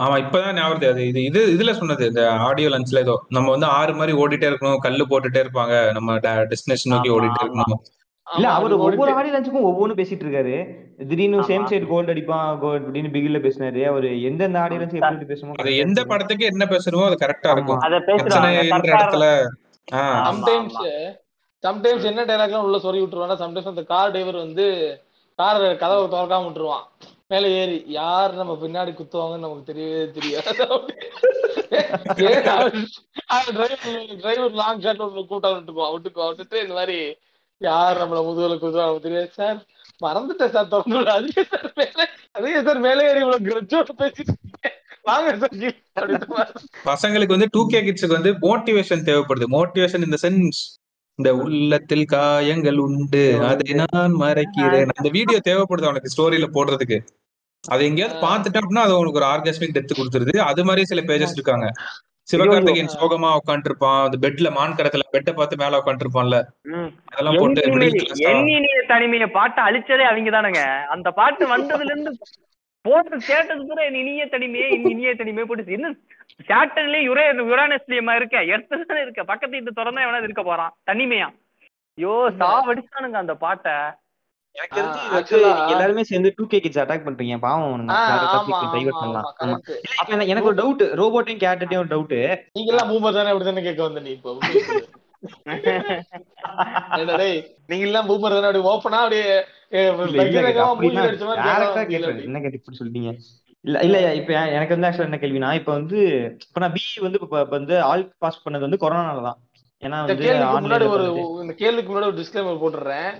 [0.00, 0.90] ஆமா இப்பதான் ஞாபகம் வருது.
[0.90, 3.24] அது இது இது இதுல சொன்னது இந்த ஆடியோ லஞ்ச்ல ஏதோ.
[3.28, 5.92] நம்ம வந்து ஆறு மாதிரி ஓடிட்டே இருக்கணும் கல்லு போட்டுட்டே இருப்பாங்க.
[5.92, 7.42] நம்ம டெஸ்டினேஷன் நோக்கி ஓடிட்டே.
[7.42, 7.78] இருக்கணும்.
[8.34, 10.56] இல்ல அவர் ஒவ்வொரு ஓடிட்டு- ஆடி லஞ்சுக்கும் ஒவ்வொன்னு பேசிட்டு இருக்காரு.
[11.06, 11.66] திடீர்னு சேம்.
[11.70, 13.84] சைடு கோல்டு அடிப்பான் கோல்டு அப்படின்னு பிகில்ல பேசினாரு.
[13.84, 16.04] அவரு எந்தெந்த ஆடி லஞ்ச் எப்படி பேசணுமோ அது எந்த.
[16.04, 17.80] படத்துக்கு என்ன பேசணுமோ அது கரெக்டா இருக்கும்.
[17.80, 19.46] பிரச்சனைன்ற சர்க்கார் இடத்துல
[20.26, 20.82] சம்டைம்ஸ்.
[21.64, 24.66] சம்டைம்ஸ் என்ன டைலாக்லாம் உள்ள சொல்லி விட்டுருவானா சம்டைம்ஸ் அந்த கார் டிரைவர் வந்து
[25.38, 26.86] கார் கதவை திறக்காம விட்டுருவான்.
[27.28, 30.52] மேல ஏறி யார் நம்ம பின்னாடி குத்துவாங்கன்னு நமக்கு தெரியவே தெரியாது.
[34.22, 35.92] டிரைவர் லாங் ஷாட் ஒன்று கூட்டம் விட்டுக்குவான்.
[35.94, 36.30] விட்டுக்குவான்.
[36.30, 36.98] விட்டுட்டு இந்த மாதிரி
[37.60, 39.30] யார் நம்மள முதுகுல குத்துவாங்க நமக்கு தெரியாது.
[39.38, 39.58] சார்
[40.00, 40.98] மறந்துட்டேன் சார் திறந்து.
[41.16, 42.04] அதுவே சார் மேலே
[42.36, 44.34] அதுவே சார் மேலே ஏறி இவ்வளவு கிரச்சோட பேசிட்டு
[46.84, 49.46] பசங்களுக்கு வந்து டூ கே கிட்ஸுக்கு வந்து மோட்டிவேஷன் தேவைப்படுது.
[49.50, 50.60] மோட்டிவேஷன் இந்த சென்ஸ்
[51.18, 53.22] இந்த உள்ளத்தில் காயங்கள் உண்டு.
[53.42, 54.90] அதை நான் மறைக்கிறேன்.
[54.96, 56.98] அந்த வீடியோ தேவைப்படுது அவனுக்கு ஸ்டோரியில போடுறதுக்கு.
[57.64, 60.34] அதை எங்கேயாவது பார்த்துட்டா அப்படின்னா அது அவனுக்கு ஒரு ஆர்காஸ்மிக் டெத்து கொடுத்துருது.
[60.42, 61.68] அது மாதிரி சில பேஜஸ் இருக்காங்க.
[62.28, 66.38] சிவகார்த்திகேயன் சோகமா உட்காந்துருப்பான் அந்த பெட்ல மான் கரத்துல பெட்டை பார்த்து மேல உட்காந்துருப்பான்ல
[66.70, 66.90] ம்.
[67.06, 67.62] அதெல்லாம் போட்டு
[68.88, 72.12] தனிமையை பாட்டு அழிச்சதே அவங்க தானுங்க அந்த பாட்டு வந்ததுல இருந்து
[72.88, 75.96] போட்டு கேட்டது பூரா என் இனிய தனிமையே என் இனிய தனிமையை போட்டு இன்னும்
[76.48, 78.36] சாட்டன்லயே யுரே யுரானஸ்லியமா இருக்க?
[78.48, 79.24] எர்த்து தானே இருக்க?
[79.24, 80.74] பக்கத்து வீட்டு திறந்தா எவனா இருக்க போறான்?
[80.90, 81.28] தனிமையா?
[81.98, 83.74] ஐயோ சாவடிச்சானுங்க அந்த பாட்டை.
[84.56, 87.38] இது எல்லாருமே சேர்ந்து டூ கே கிட்ஸ் அட்டாக் பண்றீங்க.
[87.38, 87.88] பாவம்
[90.26, 92.16] எனக்கு- ஒரு டவுட் ரோபோட்டையும் கேட்டட்டையும் ஒரு டவுட்
[92.52, 94.32] நீங்க எல்லாம் பூமர் தானே கேட்க வந்த நீ இப்போ?
[97.68, 99.28] நீங்க எல்லாம் பூமர் தானே அப்படி ஓப்பனா அப்படியே
[102.56, 103.12] இப்படி சொல்லிட்டீங்க
[103.64, 105.98] இல்ல இல்ல இப்ப எனக்கு வந்து ஆக்சுவலா என்ன கேள்வினா இப்ப வந்து
[106.44, 109.38] இப்ப நான் பிஇ வந்து இப்ப வந்து ஆல் பாஸ் பண்ணது வந்து கொரோனால தான்.
[109.82, 110.14] ஏன்னா இந்த
[110.46, 111.06] வந்து முன்னாடி ஒரு
[111.42, 113.10] இந்த கேள்விக்கு முன்னாடி ஒரு டிஸ்க்ளைமர் போட்டுறேன்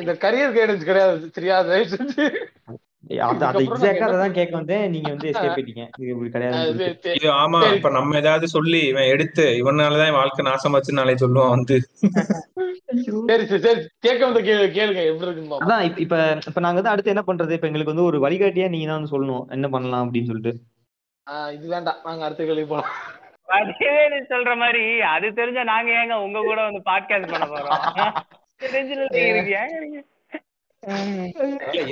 [0.00, 1.56] இந்த கரியர் கைடன்ஸ் கிடையாது சரியா?
[1.62, 2.24] தயவு செஞ்சு.
[7.36, 7.60] ஆமா.
[7.74, 11.76] இப்ப நம்ம ஏதாவது சொல்லி இவன் எடுத்து இவனாலதான் என் வாழ்க்கை நாசமாச்சு நாளை சொல்லுவான் வந்து.
[15.60, 16.14] அதான் இப்ப
[16.46, 17.50] இப்ப நாங்க வந்து அடுத்து என்ன பண்றது?
[17.50, 19.44] இப்ப எங்களுக்கு வந்து ஒரு வழிகாட்டியா நீங்க தான் சொல்லணும்.
[19.50, 20.52] என்ன பண்ணலாம் அப்படின்னு சொல்லிட்டு.
[21.52, 22.00] இது வேண்டாம்.
[22.04, 22.90] நாங்க அடுத்த கேள்வி போலாம்.
[24.30, 27.80] சொல்ற மாதிரி அது தெரிஞ்சா நாங்க ஏங்க உங்க கூட வந்து பாட்காஸ்ட் பண்ண போறோம்?
[28.64, 30.69] தெரிஞ்சுல இருக்கு ஏங்க நீங்க இல்ல,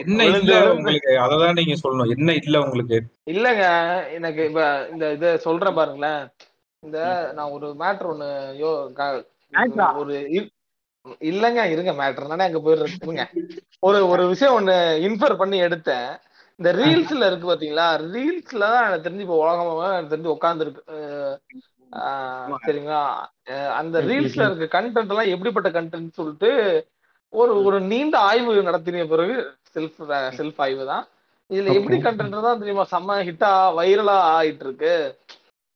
[0.03, 2.13] என்ன இல்ல உங்களுக்கு அததான் நீங்க சொல்லணும்.
[2.17, 2.99] என்ன இல்ல உங்களுக்கு?
[3.33, 3.65] இல்லங்க
[4.17, 4.63] எனக்கு இப்ப
[4.93, 6.23] இந்த இத சொல்றேன் பாருங்களேன்.
[6.83, 6.99] இந்த
[7.37, 8.29] நான் ஒரு மேட்ரு ஒண்ணு
[8.63, 8.71] யோ?
[10.01, 10.15] ஒரு
[11.27, 13.25] இல்லங்க இருங்க மேட்ரு தானே அங்க போயிடுறதுங்க
[13.83, 14.75] ஒரு ஒரு விஷயம் ஒண்ணு
[15.07, 16.09] இன்ஃபர் பண்ணி எடுத்தேன்.
[16.59, 17.87] இந்த ரீல்ஸ்ல இருக்கு பாத்தீங்களா?
[18.09, 20.83] ரீல்ஸ்ல தான் எனக்கு தெரிஞ்சு இப்போ உலகமா எனக்கு தெரிஞ்சு உட்காந்துருக்கு
[22.65, 23.03] சரிங்களா?
[23.79, 24.47] அந்த ரீல்ஸ்ல.
[24.49, 26.51] இருக்க கண்டென்ட் எல்லாம் எப்படிப்பட்ட கண்டென்ட் சொல்லிட்டு
[27.33, 29.37] ஒரு ஒரு நீண்ட ஆய்வு நடத்தின பிறகு
[29.75, 29.99] செல்ஃப்
[30.39, 31.05] செல்ஃப் ஆய்வு தான்
[31.51, 31.97] இதுல எப்படி.
[32.07, 34.95] கண்டென்ட் தான் தெரியுமா செம்ம ஹிட்டா வைரலா ஆயிட்டு இருக்கு.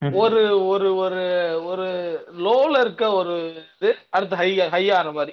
[0.02, 0.40] ஒரு
[0.72, 1.20] ஒரு ஒரு
[1.70, 1.86] ஒரு
[2.44, 3.34] லோல இருக்க ஒரு
[3.76, 5.32] இது அடுத்து ஹை ஹை ஆற மாதிரி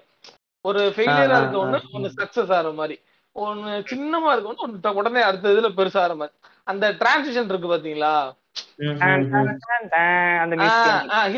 [0.66, 1.80] ஒரு ஃபெயிலியரா இருக்க ஒண்ணு.
[1.96, 2.96] ஒண்ணு சக்சஸ் ஆற மாதிரி
[3.36, 6.36] ஒண்ணு சின்னமா இருக்க ஒண்ணு உடனே அடுத்த இதுல பெருசா ஆற மாதிரி
[6.70, 8.14] அந்த டிரான்சிஷன் இருக்கு பாத்தீங்களா?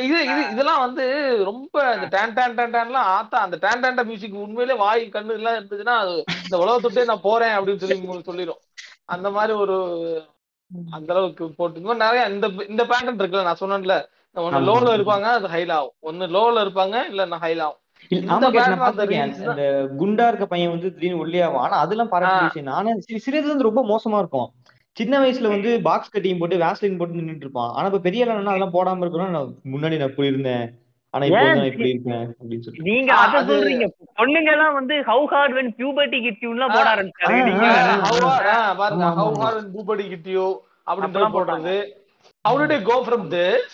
[0.02, 1.06] இது இது இதெல்லாம் வந்து
[1.50, 5.58] ரொம்ப இந்த டேன் டேன் டேன் டேன்லாம் ஆத்தா அந்த டேன் டேன் மியூசிக் உண்மையிலே வாய் கண்ணு எல்லாம்
[5.58, 5.98] இருந்துச்சுன்னா
[6.46, 8.62] இந்த உலகத்தொட்டே நான் போறேன் அப்படின்னு சொல்லி உங்களுக்கு சொல்லிடும்
[9.08, 9.78] அந்த மாதிரி ஒரு
[10.92, 13.96] அந்த அளவுக்கு போட்டு இன்னும் நிறைய இந்த இந்த பேட்டர்ன் இருக்குல்ல நான் சொன்னேன்ல.
[14.36, 14.66] ஒன்னு ஆமா.
[14.68, 15.96] லோல இருப்பாங்க அது ஹைல ஆகும்.
[16.10, 17.78] ஒன்னு லோல இருப்பாங்க இல்ல ஹைல ஆகும்.
[20.00, 21.64] குண்டா இருக்க பையன் வந்து திடீர்னு ஒல்லியாவான்.
[21.66, 22.94] ஆனா அதெல்லாம் பாராட்டு விஷயம் நானே
[23.26, 24.48] சிறியதுல இருந்து ரொம்ப மோசமா இருக்கும்.
[24.98, 27.72] சின்ன வயசுல வந்து பாக்ஸ் கட்டிங் போட்டு வேஸ்லின் போட்டு நின்னுட்டு இருப்பான்.
[27.72, 30.66] ஆனா இப்ப பெரிய ஆளுனா அதெல்லாம் போடாம இருக்கணும் நான் முன்னாடி நான் இப்படி இருந்தேன்.
[31.14, 33.86] ஆனா இப்போ வந்து நான் இப்படி இருக்கேன் அப்படின்னு நீங்க அத சொல்றீங்க.
[34.20, 37.66] பொண்ணுங்க எல்லாம் வந்து how hard when puberty hit எல்லாம் போட ஆரம்பிச்சாங்க நீங்க
[38.82, 39.44] பாருங்க ஹவு ஆமா.
[39.44, 40.48] ஹார் பூபடி கிட்டியோ
[40.88, 41.76] அப்பெல்லாம் போடுறது.
[42.46, 43.66] How did I go from this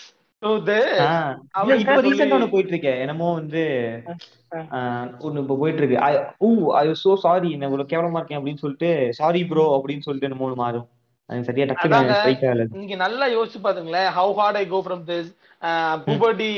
[0.42, 0.88] to this?
[1.02, 3.62] ஆ, இல்ல, அப்படின்னு இப்ப சொல்லி- ரீசெண்டா ஒண்ணு போயிட்டு இருக்கேன் என்னமோ வந்து
[4.76, 5.98] ஆஹ், ஒண்ணு இப்ப போயிட்டு இருக்கு
[6.78, 10.86] ஐ சோ சாரி நான் இவ்வளவு கேவலமா இருக்கேன் அப்படின்னு சொல்லிட்டு சாரி ப்ரோ அப்படின்னு சொல்லிட்டு என்னமோ மாறும்.
[11.28, 11.64] சரியா
[12.42, 15.30] ஆகல நீங்க நல்லா யோசிச்சு பாத்துங்களேன் how hard I go from this
[16.06, 16.50] puberty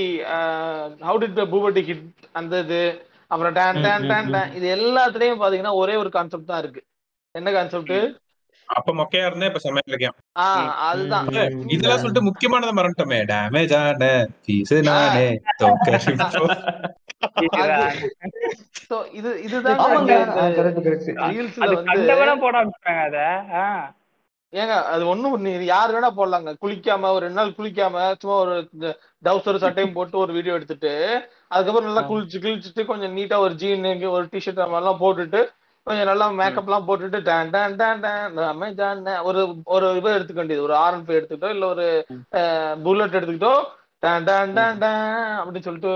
[1.07, 2.81] how did puberty hit அந்த இது
[3.31, 4.29] அப்புறம் டேன் டேன் டேன்.
[4.33, 6.81] டேன் இது எல்லாத்துலயும் பாத்தீங்கன்னா ஒரே ஒரு கான்செப்ட் தான் இருக்கு.
[7.35, 7.95] என்ன கான்செப்ட்
[8.69, 10.47] அப்ப மொக்கையா இருந்தேன் இப்ப ஆ
[10.89, 11.29] அதுதான்.
[11.75, 13.19] இதெல்லாம் சொல்லிட்டு முக்கியமானதை மறந்துட்டோமே.
[13.31, 14.09] டேமேஜ் ஆன
[14.47, 15.27] பீஸ் நானே
[15.61, 15.99] தோக்க
[18.85, 19.81] சோ இது இதுதான்
[24.53, 26.51] ஏங்க அது ஒண்ணும் நீ யார் வேணா போடலாங்க.
[26.63, 28.55] குளிக்காம ஒரு ரெண்டு நாள் குளிக்காம சும்மா ஒரு
[29.27, 30.93] டவுசர் சட்டையும் போட்டு ஒரு வீடியோ எடுத்துட்டு
[31.53, 33.87] அதுக்கப்புறம் நல்லா குளிச்சு கிழிச்சிட்டு கொஞ்சம் நீட்டா ஒரு ஜீன்
[34.17, 35.43] ஒரு டிஷர்ட் அந்த மாதிரிலாம் போட்டுட்டு
[35.87, 39.41] கொஞ்சம் நல்லா மேக்கப் எல்லாம் போட்டுட்டு டான் டான் டான் டான் அமேசான் ஒரு
[39.75, 40.67] ஒரு இது எடுத்துக்க வேண்டியது.
[40.67, 41.87] ஒரு ஆர் ஃபைவ் எடுத்துக்கிட்டோ இல்ல ஒரு
[42.85, 43.55] புல்லட் எடுத்துக்கிட்டோ
[44.05, 45.07] டான் டான் டான் டான்
[45.41, 45.93] அப்படின்னு சொல்லிட்டு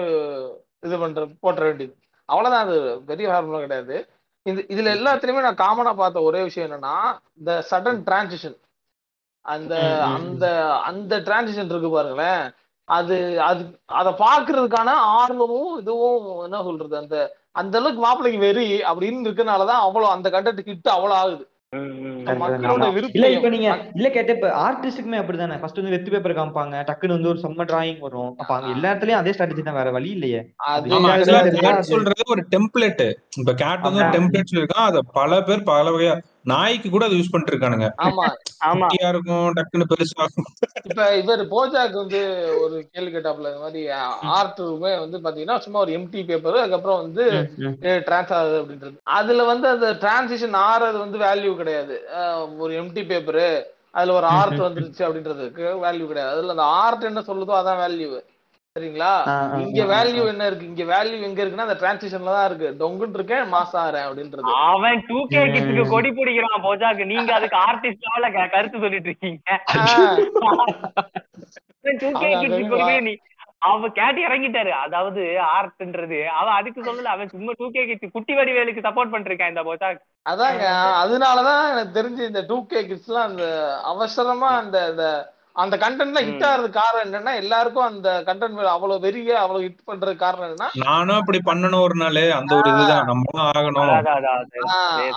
[0.86, 1.94] இது பண்ற போட்டுற வேண்டியது.
[2.28, 2.76] அவ்வளவுதான் அது
[3.10, 3.96] பெரிய ஃபார்முலா கிடையாது.
[4.46, 6.96] இது இதுல எல்லாத்துலயுமே நான் காமனா பார்த்த ஒரே விஷயம் என்னன்னா
[7.38, 8.56] இந்த சடன் டிரான்சிஷன்
[9.44, 9.74] அந்த.
[10.16, 10.44] அந்த
[10.88, 12.44] அந்த டிரான்சிஷன் இருக்கு பாருங்களேன்.
[12.88, 13.62] அது அது
[14.00, 14.90] அத பாக்குறதுக்கான
[15.20, 17.16] ஆர்வமும் இதுவும் என்ன சொல்றது அந்த
[17.52, 21.44] அந்த அளவுக்கு மாப்பிள்ளைக்கு வெறி அப்படின்னு இருக்கனாலதான் அவ்வளவு அந்த கண்டென்ட் ஹிட் அவ்வளவு ஆகுது.
[23.14, 25.56] இல்ல இப்ப நீங்க இல்ல கேட்ட இப்ப ஆர்டிஸ்டுக்குமே அப்படிதானே?
[25.60, 26.74] ஃபர்ஸ்ட் வந்து வெத்து பேப்பர் காமிப்பாங்க.
[26.90, 28.32] டக்குன்னு வந்து ஒரு செம்ம டிராயிங் வரும்.
[28.38, 29.74] அப்ப அங்க எல்லா இடத்துலயும் அதே ஸ்ட்ராட்டஜி தான்.
[29.74, 30.40] வேற வழி இல்லையே.
[31.90, 33.04] சொல்றது ஒரு டெம்ப்ளேட்
[33.36, 36.14] இப்ப கேட் வந்து டெம்ப்ளேட் சொல்லிருக்கான் அத பல பேர் பல வகையா
[36.44, 38.24] நாய்க்கு கூட அதை யூஸ் பண்ணிட்டு இருக்கானுங்க ஆமா.
[38.64, 40.48] ஆமா இருக்கும் டக்குன்னு பெருசாகும்
[40.88, 42.20] இப்ப இவர் போஜாக் வந்து
[42.60, 43.82] ஒரு கேள்வி கேட்டாப்ல இந்த மாதிரி
[44.34, 47.24] ஆர்ட்டுமே வந்து பாத்தீங்கன்னா சும்மா ஒரு எம்டி பேப்பர் அதுக்கப்புறம் வந்து.
[48.06, 48.96] டிரான்ஸ் ஆகுது அப்படின்றது.
[49.14, 51.96] அதுல வந்து அந்த டிரான்சிஷன் ஆறது வந்து வேல்யூ கிடையாது.
[52.58, 53.48] ஒரு எம்டி பேப்பரு
[53.94, 54.60] அதுல ஒரு ஆர்ட்.
[54.66, 56.32] வந்துருச்சு அப்படின்றதுக்கு வேல்யூ கிடையாது.
[56.34, 58.08] அதுல அந்த ஆர்ட் என்ன சொல்லுதோ அதான் வேல்யூ
[58.78, 59.10] சரிங்களா?
[59.64, 60.22] இங்க வேல்யூ.
[60.30, 60.68] என்ன இருக்கு?
[60.70, 62.68] இங்க வேல்யூ எங்க இருக்குன்னா அந்த டிரான்சிஷன்ல தான் இருக்கு.
[62.78, 64.54] டொங்குன்னு இருக்கேன் மாசம் ஆறேன் அப்படின்றது.
[64.70, 65.84] அவன் டூ கே கிட்ஸுக்கு.
[65.92, 67.04] கொடி பிடிக்கிறான் போஜாக்கு.
[67.10, 69.58] நீங்க அதுக்கு ஆர்டிஸ்ட் லெவல கருத்து சொல்லிட்டு இருக்கீங்க.
[72.02, 73.12] டூ கே அவன் கிட்ஸுக்கு நீ
[73.68, 74.72] அவ கேட்டு இறங்கிட்டாரு.
[74.86, 75.22] அதாவது
[75.52, 80.02] ஆர்ட்ன்றது அவன் அதுக்கு சொல்லல அவன் சும்மா டூ கே கிட்ஸ் குட்டி வடிவேலுக்கு சப்போர்ட் பண்ணிருக்கான் இந்த போஜாக்.
[80.32, 80.64] அதாங்க
[81.04, 83.46] அதனாலதான் எனக்கு தெரிஞ்சு இந்த டூ கே கிட்ஸ் எல்லாம் அந்த
[83.92, 85.06] அவசரமா அந்த
[85.56, 86.44] அந்த கண்டென்ட்லாம் ஹிட்.
[86.46, 91.18] ஆகிறதுக்கு காரணம் என்னன்னா எல்லாருக்கும் அந்த கண்டென்ட் மேல அவ்வளவு வெறிய அவ்வளவு ஹிட் பண்றதுக்கு காரணம் என்னன்னா நானும்
[91.18, 93.90] அப்படி பண்ணணும் ஒரு நாள் அந்த ஒரு இதுதான் நம்மளும் ஆகணும்.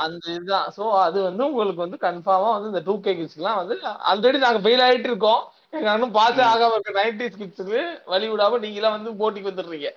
[0.03, 3.77] அந்த இதுதான் சோ அது வந்து உங்களுக்கு வந்து கன்ஃபார்மா வந்து இந்த டூ கே கிட்ஸ் எல்லாம் வந்து
[4.11, 5.41] ஆல்ரெடி நாங்க ஃபெயில் ஆயிட்டு இருக்கோம்
[5.73, 6.19] எங்க அண்ணன் ம்.
[6.49, 7.81] ஆகாம இருக்க நைன்டிஸ் கிட்ஸுக்கு
[8.11, 9.89] வழி விடாம நீங்க எல்லாம் வந்து போட்டிக்கு வந்துடுறீங்க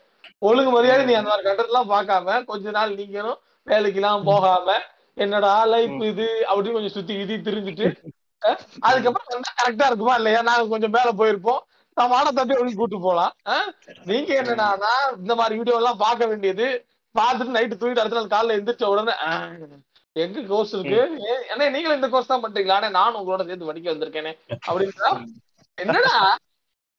[0.42, 4.68] ஒழுங்கு மரியாதை நீ அந்த மாதிரி கண்டென்ட் எல்லாம் பார்க்காம கொஞ்ச நாள் நீங்களும் வேலைக்கு எல்லாம் போகாம
[5.16, 5.98] என்னடா லைஃப்.
[6.08, 7.88] இது அப்படின்னு கொஞ்சம் சுத்தி கிதி திரிஞ்சுட்டு
[8.88, 10.40] அதுக்கப்புறம் வந்தா கரெக்டா இருக்குமா இல்லையா?
[10.48, 11.60] நாங்க கொஞ்சம் மேல போயிருப்போம்.
[11.96, 13.32] நம்ம வாட தப்பி அப்படி கூட்டு போலாம்.
[14.10, 16.68] நீங்க என்னன்னா இந்த மாதிரி வீடியோ எல்லாம் பார்க்க வேண்டியது.
[17.14, 19.14] பார்த்துட்டு நைட்டு தூங்கிட்டு அடுத்த நாள் காலைல எந்திரிச்ச உடனே
[20.16, 21.00] எங்க கோர்ஸ் இருக்கு?
[21.50, 22.78] ஏன்னா நீங்களும் இந்த கோர்ஸ் தான் பண்றீங்களா?
[22.98, 24.32] நானும் உங்களோட சேர்ந்து படிக்க வந்திருக்கேனே.
[24.68, 25.10] அப்படின்னா
[25.78, 26.14] என்னடா?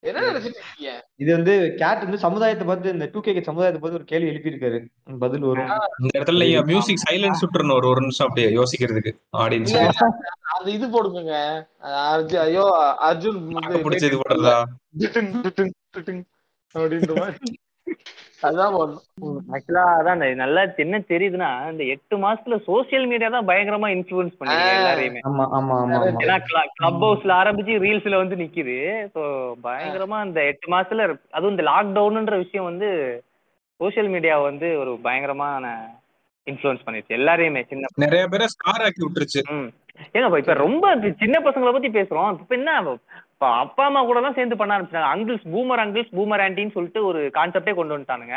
[0.03, 4.77] இது வந்து கேட் வந்து சமுதாயத்தை பார்த்து இந்த டூ கே சமுதாயத்தை பார்த்து ஒரு கேள்வி எழுப்பியிருக்காரு.
[5.21, 5.69] பதில் வரும்.
[6.01, 9.75] இந்த இடத்துல நீங்க மியூசிக் சைலன்ஸ் விட்டுறணும் ஒரு ஒரு நிமிஷம் அப்படியே யோசிக்கிறதுக்கு ஆடியன்ஸ்
[10.53, 11.35] அது இது போடுங்க
[12.05, 12.65] அர்ஜுன் ஐயோ
[13.07, 14.55] அர்ஜுன் வந்து பிடிச்ச இது போடுறதா?
[16.75, 17.55] அப்படின்ற மாதிரி.
[18.43, 19.01] அதான் போடணும்
[19.51, 24.71] ஆக்சுவலா அதான் இந்த நல்லா என்ன தெரியுதுன்னா இந்த எட்டு மாசத்துல சோசியல் மீடியா தான் பயங்கரமா இன்ஃபுளுன்ஸ் பண்ணிருக்கு
[24.71, 24.77] ஆ.
[24.77, 25.21] எல்லாரையுமே.
[25.21, 26.21] ஆமா ஆமா ஆமா ஆமா.
[26.23, 26.37] ஏன்னா
[26.77, 28.77] கிளப் ஹவுஸ்ல ஆரம்பிச்சு ரீல்ஸ்ல வந்து நிக்குது.
[29.13, 29.21] ஸோ
[29.63, 32.89] பயங்கரமா இந்த எட்டு மாசத்துல அதுவும் இந்த லாக்டவுன்ன்ற விஷயம் வந்து
[33.79, 35.65] சோஷியல் மீடியா வந்து ஒரு பயங்கரமான
[36.47, 38.47] இன்ஃப்ளூயன்ஸ் பண்ணிருச்சு எல்லாரையுமே சின்ன நிறைய பேரை
[38.81, 39.41] ஆக்கி விட்டுருச்சு.
[40.13, 40.85] ஏங்க இப்ப- ரொம்ப
[41.19, 42.39] சின்ன பசங்களை பத்தி பேசுறோம்.
[42.39, 42.97] இப்ப என்ன
[43.41, 47.19] இப்ப அப்பா அம்மா கூட தான் சேர்ந்து பண்ண ஆரம்பிச்சாங்க அங்கிள்ஸ் பூமர் அங்கிள்ஸ் பூமர் ஆன்டின்னு சொல்லிட்டு ஒரு
[47.33, 48.35] கான்செப்டே கொண்டு வந்துட்டானுங்க.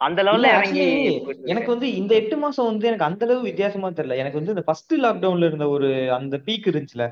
[0.00, 0.84] அந்த லெவல்ல இறங்கி
[1.44, 4.16] எனக்கு வந்து இந்த எட்டு மாசம் வந்து எனக்கு அந்த அளவு வித்தியாசமா தெரியல.
[4.16, 7.06] எனக்கு வந்து இந்த ஃபர்ஸ்ட் லாக்டவுன்ல இருந்த ஒரு அந்த பீக் இருந்துச்சுல.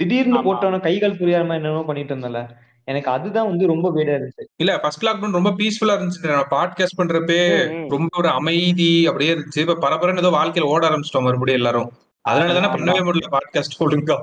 [0.00, 0.42] திடீர்னு.
[0.42, 2.42] போட்டவன கைகால் புரியாம என்னென்னமோ பண்ணிட்டு இருந்தல
[2.84, 4.46] எனக்கு அதுதான் வந்து ரொம்ப வேடா இருந்துச்சு.
[4.56, 6.22] இல்ல ஃபர்ஸ்ட் லாக்டவுன் ரொம்ப பீஸ்ஃபுல்லா இருந்துச்சு.
[6.50, 7.40] பாட்காஸ்ட் பண்றப்பே.
[7.88, 9.64] ரொம்ப ஒரு அமைதி அப்படியே இருந்துச்சு.
[9.66, 11.90] இப்ப பரபரன்னு ஏதோ வாழ்க்கையில ஓட ஆரம்பிச்சிட்டோம் மறுபடியும் எல்லாரும்.
[12.24, 12.76] அதனால தானே ஆமா.
[12.76, 14.18] பண்ணவே முடியல பாட்காஸ்ட் ஒழுங்கா.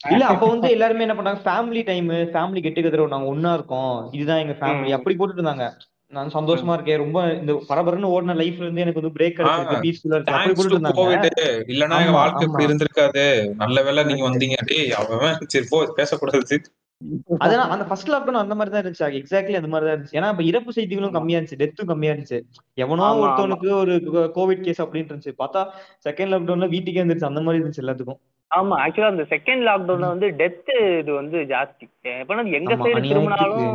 [0.00, 4.10] இல்ல அப்ப வந்து எல்லாருமே என்ன பண்ணாங்க family time family get together நாங்க ஒண்ணா இருக்கோம்.
[4.12, 4.90] இதுதான் எங்க ஃபேமிலி.
[4.92, 5.66] அப்படி போட்டுட்டு இருந்தாங்க.
[6.12, 6.98] நான் சந்தோஷமா இருக்கேன்.
[6.98, 9.82] ரொம்ப இந்த பரபரன்னு ஓடின லைஃப்ல இருந்து எனக்கு வந்து பிரேக் கிடைச்சிருக்கு.
[9.84, 11.66] பீஸ்ஃபுல்லா இருக்கு அப்படி தேங்க்ஸ் டு போட்டுட்டு இருந்தாங்க.
[11.74, 12.66] இல்லனா எங்க வாழ்க்கை இப்படி.
[12.68, 13.24] இருந்திருக்காது.
[13.56, 14.56] நல்ல வேளை நீங்க வந்தீங்க.
[14.64, 16.58] டேய் அவன் சரி போ பேசக்கூடாது.
[17.44, 19.20] அதான் அந்த ஃபர்ஸ்ட் லாக்டவுன் அந்த மாதிரி தான் இருந்துச்சு.
[19.20, 20.16] எக்ஸாக்ட்லி அந்த மாதிரி தான் இருந்துச்சு.
[20.18, 21.60] ஏன்னா இப்ப இறப்பு செய்திகளும் கம்மியா இருந்துச்சு.
[21.62, 22.40] டெத்தும் கம்மியா இருந்துச்சு.
[22.74, 23.94] எவனோ ஒருத்தவனுக்கு ஒரு
[24.34, 25.34] கோவிட் கேஸ் அப்படின்னு இருந்துச்சு.
[25.38, 25.62] பார்த்தா
[26.08, 28.20] செகண்ட் லாக்டவுன்ல வீட்டுக்கே இருந்துச்சு அந்த மாதிரி இருந்துச்சு எல்லாத்துக்கும்.
[28.50, 31.84] ஆமா ஆக்சுவலா அந்த செகண்ட் லாக்டவுன்ல வந்து டெத் இது வந்து ஜாஸ்தி.
[32.20, 33.02] எப்ப எங்க சைடு.
[33.08, 33.68] திரும்பினாலும்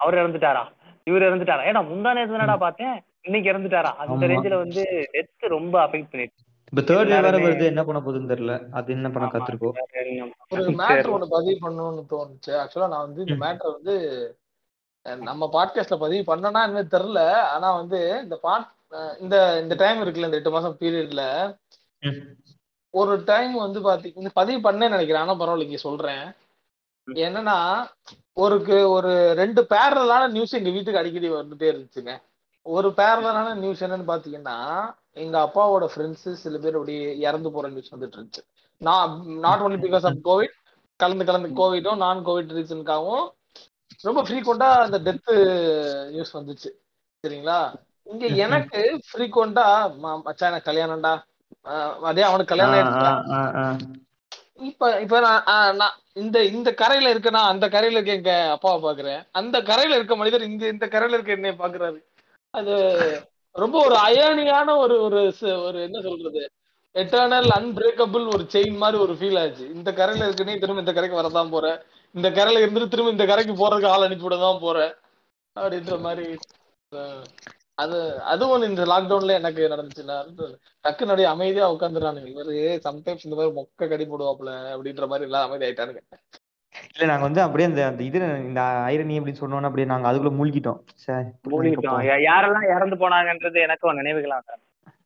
[0.00, 0.62] அவர் இறந்துட்டாரா?
[1.06, 1.64] இவர் இறந்துட்டாரா?
[1.64, 2.96] ஏடா முந்தா நேரத்து தானடா பார்த்தேன்?
[3.20, 3.92] இன்னைக்கு இறந்துட்டாரா?
[4.02, 4.26] அந்த.
[4.26, 4.82] ரேஞ்சில வந்து
[5.12, 6.42] டெத் ரொம்ப அஃபெக்ட் பண்ணிட்டு
[6.72, 7.64] இப்ப தேர்ட் வேற வருது.
[7.64, 8.54] என்ன பண்ண போகுதுன்னு தெரியல.
[8.70, 9.76] அது என்ன பண்ண காத்திருக்கோம்
[10.48, 12.52] ஒரு மேட்டர் ஒண்ணு பதிவு பண்ணணும்னு தோணுச்சு.
[12.62, 13.36] ஆக்சுவலா நான் வந்து இந்த.
[13.44, 13.94] மேட்டர் வந்து
[15.28, 17.22] நம்ம பாட்காஸ்ட்ல பதிவு பண்ணனா என்ன தெரியல.
[17.54, 18.70] ஆனா வந்து இந்த பாட்
[19.20, 21.22] இந்த இந்த டைம் இருக்குல்ல இந்த எட்டு மாசம் பீரியட்ல.
[23.00, 25.22] ஒரு டைம் வந்து பாத்தீங்க பதிவு பண்ணேன்னு நினைக்கிறேன்.
[25.22, 26.24] ஆனா பரவாயில்ல சொல்றேன்.
[27.24, 27.56] என்னன்னா
[28.42, 32.12] ஒருக்கு ஒரு ரெண்டு பேரலான நியூஸ் எங்க வீட்டுக்கு அடிக்கடி வந்துட்டே இருந்துச்சுங்க.
[32.62, 34.58] ஒரு பேரலான நியூஸ் என்னன்னு பாத்தீங்கன்னா
[35.22, 38.42] எங்க அப்பாவோட ஃப்ரெண்ட்ஸ் சில பேர் அப்படியே இறந்து போற நியூஸ் வந்துட்டு இருந்துச்சு.
[38.78, 39.10] நான்
[39.46, 40.56] not only because of Covid
[41.02, 43.26] கலந்து கலந்து கோவிடும் நான் கோவிட் ரீசனுக்காகவும்
[44.08, 45.34] ரொம்ப ஃப்ரீக்வெண்டா அந்த டெத்து
[46.10, 46.70] நியூஸ் வந்துச்சு.
[47.24, 47.60] சரிங்களா?
[48.02, 49.66] இங்க எனக்கு ஃப்ரீக்வெண்டா
[50.22, 51.14] மச்சான் எனக்கு கல்யாணம்டா.
[52.08, 53.90] அதே அவனுக்கு கல்யாணம்.
[54.70, 55.44] இப்ப இப்ப நான்
[55.76, 59.22] நான் இந்த இந்த கரையில இருக்கேனா அந்த கரையில இருக்க எங்க அப்பாவை பாக்குறேன்.
[59.32, 61.98] அந்த கரையில இருக்க மனிதர் இங்க இந்த கரையில இருக்க என்னைய பாக்குறாரு.
[62.54, 62.74] அது
[63.54, 65.20] ரொம்ப ஒரு அயனியான ஒரு ஒரு
[65.68, 66.42] ஒரு என்ன சொல்றது?
[66.94, 69.64] எட்டர்னல் அன்பிரேக்கபிள் ஒரு செயின் மாதிரி ஒரு ஃபீல் ஆச்சு.
[69.76, 71.78] இந்த கரையில இருக்குனே திரும்ப இந்த கரைக்கு வரதான் போறேன்
[72.14, 74.92] இந்த கரையில இருந்து திரும்ப இந்த கரைக்கு போறதுக்கு ஆள் அனுப்பி விட தான் போறேன்
[75.56, 76.26] அப்படின்ற மாதிரி
[77.78, 80.16] அது அதுவும் இந்த லாக்டவுன்ல எனக்கு நடந்துச்சுன்னா
[80.84, 82.54] டக்கு நடி அமைதியா உட்காந்துறானுங்க இவரு
[82.86, 86.02] சம்டைம்ஸ் இந்த மாதிரி மொக்க கடி போடுவாப்புல அப்படின்ற மாதிரி எல்லாம் அமைதி ஆயிட்டானுங்க
[86.94, 88.18] இல்ல நாங்க வந்து அப்படியே அந்த அந்த இது
[88.48, 90.80] இந்த ஐரணி அப்படின்னு சொன்னோன்னா அப்படியே நாங்க அதுக்குள்ள மூழ்கிட்டோம்.
[91.04, 92.00] சரி மூழ்கிட்டோம்.
[92.28, 94.38] யாரெல்லாம் இறந்து போனாங்கன்றது எனக்கும் நினைவுகளா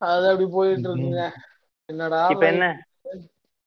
[0.08, 1.22] அது அப்படி போயிட்டு இருக்குங்க.
[1.88, 2.66] என்னடா இப்ப என்ன?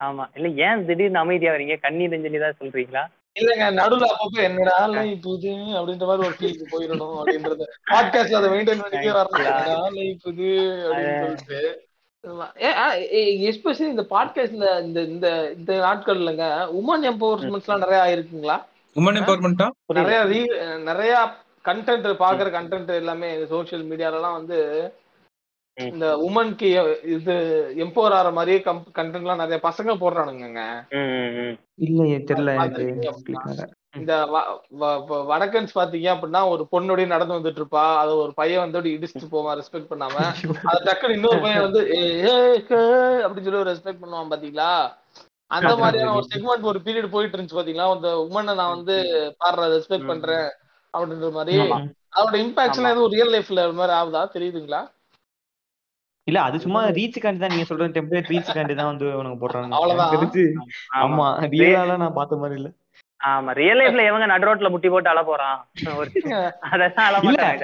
[0.01, 0.25] ஆமா.
[0.35, 1.75] இல்ல ஏன் திடீர்னு அமைதியா வரீங்க?
[1.85, 3.03] கண்ணீர் நெஞ்சலி தான் சொல்றீங்களா?
[3.35, 4.77] இல்லங்க நடுவுல அப்பப்ப என்னடா
[5.07, 9.53] இது அப்படின்ற மாதிரி ஒரு ஃபீலுக்கு போயிடணும் அப்படின்றது பாட்காஸ்ட்ல அதை மெயின்டைன் என்னடா
[9.93, 10.49] லைஃப் இது
[10.87, 11.61] அப்படின்னு சொல்லிட்டு.
[13.45, 18.57] எஸ்பெஷலி இந்த பாட்காஸ்ட்ல இந்த இந்த இந்த நாட்கள்லங்க உமன் எம்பவர்மெண்ட்ஸ் எல்லாம் நிறைய ஆயிருக்குங்களா?
[18.95, 20.19] உமன் எம்பவர்மெண்ட்டா நிறைய
[20.83, 21.13] நிறைய
[21.65, 24.91] கண்டென்ட் பாக்குற கண்டென்ட் எல்லாமே சோஷியல் மீடியாலலாம் வந்து ம்.
[25.77, 26.67] இந்த உமனுக்கு
[27.15, 27.33] இது
[27.83, 28.59] எம்பவர் ஆற மாதிரியே
[28.97, 30.63] கண்டென்ட் எல்லாம் நிறைய பசங்க போடுறானுங்க.
[31.87, 32.53] இல்லையே தெரியல.
[33.99, 34.13] இந்த
[35.31, 39.91] வடக்கன்ஸ் பாத்தீங்க அப்படின்னா ஒரு பொண்ணோடய நடந்து வந்துட்டு இருப்பா அது ஒரு பையன் வந்து இடிச்சுட்டு போவான் ரெஸ்பெக்ட்
[39.91, 40.15] பண்ணாம.
[40.71, 41.81] அது டக்குனு இன்னொரு பையன் வந்து
[43.23, 44.71] அப்படின்னு சொல்லி ஒரு ரெஸ்பெக்ட் பண்ணுவான் பாத்தீங்களா
[45.51, 48.95] அந்த மாதிரியான ஒரு செக்மெண்ட் ஒரு பீரியட் போயிட்டு இருந்துச்சு பாத்தீங்களா அந்த உமனை நான் வந்து
[49.43, 50.47] பாடுற ரெஸ்பெக்ட் பண்றேன்
[50.93, 51.55] அப்படின்ற மாதிரி.
[52.15, 54.21] அதோட இம்பாக்ட்ஸ் எல்லாம் எதுவும் ரியல் லைஃப்ல மாதிரி ஆகுதா?
[54.35, 54.81] தெரியுதுங்களா?
[56.27, 59.77] இல்ல அது சும்மா ரீச் காண்டி தான் நீங்க சொல்ற டெம்ப்ளேட் ரீச் காண்டி தான் வந்து உனக்கு போடுறாங்க
[59.77, 60.11] அவ்வளவுதான்.
[60.99, 62.69] ஆமா ரியலால நான் பார்த்த மாதிரி இல்ல.
[63.21, 65.57] ஆமா ரியல் லைஃப்ல எவங்க நடு ரோட்ல முட்டி போட்டு அழ போறான்.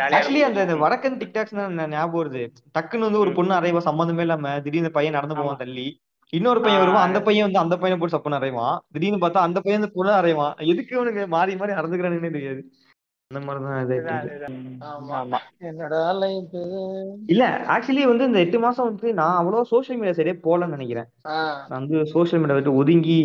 [0.09, 2.43] ஆக்சுவலி அந்த இந்த வடக்கன் டிக்டாக்ஸ் தான் ஞாபகம் வருது?
[2.75, 5.87] டக்குன்னு வந்து ஒரு பொண்ணு அறைவா சம்மந்தமே இல்லாம திடீர்னு பையன் நடந்து போவான் தள்ளி.
[6.33, 6.81] இன்னொரு பையன்.
[6.83, 8.75] வருவான் அந்த பையன் வந்து அந்த பையனை போட்டு சப்புன்னு அறைவான்.
[8.93, 10.53] திடீர்னு பார்த்தா அந்த பையன் வந்து பொண்ணு அறைவான்.
[10.71, 12.61] எதுக்கு இவனுக்கு மாறி மாறி அறந்துக்கிறானுன்னே தெரியாது.
[13.31, 13.79] அந்த மாதிரிதான்
[16.35, 16.59] இது
[17.33, 21.07] இல்ல ஆக்சுவலி வந்து இந்த எட்டு மாசம் வந்து நான் அவ்வளவு சோஷியல் மீடியா சைடே போலன்னு நினைக்கிறேன்.
[21.23, 23.17] நான் வந்து சோஷியல் மீடியா விட்டு ஒதுங்கி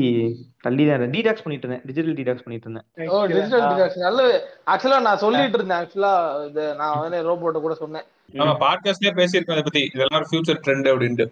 [0.60, 1.84] தள்ளி தான் டீடாக்ஸ் பண்ணிட்டு இருந்தேன்.
[1.84, 3.08] டிஜிட்டல் டீடாக்ஸ் பண்ணிட்டு இருந்தேன்.
[3.14, 4.34] ஓ டிஜிட்டல் டிடாக்ஸ் நல்லது
[4.66, 5.78] ஆக்சுவலா நான் சொல்லிட்டு இருந்தேன்.
[5.82, 6.12] ஆக்சுவலா
[6.48, 8.08] இது நான் வந்து ரோபோட்ட கூட சொன்னேன்.
[8.40, 9.84] நம்ம பாட்காஸ்ட்லயே பேசியிருக்கோம் அதை பத்தி.
[9.94, 11.28] இதெல்லாம் ஃபியூச்சர் ட்ரெண்ட் அப்படின்ட்டு.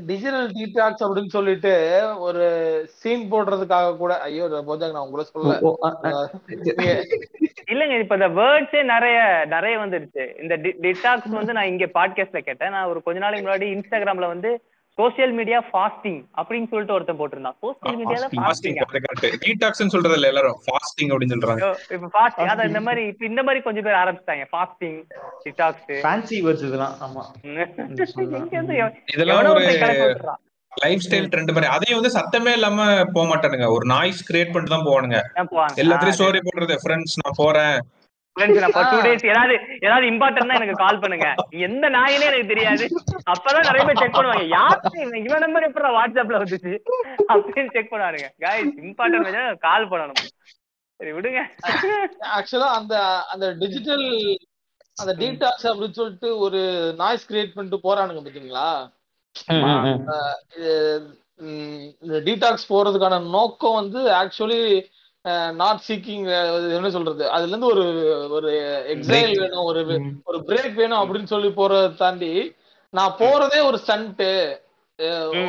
[0.00, 1.72] டிஜிட்டல் டீடாக்ஸ் அப்படின்னு சொல்லிட்டு
[2.18, 2.44] ஒரு
[2.88, 5.58] சீன் போடுறதுக்காக கூட ஐயோ போஜாங்க நான் உங்களை சொல்ல
[7.72, 10.40] இல்லங்க இப்ப இந்த வேர்ட்ஸே நிறைய நிறைய வந்துருச்சு.
[10.42, 12.70] இந்த டிடாக்ஸ் வந்து நான் இங்க பாட்காஸ்ட்ல கேட்டேன்.
[12.70, 14.62] நான் ஒரு கொஞ்ச நாளைக்கு முன்னாடி இன்ஸ்டாகிராம்ல வந்து
[15.00, 17.56] சோசியல் மீடியா ஃபாஸ்டிங் அப்படின்னு சொல்லிட்டு ஒருத்தன் போட்டிருந்தான்.
[17.62, 18.82] சோசியல் மீடியால ஃபாஸ்டிங்
[19.22, 20.60] டீடாக்ஸ்னு சொல்றது இல்ல எல்லாரும்.
[20.66, 21.92] ஃபாஸ்டிங் அப்படின்னு சொல்றாங்க.
[21.92, 24.44] இப்ப ஃபாஸ்டிங் அதான் இந்த மாதிரி இப்ப இந்த மாதிரி கொஞ்சம் பேர் ஆரம்பிச்சிட்டாங்க.
[24.52, 25.02] ஃபாஸ்டிங்
[25.44, 26.94] டிடாக்ஸ் ஃபேன்சி வேர்ட்ஸ் இதெல்லாம்.
[27.00, 27.22] ஆமா.
[29.12, 30.20] இதெல்லாம் ஒரு.
[30.74, 31.66] லைஃப் ஸ்டைல் ட்ரெண்ட் மாதிரி.
[31.66, 33.68] அதையும் வந்து சத்தமே இல்லாம போக மாட்டானுங்க.
[33.68, 35.66] ஒரு நாய்ஸ் கிரியேட் பண்ணிட்டு தான் போவானுங்க ஆ,
[36.18, 36.76] ஸ்டோரி போடுறது.
[36.84, 37.80] ஃப்ரெண்ட்ஸ் நான் போறேன்.
[38.40, 39.54] ஏதாவது
[39.86, 41.26] ஏதாவது இம்பார்ட்டன் எனக்கு கால் பண்ணுங்க.
[41.66, 42.84] எந்த நாயினே எனக்கு தெரியாது.
[43.32, 44.46] அப்பதான் நிறைய பேர் செக் பண்ணுவாங்க.
[44.58, 45.24] யாரு இவன்?
[45.26, 46.72] இவன் நம்பர் எப்படா வாட்ஸ்அப்ல வந்துச்சு?
[47.32, 50.22] அப்படின்னு செக் பண்ணுவாருங்க காய்ஸ் இம்பார்ட்டன் கால் பண்ணணும்.
[51.00, 51.42] சரி விடுங்க.
[52.38, 52.94] ஆக்சுவலா அந்த
[53.34, 54.06] அந்த டிஜிட்டல்
[54.96, 56.60] அந்த டீடாக்ஸ் அப்படின்னு சொல்லிட்டு ஒரு
[57.02, 58.66] நாய்ஸ் கிரியேட் பண்ணிட்டு போறானுங்க பாத்தீங்களா?
[62.26, 64.60] டீடாக்ஸ் போறதுக்கான நோக்கம் வந்து ஆக்சுவலி
[65.52, 66.24] நாட் சீக்கிங்
[66.74, 67.30] என்ன சொல்றது?
[67.30, 67.84] அதுல இருந்து ஒரு
[68.30, 68.50] ஒரு
[68.88, 69.38] எக்ஸைல்.
[69.38, 69.82] வேணும் ஒரு.
[70.24, 72.54] ஒரு பிரேக் வேணும் அப்படின்னு சொல்லி போறதை தாண்டி
[72.92, 74.22] நான் போறதே ஒரு ஸ்டண்ட்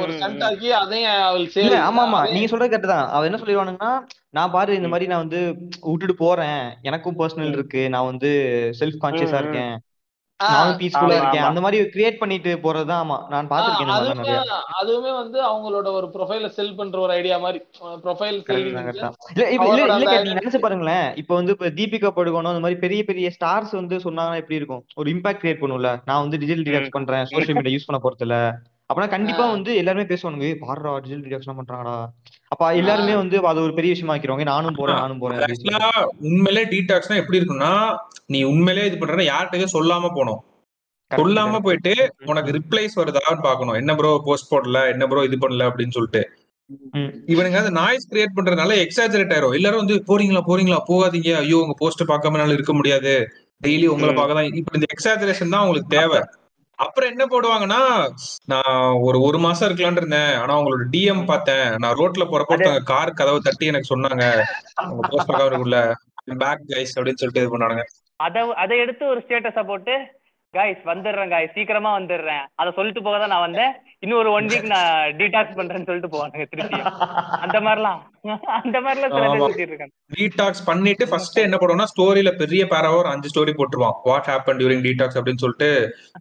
[0.02, 0.44] ஒரு ஸ்டண்ட்.
[0.44, 2.32] ஆக்கி அதையும் ஆமா ஆமா.
[2.32, 3.08] நீங்க சொல்றது கரெக்ட் தான்.
[3.10, 4.00] அவன் என்ன சொல்லிடுவானுங்கன்னா
[4.30, 5.40] நான் பாரு இந்த மாதிரி நான் வந்து
[5.82, 6.62] விட்டுட்டு போறேன்.
[6.82, 7.90] எனக்கும் பர்சனல் இருக்கு.
[7.90, 8.30] நான் வந்து
[8.80, 9.40] செல்ஃப் கான்சியஸா.
[9.40, 9.74] இருக்கேன்.
[10.50, 11.46] நானும் பீஸ்ஃபுல்லா இருக்கேன்.
[11.46, 13.18] அந்த மாதிரி கிரியேட் பண்ணிட்டு போறதுதான் ஆமா.
[13.30, 13.92] நான் பாத்திருக்கேன்
[14.78, 17.60] அதுவுமே வந்து அவங்களோட ஒரு ப்ரொஃபைல செல் பண்ற ஒரு ஐடியா மாதிரி
[18.04, 18.82] ப்ரொஃபைல் இல்ல
[19.58, 21.08] இல்ல இல்ல நீங்க நினைச்சு பாருங்களேன்.
[21.22, 24.84] இப்ப வந்து இப்ப தீபிகா படுகோணும் அந்த மாதிரி பெரிய பெரிய ஸ்டார்ஸ் வந்து சொன்னாங்கன்னா எப்படி இருக்கும்?
[24.96, 25.92] ஒரு இம்பாக்ட் கிரியேட் பண்ணும்ல.
[26.06, 27.26] நான் வந்து டிஜிட்டல் டிடாக்ஸ் பண்றேன்.
[27.32, 28.38] சோஷியல் மீடியா யூஸ் பண்ண போறது இல்ல
[28.90, 31.94] அப்பனா கண்டிப்பா வந்து எல்லாருமே பேசுவானுங்க "ஏய், பாருடா டிஜிட்டல் டிடாக்ஸ் பண்றாங்கடா.
[32.54, 35.40] அப்ப எல்லாருமே வந்து அது ஒரு பெரிய விஷயமா ஆக்கிடுவாங்க நானும் போறேன் நானும் போறேன்.
[36.30, 37.72] உண்மையிலே டீடாக்ஸ்னா எப்படி இருக்குன்னா
[38.34, 40.42] நீ உண்மையிலே இது பண்றேன்னா யார்கிட்டயும் சொல்லாம போனோம்
[41.12, 41.60] சொல்லாம.
[41.66, 41.94] போயிட்டு
[42.32, 44.80] உனக்கு ரிப்ளைஸ் வருதான்னு பாக்கணும் என்ன ப்ரோ போஸ்ட் போடல?
[44.94, 45.68] என்ன ப்ரோ இது பண்ணல?
[45.70, 46.22] அப்படின்னு சொல்லிட்டு.
[47.34, 49.56] இவனுங்க அந்த நாய்ஸ் கிரியேட் பண்றதுனால எக்ஸாஜரேட் ஆயிரும்.
[49.58, 50.80] எல்லாரும் வந்து போறீங்களா போறீங்களா?
[50.92, 51.32] போகாதீங்க.
[51.42, 53.14] ஐயோ உங்க போஸ்ட் பார்க்காம என்னால இருக்க முடியாது.
[53.62, 54.14] டெய்லி உங்களை.
[54.20, 56.22] பார்க்க தான் இப்ப இந்த எக்ஸாஜரேஷன் தான் உங்களுக்கு தேவை.
[56.84, 57.82] அப்புறம் என்ன போடுவாங்கன்னா
[58.52, 58.78] நான்
[59.08, 60.34] ஒரு ஒரு மாசம் இருக்கலாம்னு இருந்தேன்.
[60.36, 61.68] ஆனா உங்களோட டிஎம் பார்த்தேன்.
[61.76, 64.26] நான் ரோட்ல போறப்போ கார் கதவை தட்டி எனக்கு சொன்னாங்க.
[65.12, 65.80] போஸ்ட் கவருக்குள்ள
[66.44, 67.86] பேக் கைஸ் அப்படின்னு சொல்லிட்டு இது பண்ணானுங்க.
[68.26, 69.96] அத அதை எடுத்து ஒரு ஸ்டேட்டஸ போட்டு
[70.56, 72.44] காய்ஸ் வந்துடுறேன் காய்ஸ் சீக்கிரமா வந்துடுறேன்.
[72.62, 73.74] அதை சொல்லிட்டு போக தான் நான் வந்தேன்.
[74.04, 76.80] இன்னும் ஒரு ஒன் வீக் நான் டீடாக்ஸ் பண்றேன்னு சொல்லிட்டு போவானுங்க திருப்பி.
[77.46, 78.00] அந்த மாதிரிலாம்.
[78.60, 83.54] அந்த மாதிரிலாம் சில பேர் டீடாக்ஸ் பண்ணிட்டு ஃபர்ஸ்ட் என்ன பண்ணுவோம்னா ஸ்டோரியில பெரிய பேராவா ஒரு அஞ்சு ஸ்டோரி
[83.60, 83.98] போட்டுருவான்.
[84.10, 85.70] வாட் ஹேப்பன் டியூரிங் டீடாக்ஸ் அப்படின்னு சொல்லிட்டு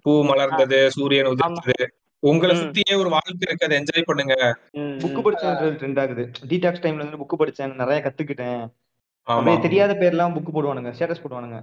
[0.03, 1.87] பூ மலர்ந்தது சூரியன் உதிர்ந்தது.
[2.30, 2.55] உங்களை.
[2.62, 3.66] சுத்தியே ஒரு வாழ்க்கை இருக்கு.
[3.68, 4.35] அதை என்ஜாய் பண்ணுங்க.
[5.05, 5.22] புக்.
[5.26, 6.24] படிச்சேன் ட்ரெண்ட் ஆகுது.
[6.51, 8.62] டீடாக்ஸ் டைம்ல இருந்து புக் படிச்சேன் நிறைய கத்துக்கிட்டேன்.
[9.66, 11.59] தெரியாத பேர்லாம் புக் போடுவானுங்க ஸ்டேட்டஸ் போடுவானுங்க.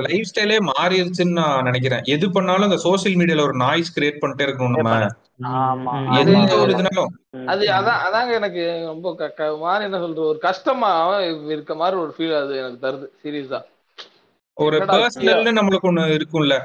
[0.00, 2.00] லைஃப் ஸ்டைலே மாறிடுச்சுன்னு நான் நினைக்கிறேன்.
[2.04, 5.08] எது பண்ணாலும் இந்த சோசியல் மீடியால ஒரு நாய்ஸ் கிரியேட் பண்ணிட்டே இருக்கணும் நம்ம
[6.10, 7.10] அது- எந்த ஒரு இதுனாலும்.
[7.30, 7.46] ம்.
[7.46, 12.56] அது அதான் அதாங்க எனக்கு ரொம்ப மாதிரி என்ன சொல்றது ஒரு கஷ்டமா இருக்க மாதிரி ஒரு ஃபீல் அது
[12.56, 13.60] எனக்கு தருது சீரியஸா
[14.56, 16.56] ஒரு பர்சனல்னு நம்மளுக்கு ஒண்ணு இருக்கும்ல.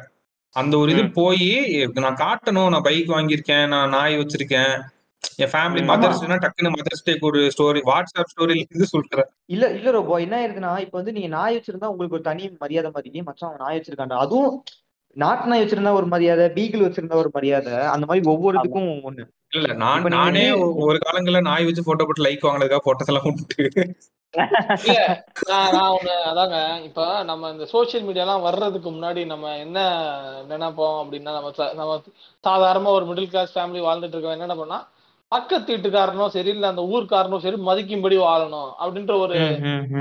[0.56, 1.10] அந்த ஒரு இது.
[1.10, 1.48] போய்
[1.94, 4.74] நான் காட்டணும் நான் பைக் வாங்கியிருக்கேன் நான் நாய் வச்சிருக்கேன்
[5.38, 5.82] என் ஃபேமிலி.
[5.90, 9.30] மதர்ஸ்னா டக்குன்னு மதர்ஸ் டேக்கு ஒரு ஸ்டோரி வாட்ஸ்அப் ஸ்டோரியில இருந்து சொல்றேன்.
[9.54, 13.24] இல்ல இல்ல ரோபோ என்ன ஆயிருதுன்னா இப்ப வந்து நீங்க நாய் வச்சிருந்தா உங்களுக்கு ஒரு தனி மரியாதை மாதிரி
[13.28, 14.58] மச்சான் அவன் நாய் வச்சிருக்காண்டா அதுவும்
[15.16, 19.24] நாட்டு நாய் வச்சிருந்தா ஒரு மரியாதை பீகிள் வச்சிருந்தா ஒரு மரியாதை அந்த மாதிரி ஒவ்வொரு இதுக்கும் ஒண்ணு.
[19.54, 20.44] இல்ல நான் நானே
[20.86, 23.28] ஒரு காலங்கள்ல நாய் வச்சு போட்டோ போட்டு லைக் வாங்கினதுக்காக போட்டோஸ் எல்லாம்
[24.34, 25.04] இல்ல
[25.74, 26.58] நான் ஒண்ணு அதாங்க
[26.88, 29.78] இப்ப நம்ம இந்த சோசியல் மீடியாலாம் வர்றதுக்கு முன்னாடி நம்ம என்ன
[30.52, 31.50] நினைப்போம் அப்படின்னா நம்ம
[31.80, 31.94] நம்ம
[32.44, 34.80] சாதாரணமா ஒரு மிடில் கிளாஸ் ஃபேமிலி வாழ்ந்துட்டு இருக்கோம் என்ன பண்ணா
[35.32, 39.38] பக்கத்து வீட்டுக்காரனும் சரி இல்ல அந்த ஊர்க்காரனும் சரி மதிக்கும்படி வாழணும் அப்படின்ற ஒரு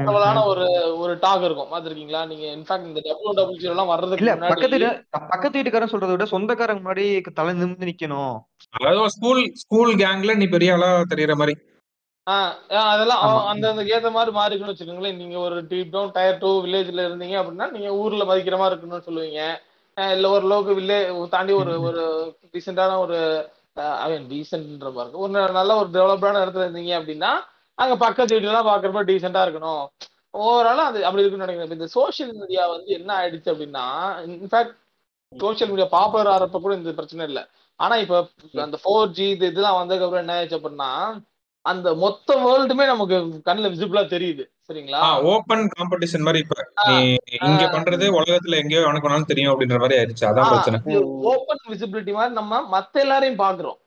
[0.01, 0.67] பரவலான ஒரு
[1.01, 1.71] ஒரு டாக் இருக்கும்.
[1.73, 4.91] பாத்திருக்கீங்களா நீங்க இன்ஃபேக்ட் இந்த டபிள்யூ டபிள்யூ எல்லாம் வர்றதுக்கு இல்ல முன்னாடி பக்கத்து
[5.31, 7.07] பக்கத்து வீட்டுக்காரன் சொல்றதை விட சொந்தக்காரங்க முன்னாடி
[7.39, 8.37] தலை நிமிர்ந்து நிக்கணும்.
[8.75, 11.55] அதாவது ஸ்கூல் ஸ்கூல் கேங்ல நீ பெரிய ஆளா தெரியற மாதிரி.
[12.27, 13.21] ஆஹ் ஆஹ் அதெல்லாம்.
[13.51, 15.21] அந்த அந்த ஏத்த மாதிரி மாறிக்கணும்னு வச்சுக்கோங்களேன்.
[15.23, 19.43] நீங்க ஒரு டீப் டவுன் டயர் டூ வில்லேஜ்ல இருந்தீங்க அப்படின்னா நீங்க ஊர்ல மதிக்கிற மாதிரி இருக்கணும்னு சொல்லுவீங்க.
[19.97, 20.97] இல்ல ஒரு லோக்கு வில்லே
[21.31, 22.03] தாண்டி ஒரு ஒரு
[22.55, 23.19] டீசென்டான ஒரு
[23.77, 27.31] அவன் டீசென்ட்ன்ற மாதிரி இருக்கும் ஒரு நல்ல ஒரு டெவலப்டான இடத்துல இருந்தீங்க அப்படின்னா
[27.79, 29.85] அங்க பக்கத்து வீட்டுலாம் எல்லாம் பாக்குறப்ப டீசெண்டா இருக்கணும்.
[30.35, 31.79] ஓவரால் அது அப்படி இருக்குன்னு நினைக்கிறேன்.
[31.79, 33.85] இந்த சோஷியல் மீடியா வந்து என்ன ஆயிடுச்சு அப்படின்னா
[34.27, 34.75] in fact
[35.33, 37.43] social media popular ஆறப்ப கூட இந்த பிரச்சனை இல்லை.
[37.81, 38.15] ஆனா இப்ப
[38.67, 40.91] அந்த ஃபோர் ஜி இது இதெல்லாம் வந்ததுக்கு அப்புறம் என்ன ஆயிடுச்சு அப்படின்னா
[41.65, 43.17] அந்த மொத்த வேர்ல்டுமே நமக்கு
[43.49, 44.45] கண்ணுல விசிபிளா தெரியுது.
[44.69, 45.01] சரிங்களா?
[45.33, 46.95] ஓப்பன் காம்படிஷன் மாதிரி இப்ப நீ
[47.49, 50.25] இங்க பண்றது உலகத்துல எங்கேயோ உனக்கு வேணாலும் தெரியும் அப்படின்ற மாதிரி ஆயிடுச்சு.
[50.31, 50.79] அதான் பிரச்சனை.
[51.33, 53.79] ஓப்பன் விசிபிலிட்டி மாதிரி நம்ம மத்த எல்லாரையும் பாக்குறோம்.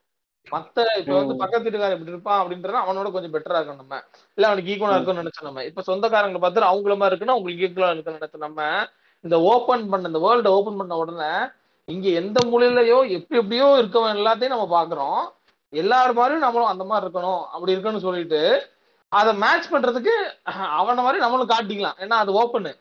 [0.48, 3.98] மத்த இப்ப வந்து பக்கத்து வீட்டுக்காரன் இப்படி இருப்பான் அப்படின்றத அவனோட கொஞ்சம் பெட்டரா இருக்கும் நம்ம.
[4.38, 5.66] இல்ல அவனுக்கு ஈக்குவலா இருக்கும்னு நினைச்சோம் நம்ம.
[5.70, 8.62] இப்ப சொந்தக்காரங்களை பார்த்து அவங்கள மாதிரி இருக்குன்னா உங்களுக்கு ஈக்குவலா இருக்குன்னு நினைச்சோம் நம்ம
[9.24, 11.32] இந்த ஓபன் பண்ண இந்த வேர்ல்ட ஓபன் பண்ண உடனே
[11.88, 15.22] இங்க எந்த மூலையிலயோ எப்படி எப்படியோ இருக்கவன் எல்லாத்தையும் நம்ம பாக்குறோம்.
[15.74, 17.42] எல்லார் மாதிரியும் நம்மளும் அந்த மாதிரி இருக்கணும்.
[17.54, 18.42] அப்படி இருக்குன்னு சொல்லிட்டு
[19.12, 20.14] அதை மேட்ச் பண்றதுக்கு
[20.80, 22.00] அவன மாதிரி நம்மளும் காட்டிக்கலாம்.
[22.04, 22.72] ஏன்னா அது ஓப்பனு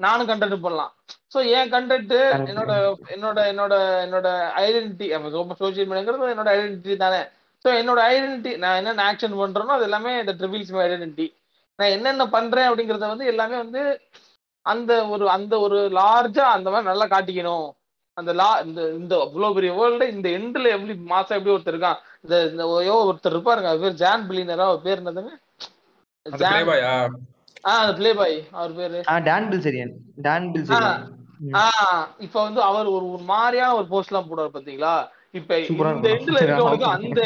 [0.00, 0.92] நானும் கண்டென்ட் பண்ணலாம்.
[1.32, 2.14] ஸோ என் கண்டென்ட்
[2.50, 2.72] என்னோட
[3.14, 4.28] என்னோட என்னோட என்னோட
[4.64, 5.08] ஐடென்டிட்டி
[5.62, 7.20] சோசியல் மீடியாங்கிறது என்னோட ஐடென்டிட்டி தானே.
[7.64, 11.26] ஸோ என்னோட ஐடென்டிட்டி நான் என்னென்ன ஆக்ஷன் பண்றேனோ அது எல்லாமே இந்த ட்ரிபிள்ஸ் மை ஐடென்டிட்டி
[11.78, 13.82] நான் என்னென்ன பண்றேன் அப்படிங்கறத வந்து எல்லாமே வந்து
[14.66, 17.68] அந்த ஒரு அந்த ஒரு லார்ஜா அந்த மாதிரி நல்லா காட்டிக்கணும்.
[18.16, 22.00] அந்த லா இந்த இந்த அவ்வளோ பெரிய வேர்ல்டு இந்த எண்டில் எப்படி மாசம் எப்படி ஒருத்தர் இருக்கான்.
[22.24, 22.64] இந்த இந்த
[23.10, 23.70] ஒருத்தர் இருப்பாருங்க.
[23.70, 25.32] அவர் பேர் ஜான் பிலினரா அவர் பேர் என்னதுங்க?
[26.26, 28.98] பிளே பாய் அவர் பேரு.
[29.08, 29.92] ஆ டான் பில்செரியன்.
[30.16, 31.04] டான் பில்செரியன்.
[31.60, 34.94] ஆஹ் இப்ப வந்து அவர் ஒரு ஒரு மாதிரியான ஒரு போஸ்ட் எல்லாம் போடுவார் பாத்தீங்களா?
[35.30, 36.08] இப்ப இந்த.
[36.08, 36.88] எண்ட்ல இருக்கவனுக்கு.
[36.96, 37.20] அந்த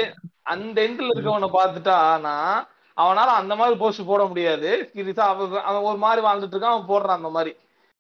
[0.53, 2.67] அந்த எண்ட்ல இருக்கவனை பார்த்துட்டா நான்
[2.97, 4.71] அவனால அந்த மாதிரி போஸ்ட் போட முடியாது.
[4.95, 7.53] சீரியஸா அவன் அவன் ஒரு மாதிரி வாழ்ந்துட்டு இருக்கான் அவன் போடுறான் அந்த மாதிரி.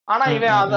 [0.09, 0.77] ஆனா இவன் அத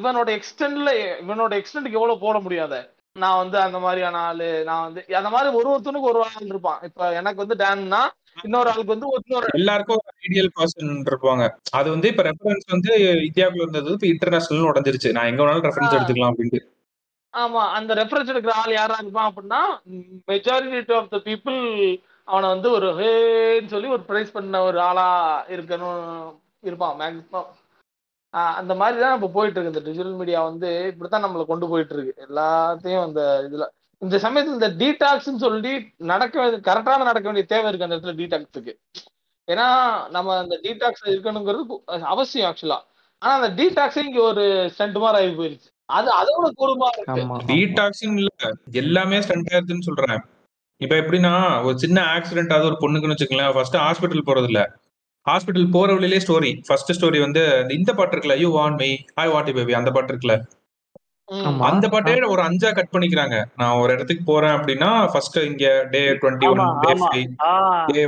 [0.00, 0.90] இவனோட எக்ஸ்டென்ட்ல
[1.22, 2.74] இவனோட எக்ஸ்டென்ட்க்கு எவ்வளவு போட முடியாத?
[3.16, 6.80] நான் வந்து அந்த மாதிரியான ஆளு நான் வந்து அந்த மாதிரி ஒரு ஒருத்தனுக்கு ஒரு ஆள் இருப்பான்.
[6.82, 8.02] இப்ப எனக்கு வந்து டேன்னா
[8.36, 11.44] இன்னொரு ஆளுக்கு வந்து இன்னொரு எல்லாருக்கும் ஐடியல் பர்சன் இருப்பாங்க.
[11.78, 12.92] அது வந்து இப்ப ரெஃபரன்ஸ் வந்து
[13.28, 15.14] இந்தியாவுக்குள்ள இருந்தது இப்ப இன்டர்நேஷனல் உடஞ்சிருச்சு.
[15.16, 15.96] நான் எங்க வேணாலும் ரெஃபரன்ஸ்.
[15.96, 16.60] எடுத்துக்கலாம் அப்படின்ட்டு.
[17.34, 19.60] ஆமா அந்த ரெஃபரன்ஸ் எடுக்கிற ஆள் யாரா இருப்பான் அப்படின்னா
[20.30, 21.60] மெஜாரிட்டி ஆஃப் த பீப்புள்
[22.28, 25.06] அவனை வந்து ஒரு ஹேன்னு சொல்லி ஒரு ப்ரைஸ் பண்ண ஒரு ஆளா
[25.54, 26.02] இருக்கணும்
[26.68, 27.50] இருப்பான் மேக்ஸிமம்
[28.60, 29.72] அந்த மாதிரி தான் இப்போ போயிட்டு இருக்கு.
[29.72, 32.12] இந்த டிஜிட்டல் மீடியா வந்து இப்படித்தான் நம்மளை கொண்டு போயிட்டு இருக்கு.
[32.26, 33.64] எல்லாத்தையும் அந்த இதுல
[34.02, 35.72] இந்த சமயத்துல இந்த டீடாக்ஸ்ன்னு சொல்லி
[36.04, 38.72] நடக்க வேண்டிய கரெக்டான நடக்க வேண்டிய தேவை இருக்கு அந்த இடத்துல டீடாக்ஸுக்கு
[39.48, 39.66] ஏன்னா
[40.10, 42.78] நம்ம அந்த டீடாக்ஸ் இருக்கணுங்கிறது அவசியம் ஆக்சுவலா
[43.22, 44.44] ஆனா அந்த டீடாக்ஸே இங்க ஒரு
[44.74, 45.68] ஸ்டண்ட் மாதிரி ஆகி போயிருச்சு.
[45.88, 46.88] அது அதோட கூடுமா
[47.46, 48.30] டீடாக்ஸிங் இல்ல.
[48.72, 50.20] எல்லாமே ஸ்ட்ரென்த் ஆயிருதுன்னு சொல்றேன்.
[50.80, 51.32] இப்ப எப்படின்னா
[51.64, 54.60] ஒரு சின்ன ஆக்சிடென்ட் ஆகுது ஒரு பொண்ணுக்குன்னு வச்சுக்கலாம் ஃபர்ஸ்ட் ஹாஸ்பிட்டல் போறது இல்ல
[55.26, 59.54] ஹாஸ்பிட்டல் போற வழியிலே ஸ்டோரி ஃபர்ஸ்ட் ஸ்டோரி வந்து இந்த- பாட்டு இருக்குல்ல you want me I want
[59.54, 60.36] baby அந்த பாட்டு இருக்குல்ல.
[61.68, 63.36] அந்த பாட்டே ஒரு அஞ்சா கட் பண்ணிக்கிறாங்க.
[63.56, 66.62] நான் ஒரு இடத்துக்கு போறேன் அப்படின்னா ஃபர்ஸ்ட் இங்க டே டுவெண்ட்டி ஒன்
[67.88, 68.02] டே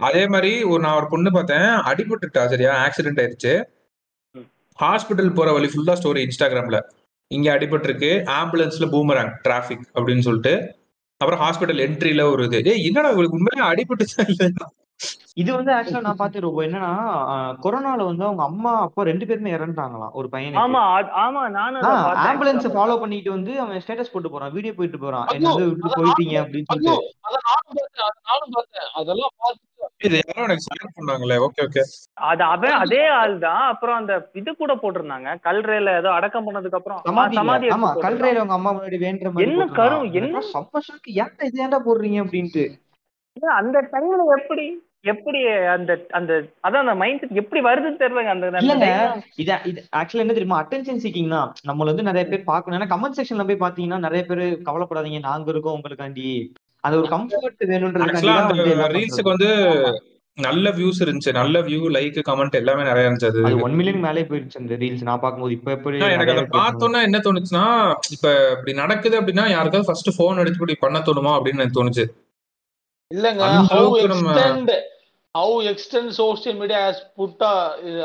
[0.00, 2.72] அதே மாதிரி ஒரு நான் ஒரு பொண்ணு பார்த்தேன் அடிபட்டுட்டா சரியா?
[2.86, 3.52] ஆக்சிடென்ட் ஆயிருச்சு.
[4.78, 6.78] ஹாஸ்பிட்டல் போற வழி ஃபுல்லா ஸ்டோரி இன்ஸ்டாகிராம்ல
[7.30, 10.54] இங்க அடிபட்டிருக்கு ஆம்புலன்ஸ்ல பூமராங் டிராபிக் அப்படின்னு சொல்லிட்டு.
[11.20, 12.72] அப்புறம் ஹாஸ்பிட்டல் என்ட்ரில ஒரு இது.
[12.84, 14.66] என்னடா இவங்களுக்கு உண்மையா அடிபட்டுச்சா இல்லையா?
[15.36, 16.90] இது வந்து ஆக்சுவலா நான் பார்த்து ரொம்ப என்னன்னா
[17.62, 20.60] கொரோனால வந்து அவங்க அம்மா அப்பா ரெண்டு பேருமே இறந்துட்டாங்களாம் ஒரு பையனுக்கு.
[20.60, 22.66] ஆமா அது- ஆமா நானும் அதை பார்த்தேன் ஆம்புலன்ஸ்.
[22.74, 25.26] ஃபாலோ பண்ணிட்டு வந்து அவன் ஸ்டேட்டஸ் போட்டு போறான் வீடியோ போயிட்டு போறான்.
[25.34, 26.94] என்ன வந்து விட்டு போயிட்டீங்க அப்படின்னு சொல்லிட்டு.
[27.24, 28.88] அத நானும் பார்த்தேன் அத நானும் பார்த்தேன்.
[28.94, 29.72] அதெல்லாம் பார்த்துட்டு
[30.06, 31.82] இது யாரோ எனக்கு ஷேர் பண்ணாங்களே ஓகே ஓகே
[32.26, 37.00] அது அவன் அதே ஆள் தான் அப்புறம் அந்த இது கூட போட்டிருந்தாங்க கல்றையில ஏதோ அடக்கம் பண்ணதுக்கு அப்புறம்
[37.08, 37.36] சமாதி
[37.72, 38.38] ஆமா கல்றையில.
[38.38, 39.68] அவங்க அம்மா முன்னாடி வேண்டுற மாதிரி என்ன.
[39.76, 41.04] கரும், என்ன- செம்ம shock.
[41.20, 42.64] ஏன்டா இது ஏன்டா போடுறீங்க அப்படின்ட்டு.
[43.56, 44.66] அந்த டைம்ல எப்படி?
[45.04, 45.40] எப்படி
[45.74, 46.32] அந்த அந்த
[46.66, 48.86] அதான் அந்த மைண்ட் செட் எப்படி வருதுன்னு தெரியலங்க அந்த இல்லங்க
[49.42, 50.60] இது இது ஆக்சுவலா என்ன தெரியுமா?
[50.62, 52.76] அட்டென்ஷன் சீக்கிங்னா நம்மள வந்து நிறைய பேர் பார்க்கணும்.
[52.78, 55.20] ஏன்னா கமெண்ட் செக்ஷன்ல போய் பாத்தீங்கன்னா நிறைய பேர் கவலைப்படாதீங்க.
[55.28, 56.28] நாங்க இருக்கோம் உங்களுக்காண்டி.
[56.84, 59.32] அந்த ஒரு கம்ஃபர்ட் எல்லாம் ரீல்ஸுக்கு.
[59.32, 59.50] வந்து
[60.38, 61.32] நல்ல வியூஸ் இருந்துச்சு.
[61.32, 63.42] நல்ல வியூ லைக் கமெண்ட் எல்லாமே நிறைய இருந்துச்சு அது.
[63.48, 67.20] அது ஒன் மில்லியன் மேலே போயிருச்சு அந்த ரீல்ஸ் நான் பார்க்கும்போது இப்ப எப்படி எனக்கு அதை பார்த்தோன்னா என்ன
[67.26, 67.66] தோணுச்சுன்னா
[68.10, 72.06] இப்ப இப்படி நடக்குது அப்படின்னா யாருக்காவது ஃபர்ஸ்ட் போன் எடுத்து இப்படி பண்ண தோணுமா அப்படின்னு எனக்கு தோணுச்சு.
[73.10, 73.44] இல்லங்க
[75.34, 77.50] how extent social media has put a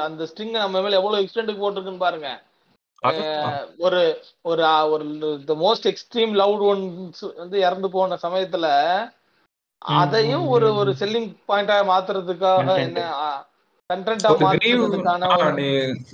[0.05, 2.29] அந்த ஸ்ட்ரிங் நம்ம மேல எவ்வளவு எக்ஸ்டெண்டுக்கு போட்டிருக்குன்னு பாருங்க.
[3.79, 3.99] ஒரு
[4.45, 4.63] ஒரு
[5.45, 8.67] the most extreme loud ones வந்து இறந்து போன சமயத்துல
[9.97, 12.81] அதையும் ஒரு ஒரு செல்லிங் பாயிண்டா மாத்துறதுக்காக Content.
[12.87, 13.05] என்ன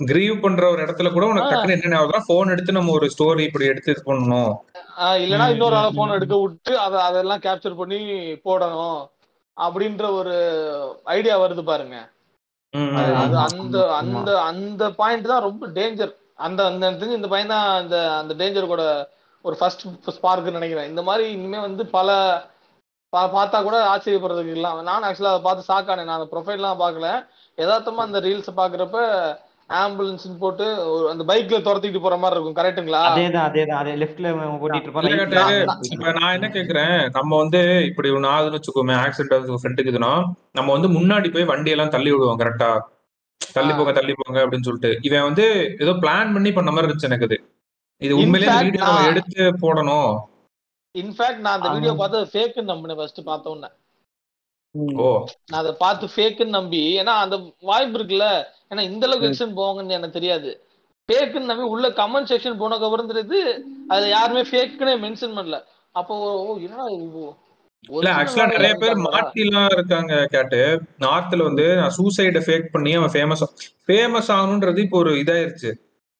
[0.08, 1.50] கிரீவ் பண்ற ஒரு இடத்துல கூட உனக்கு ஆ.
[1.52, 4.52] டக்குன்னு என்ன ஆகுதுன்னா போன் எடுத்து நம்ம ஒரு ஸ்டோரி இப்படி எடுத்து இது பண்ணணும்
[5.00, 5.18] ம்,
[5.50, 6.14] இன்னொரு ஆள போன்.
[6.16, 7.98] எடுக்க விட்டு அதை அதெல்லாம் கேப்சர் பண்ணி
[8.46, 9.02] போடணும்
[9.56, 10.34] அப்படின்ற ஒரு
[11.16, 11.96] ஐடியா வருது பாருங்க.
[13.00, 16.12] அது அந்த அந்த அந்த பாயிண்ட் தான் ரொம்ப டேஞ்சர்
[16.46, 18.84] அந்த அந்த இந்த பையன் தான் அந்த அந்த டேஞ்சர் கூட
[19.44, 19.84] ஒரு ஃபர்ஸ்ட்
[20.16, 20.90] ஸ்பார்க்னு நினைக்கிறேன்.
[20.92, 22.10] இந்த மாதிரி இனிமே வந்து பல
[23.12, 27.08] பார்த்தா கூட ஆச்சரியப்படுறதுக்கு இல்லாம நான் ஆக்சுவலா அதை பார்த்து ஷாக்கானேன் நான் அந்த ப்ரொஃபைல்லாம் பார்க்கல.
[27.58, 28.98] யதார்த்தமா அந்த ரீல்ஸ் பாக்குறப்ப
[29.70, 33.00] ஆம்புலன்ஸ் போட்டு ஒரு- அந்த பைக்ல துரத்திட்டு போற மாதிரி இருக்கும் கரெக்ட்டுங்களா?
[33.08, 33.78] அதேதான் அதேதான்.
[33.78, 36.14] அதே லெஃப்ட்ல ஓட்டிட்டு இருப்பான்.
[36.14, 40.12] நான் என்ன கேக்குறேன் நம்ம வந்து இப்படி ஒண்ணு ஆகுதுன்னு வச்சுக்கோமே ஆக்சிடென்ட் ஆகுது ஃப்ரெண்டுக்கு இதுனா
[40.52, 42.70] நம்ம வந்து முன்னாடி போய் வண்டி எல்லாம் தள்ளி விடுவோம் கரெக்டா
[43.54, 43.72] தள்ளி.
[43.72, 44.98] போங்க தள்ளி போங்க அப்படின்னு சொல்லிட்டு.
[45.02, 45.44] இவன் வந்து
[45.80, 47.38] ஏதோ பிளான் பண்ணி பண்ண மாதிரி இருந்துச்சு எனக்கு இது
[48.02, 50.10] இது In உண்மையிலேயே வீடியோ எடுத்து போடணும்.
[50.94, 53.68] இன்ஃபேக்ட் நான் அந்த வீடியோ பார்த்து ஃபேக்குன்னு நம்பினேன் ஃபர்ஸ்ட் பார்த்த உடனே.
[54.98, 55.08] ஓ.
[55.46, 58.26] நான் அதை பார்த்து ஃபேக்குன்னு நம்பி ஏன்னா அந்த வாய்ப்பு இருக்குல்ல
[58.70, 59.30] ஏன்னா இந்த அளவுக்கு ம்.
[59.30, 60.50] எக்ஸ்டன் போவாங்கன்னு எனக்கு தெரியாது
[61.08, 63.40] ஃபேக்குன்னு நம்பி உள்ள கமெண்ட் செக்ஷன் போனதுக்கு அப்புறம் தெரியுது
[63.90, 65.58] அதுல யாருமே ஃபேக்குன்னே மென்ஷன் பண்ணல
[65.94, 67.26] அப்போ ஓ என்னடா இது
[67.94, 70.60] இல்ல ஆக்சுவலா நிறைய பேர் மாட்டி எல்லாம் இருக்காங்க கேட்டு
[71.02, 73.44] நார்த்ல வந்து சூசைட ஃபேக் பண்ணி அவன் ஃபேமஸ்
[73.86, 75.70] ஃபேமஸ் ஆகணும்ன்றது இப்போ ஒரு இதாயிருச்சு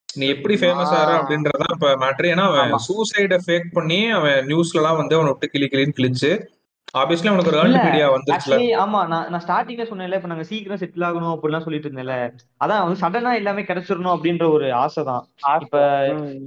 [0.08, 0.92] நீ எப்படி ஃபேமஸ்.
[0.98, 2.70] ஆற அப்படின்றதான் இப்ப மேட்ரு ஏன்னா அவன்.
[2.84, 6.30] சூசைட ஃபேக் பண்ணி அவன் நியூஸ்ல எல்லாம் வந்து அவனை விட்டு கிளி கிளின்னு கிழிச்சு
[6.96, 8.56] ஆப்வியஸ்லி அவனுக்கு ஒரு ஏர்ன் மீடியா வந்துருச்சுல.
[8.82, 12.16] ஆமா நான் நான் ஸ்டார்டிங்ல சொன்னேன்ல இப்ப நாங்க சீக்கிரம் செட்டில் ஆகணும் அப்படிலாம் சொல்லிட்டு இருந்தேன்ல.
[12.60, 15.24] அதான் வந்து சடனா எல்லாமே கிடைச்சிடணும் அப்படின்ற ஒரு ஆசை தான்.
[15.64, 15.80] இப்ப.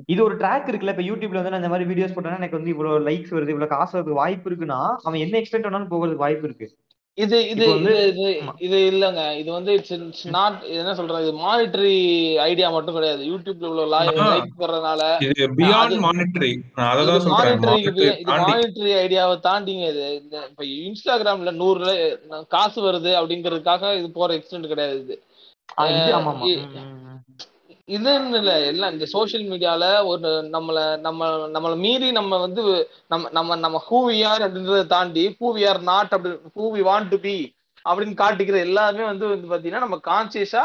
[0.08, 3.06] இது ஒரு ட்ராக் இருக்குல்ல இப்ப யூடியூப்ல வந்து நான் இந்த மாதிரி வீடியோஸ் போட்டேன்னா எனக்கு வந்து இவ்வளவு
[3.08, 6.70] லைக்ஸ் வருது இவ்வளவு காசு வருது வாய்ப்பு இருக்குன்னா அவன் என்ன எக்ஸ்பெக்ட் பண்ணாலும் போகிறதுக்கு வாய்ப்பு இருக்கு.
[7.20, 7.64] இது இது
[8.10, 8.26] இது
[8.60, 9.22] இது இல்லங்க.
[9.38, 9.94] இது வந்து இட்ஸ்
[10.30, 11.24] நாட் என்ன சொல்றது?
[11.24, 11.94] இது மானிட்டரி
[12.40, 13.24] ஐடியா மட்டும் கிடையாது.
[13.26, 13.70] யூடியூப்ல
[14.20, 14.28] ஆ.
[14.34, 16.52] லைக் வர்றதுனால இது பியாண்ட் மானிட்டரி
[16.86, 17.60] அதை தான் சொல்றேன்.
[18.46, 20.06] மானிட்டரி ஐடியாவை தாண்டிங்க இது.
[20.50, 22.00] இப்ப இன்ஸ்டாகிராம்ல நூறு ல-
[22.48, 25.18] காசு வருது அப்படிங்கறதுக்காக இது போற எக்ஸ்டென்ட் கிடையாது இது.
[27.90, 32.64] இதுன்னு இல்ல எல்லாம் இந்த சோசியல் மீடியால ஒரு நம்மள நம்ம நம்மள மீறி நம்ம வந்து
[33.08, 36.84] நம்ம நம்ம நம்ம ஹூ வி ஆர் அப்படின்றத தாண்டி ஹூ வி ஆர் நாட் அப்படி who we
[36.90, 37.36] want to be
[37.86, 40.64] அப்படின்னு காட்டிக்கிற எல்லாமே வந்து வந்து பாத்தீங்கன்னா நம்ம கான்சியஸா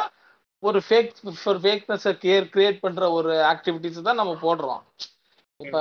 [0.62, 1.10] ஒரு ஃபேக்
[1.40, 2.06] ஃபார் ஃபேக்னஸ்
[2.52, 4.82] கிரியேட் பண்ற ஒரு ஆக்டிவிட்டிஸ் தான் நம்ம போடுறோம்.
[5.60, 5.76] இப்ப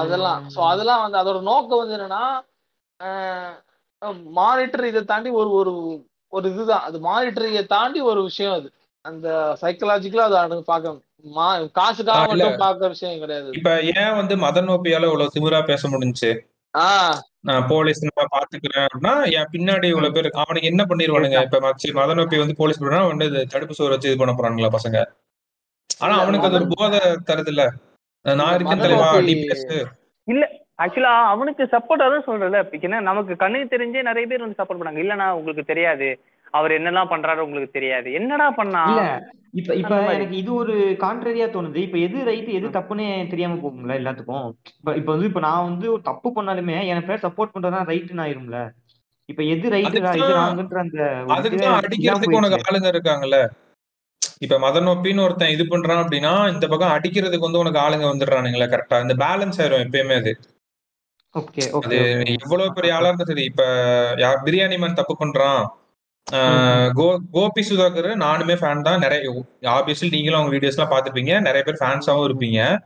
[0.00, 2.24] அதெல்லாம் சோ அதெல்லாம் வந்து அதோட நோக்கம் வந்து என்னன்னா
[4.38, 5.72] மானிட்டர் இதை தாண்டி ஒரு ஒரு
[6.32, 6.84] ஒரு இதுதான்.
[6.88, 8.68] அது மானிட்டரியை தாண்டி ஒரு விஷயம் அது.
[9.06, 9.28] அந்த
[9.60, 12.42] சைக்கலாஜிக்கலா அதை அனு- பார்க்க மா காசுக்காக இல்ல.
[12.42, 13.50] மட்டும் பார்க்க விஷயம் கிடையாது.
[13.52, 16.30] இப்ப ஏன் வந்து மதன் ஓபியால இவ்வளவு திமிரா பேச முடிஞ்சுச்சு?
[16.74, 21.42] ஆஹ் நான் போலீஸ் நான் பாத்துக்கிறேன் அப்படின்னா என் பின்னாடி இவ்வளவு பேர் அவனுக்கு என்ன பண்ணிருவானுங்க?
[21.42, 24.98] இப்ப மச்சி மதன் ஓபி வந்து போலீஸ் பண்ணா வந்து தடுப்பு சோறு வச்சு இது பண்ண போறானுங்களா பசங்க?
[25.98, 27.64] ஆனா இல்ல, அவனுக்கு அது ஒரு போதை தருதுல்ல.
[28.24, 29.76] நான் இருக்கேன் தலைவா பேசு.
[30.82, 32.58] ஆக்சுவலா அவனுக்கு சப்போர்ட் அதான் சொல்றேன்ல.
[32.58, 35.00] இப்ப என்ன நமக்கு கண்ணுக்கு தெரிஞ்சே நிறைய பேர் வந்து சப்போர்ட் பண்ணாங்க.
[35.00, 36.08] இல்லனா உங்களுக்கு தெரியாது.
[36.54, 38.08] அவர் என்னெல்லாம் பண்றாரு உங்களுக்கு தெரியாது.
[38.12, 38.82] என்னடா பண்ணா?
[39.54, 39.94] இப்ப இப்ப.
[40.12, 41.78] எனக்கு இது ஒரு கான்ட்ரரியா தோணுது.
[41.84, 44.46] இப்ப எது ரைட் எது தப்புன்னு தெரியாம போகும்ல எல்லாத்துக்கும்.
[44.80, 48.58] இப்ப இப்ப வந்து இப்ப நான் வந்து ஒரு தப்பு பண்ணாலுமே என் பேர் சப்போர்ட் பண்றதா ரைட்னு ஆயிரும்ல.
[49.28, 50.98] இப்ப எது ரைட் இது அதுக்குதான் ராங்குன்ற அந்த
[51.78, 52.66] அடிக்கிறதுக்கு உனக்கு.
[52.68, 53.38] ஆளுங்க இருக்காங்கல்ல.
[54.42, 59.00] இப்ப மதன் ஒப்பின்னு ஒருத்தன் இது பண்றான் அப்படின்னா இந்த பக்கம் அடிக்கிறதுக்கு வந்து உனக்கு ஆளுங்க வந்துடுறானுங்களே கரெக்டா
[59.04, 60.32] இந்த பேலன்ஸ் ஆயிரும் எப்பயுமே அது.
[61.34, 61.98] ஓகே அது ஓகே
[62.36, 63.64] எவ்வளவு பெரிய ஆளா இருந்தா சரி இப்ப
[64.18, 65.62] யார் பிரியாணி மேன் தப்பு பண்றான்.
[66.30, 68.98] கோபி சுதாகர் நானுமே ஃபேன் தான்.
[68.98, 72.78] நிறைய ஆப்வியஸ்லி நீங்களும் அவங்க வீடியோஸ் எல்லாம் பாத்துருப்பீங்க நிறைய பேர் ஃபேன்ஸாவும் இருப்பீங்க.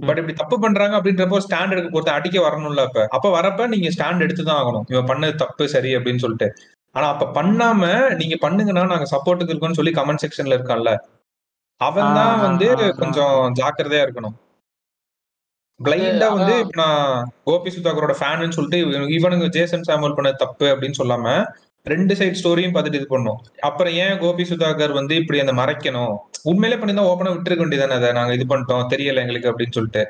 [0.00, 3.06] பட் இப்படி தப்பு பண்றாங்க அப்படின்றப்போ ஸ்டாண்ட் எடுக்க பொறுத்த அடிக்க வரணும்ல அப்ப.
[3.08, 4.92] அப்ப வரப்ப நீங்க ஸ்டாண்ட் எடுத்து தான் ஆகணும்.
[4.92, 6.54] இவன் பண்ணது தப்பு சரி அப்படின்னு சொல்லிட்டு.
[6.90, 10.98] ஆனா அப்ப பண்ணாம நீங்க பண்ணுங்கன்னா நாங்க சப்போர்ட்டுக்கு இருக்கோம்னு சொல்லி கமெண்ட் செக்ஷன்ல இருக்கான்ல.
[11.76, 12.94] அவன் தான் வந்து.
[12.96, 14.34] கொஞ்சம் ஜாக்கிரதையா இருக்கணும்.
[15.84, 16.58] பிளைண்டா வந்து.
[16.58, 21.52] இப்ப நான் கோபி சுதாகரோட ஃபேன்னு சொல்லிட்டு இவனுங்க- ஜேசன் சாமுவல் பண்ணது தப்பு அப்படின்னு சொல்லாம
[21.86, 26.12] ரெண்டு சைடு ஸ்டோரியும் பார்த்துட்டு இது பண்ணும் அப்புறம் ஏன் கோபி சுதாகர் வந்து இப்படி அந்த மறைக்கணும்?
[26.42, 28.84] உண்மையிலே பண்ணிருந்தா ஓப்பனா விட்டுருக்க வேண்டியதானே அதை நாங்க இது பண்ணிட்டோம்.
[28.90, 30.02] தெரியல எங்களுக்கு அப்படின்னு சொல்லிட்டு.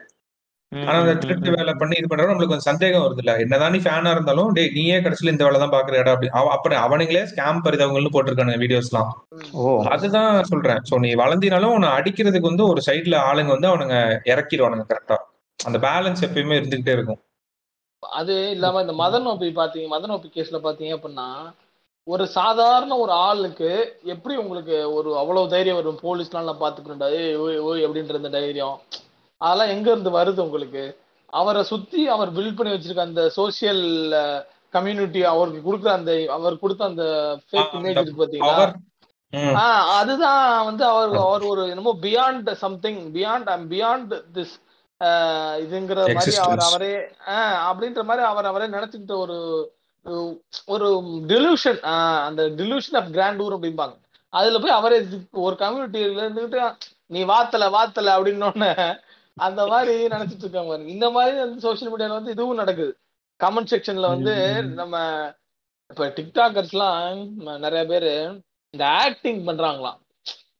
[0.73, 1.75] ஆனா அந்த திருட்டு வேலை.
[1.75, 3.37] பண்ணி இது பண்றப்ப நம்மளுக்கு கொஞ்சம் சந்தேகம் வருது இல்ல.
[3.37, 6.29] என்னதான் நீ ஃபேனா இருந்தாலும் டேய் நீயே கடைசியில இந்த வேலை தான் பாக்குறடா அப்படி.
[6.33, 9.11] அவ- அப்புறம் அவனுங்களே ஸ்கேம் பரிதவங்கள்னு போட்டிருக்கானுங்க வீடியோஸ்லாம்
[9.53, 9.85] ஓ.
[9.87, 10.81] அதுதான் சொல்றேன்.
[10.91, 15.19] சோ நீ வளர்ந்தினாலும் உன்னை அடிக்கிறதுக்கு வந்து ஒரு சைடுல ஆளுங்க வந்து அவனுங்க இறக்கிடுவானுங்க கரெக்டா
[15.59, 17.21] அந்த பேலன்ஸ் எப்பயுமே இருந்துகிட்டே இருக்கும்.
[18.03, 21.27] அது இல்லாம இந்த மத நோப்பி பாத்தீங்க மத நோப்பி கேஸ்ல பாத்தீங்க அப்படின்னா
[22.07, 23.69] ஒரு சாதாரண ஒரு ஆளுக்கு
[24.05, 26.01] எப்படி உங்களுக்கு ஒரு அவ்வளவு தைரியம் வரும்?
[26.03, 27.09] போலீஸ்லாம் நான் பாத்துக்கிறேன்டா
[27.67, 28.77] ஓய் அப்படின்ற இந்த தைரியம்.
[29.41, 30.85] அதெல்லாம் எங்க இருந்து வருது உங்களுக்கு?
[31.33, 33.85] அவரை சுத்தி அவர் பில்ட் பண்ணி வச்சிருக்க அந்த சோசியல்
[34.75, 37.05] கம்யூனிட்டி அவருக்கு கொடுக்குற அந்த அவர் கொடுத்த அந்த
[37.47, 38.67] ஃபேக் இமேஜ் அந்த இருக்கு பாத்தீங்களா?
[39.63, 44.55] ஆஹ் அதுதான் வந்து அவர் அவர் ஒரு என்னமோ beyond something beyond I'm beyond this
[45.63, 46.61] இதுங்கிற மாதிரி அவர்.
[46.69, 46.93] அவரே
[47.37, 49.39] ஆஹ் அப்படின்ற மாதிரி அவர் அவரே நினைச்சுக்கிட்ட ஒரு
[50.67, 50.87] ஒரு
[51.31, 51.81] டிலூஷன்
[52.27, 53.97] அந்த டிலூஷன் ஆஃப் கிராண்டூர் அப்படிம்பாங்க.
[54.33, 54.99] அதுல போய் அவரே
[55.45, 56.61] ஒரு கம்யூனிட்டியில இருந்துகிட்டு
[57.07, 58.71] நீ வாத்தல வாத்தல அப்படின்னு
[59.37, 60.91] அந்த மாதிரி நினைச்சிட்டு இருக்காங்க பாருங்க.
[60.97, 62.93] இந்த மாதிரி வந்து சோஷியல் மீடியால வந்து இதுவும் நடக்குது.
[63.41, 64.35] கமெண்ட் செக்ஷன்ல வந்து
[64.81, 64.97] நம்ம
[65.91, 67.23] இப்ப டிக்டாக்கர்ஸ்லாம்
[67.65, 68.13] நிறைய பேரு
[68.75, 69.99] இந்த ஆக்டிங் பண்றாங்களாம்.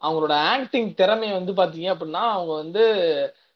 [0.05, 2.85] அவங்களோட ஆக்டிங் திறமையை வந்து பாத்தீங்க அப்படின்னா அவங்க வந்து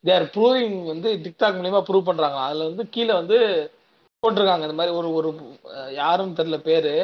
[0.04, 3.38] தேர் ப்ரூவிங் வந்து டிக்டாக் மூலியமா ப்ரூவ் பண்றாங்க அதுல வந்து கீழே வந்து
[4.26, 4.66] போட்டிருக்காங்க.
[4.68, 5.30] இந்த மாதிரி ஒரு ஒரு
[5.94, 6.94] யாருன்னு தெரியல பேரு.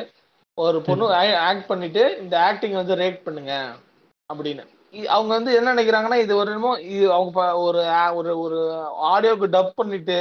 [0.58, 1.06] ஒரு பொண்ணு
[1.48, 3.52] ஆக்ட் பண்ணிட்டு இந்த ஆக்டிங் வந்து ரேட் பண்ணுங்க
[4.32, 4.64] அப்படின்னு.
[5.16, 7.82] அவங்க வந்து என்ன நினைக்கிறாங்கன்னா இது ஒரு என்னமோ இது அவங்க ஒரு
[8.18, 8.58] ஒரு ஒரு
[9.12, 10.18] ஆடியோக்கு டப் பண்ணிட்டு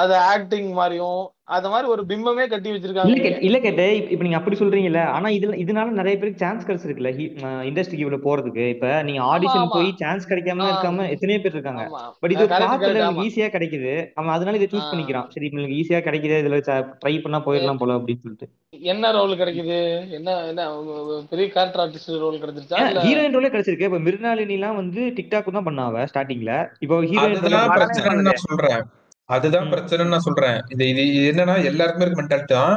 [0.00, 1.22] அது ஆக்டிங் மாதிரியும்
[1.54, 5.56] அது மாதிரி ஒரு பிம்பமே கட்டி இல்ல வச்சிருக்காங்க இல்ல கேட்ட இப்ப நீங்க அப்படி சொல்றீங்கல்ல ஆனா இதுல
[5.62, 7.10] இதனால நிறைய பேருக்கு சான்ஸ் கிடைச்சிருக்குல்ல
[7.68, 8.64] இண்டஸ்ட்ரிக்கு இவ்வளவு போறதுக்கு.
[8.74, 9.68] இப்ப நீங்க ஆடிஷன்.
[9.74, 10.68] போய் சான்ஸ் கிடைக்காம.
[10.70, 11.84] இருக்காம எத்தனையோ பேர் இருக்காங்க.
[12.22, 12.46] பட் இது
[13.08, 13.24] ஆமா.
[13.26, 13.92] ஈஸியா கிடைக்குது.
[14.14, 14.88] அவன் அதனால இதை சூஸ்.
[14.92, 15.28] பண்ணிக்கிறான்.
[15.34, 16.60] சரி உங்களுக்கு ஈஸியா கிடைக்குது இதுல
[17.02, 18.48] ட்ரை பண்ணா போயிடலாம் போல அப்படின்னு சொல்லிட்டு.
[18.92, 19.78] என்ன ரோல் கிடைக்குது?
[20.18, 20.64] என்ன என்ன
[21.30, 22.80] பெரிய கேரக்டர் ஆர்டிஸ்ட் ரோல் கிடைச்சிருச்சா?
[22.88, 23.88] இல்ல ஹீரோயின் ரோலே கிடைச்சிருக்கு.
[23.90, 27.46] இப்ப மிருனாலினி எல்லாம் வந்து டிக்டாக் தான் பண்ணாவ ஸ்டார்டிங்ல இப்போ ஹீரோயின்
[28.48, 28.84] சொல்றேன்.
[29.28, 29.70] அதுதான் ம்.
[29.72, 30.58] பிரச்சனைன்னு நான் சொல்றேன்.
[30.72, 32.74] இது இது என்னன்னா எல்லாருக்குமே இருக்க மென்டாலிட்டி தான்.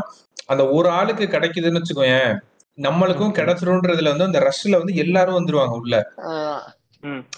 [0.48, 2.32] அந்த ஒரு ஆளுக்கு கிடைக்குதுன்னு வச்சுக்கோயேன்
[2.78, 3.36] நம்மளுக்கும்.
[3.40, 5.96] கிடைச்சிரும்ன்றதுல வந்து அந்த ரஷ்ல வந்து எல்லாரும் வந்துருவாங்க உள்ள.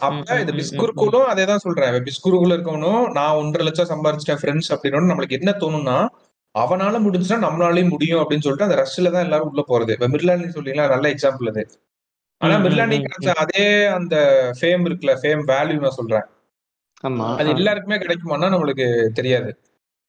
[0.02, 1.96] அப்ப இந்த ம், ம், பிஸ்குருக்குள்ளும் அதே தான் சொல்றேன்.
[2.06, 5.98] பிஸ்குருக்குள்ள இருக்கவனும் நான் ஒன்றரை லட்சம் சம்பாதிச்சிட்டேன் ஃப்ரெண்ட்ஸ் அப்படின்னு நம்மளுக்கு என்ன தோணும்னா
[6.56, 9.92] அவனால முடிஞ்சுன்னா நம்மளாலையும் முடியும் அப்படின்னு சொல்லிட்டு அந்த ரஷ்ல தான் எல்லாரும் உள்ள போறது.
[9.98, 10.88] இப்ப மிர்லானி சொல்றீங்களா?
[10.94, 11.64] நல்ல எக்ஸாம்பிள் அது.
[12.42, 13.66] ஆனா மிர்லானி கிடைச்ச அதே
[13.98, 14.16] அந்த
[14.60, 16.26] ஃபேம் இருக்குல்ல ஃபேம் வேல்யூ நான் சொல்றேன்.
[17.34, 17.50] அது.
[17.50, 19.50] எல்லாருக்குமே கிடைக்குமான்னா நம்மளுக்கு தெரியாது.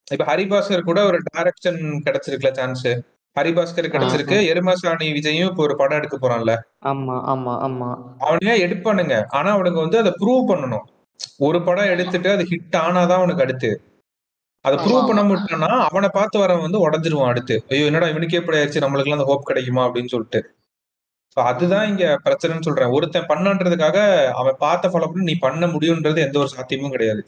[0.07, 2.86] இப்ப ஹரிபாஸ்கர் கூட ஒரு டைரக்ஷன் கிடைச்சிருக்குல சான்ஸ்
[3.36, 4.38] ஹரிபாஸ்கர் கிடைச்சிருக்கு.
[4.53, 6.53] எருமசாணி விஜயும் இப்போ ஒரு படம் எடுக்க போறான்ல.
[6.84, 7.91] ஆமா ஆமா ஆமா.
[8.20, 10.86] அவனுங்க எடுப்பானுங்க ஆனா அவனுக்கு வந்து அதை ப்ரூவ் பண்ணணும்.
[11.38, 13.70] ஒரு படம் எடுத்துட்டு அது ஹிட் ஆனாதான் அவனுக்கு அடுத்து.
[14.64, 15.22] அதை ப்ரூவ் பண்ண.
[15.22, 17.57] முடியலன்னா அவனை பார்த்து வரவன் வந்து உடஞ்சிருவான் அடுத்து.
[17.70, 18.80] ஐயோ என்னடா இவனுக்கே இப்படி ஆயிடுச்சு.
[18.80, 20.41] நம்மளுக்கு அந்த ஹோப் கிடைக்குமா அப்படின்னு சொல்லிட்டு.
[21.37, 22.89] So அதுதான் இங்க பிரச்சனைன்னு சொல்றேன்.
[22.89, 23.99] ஒருத்தன் பண்ணன்றதுக்காக
[24.33, 27.22] அவன் பார்த்த ஃபாலோ பண்ணி நீ பண்ண முடியும்ன்றது எந்த ஒரு சாத்தியமும் கிடையாது.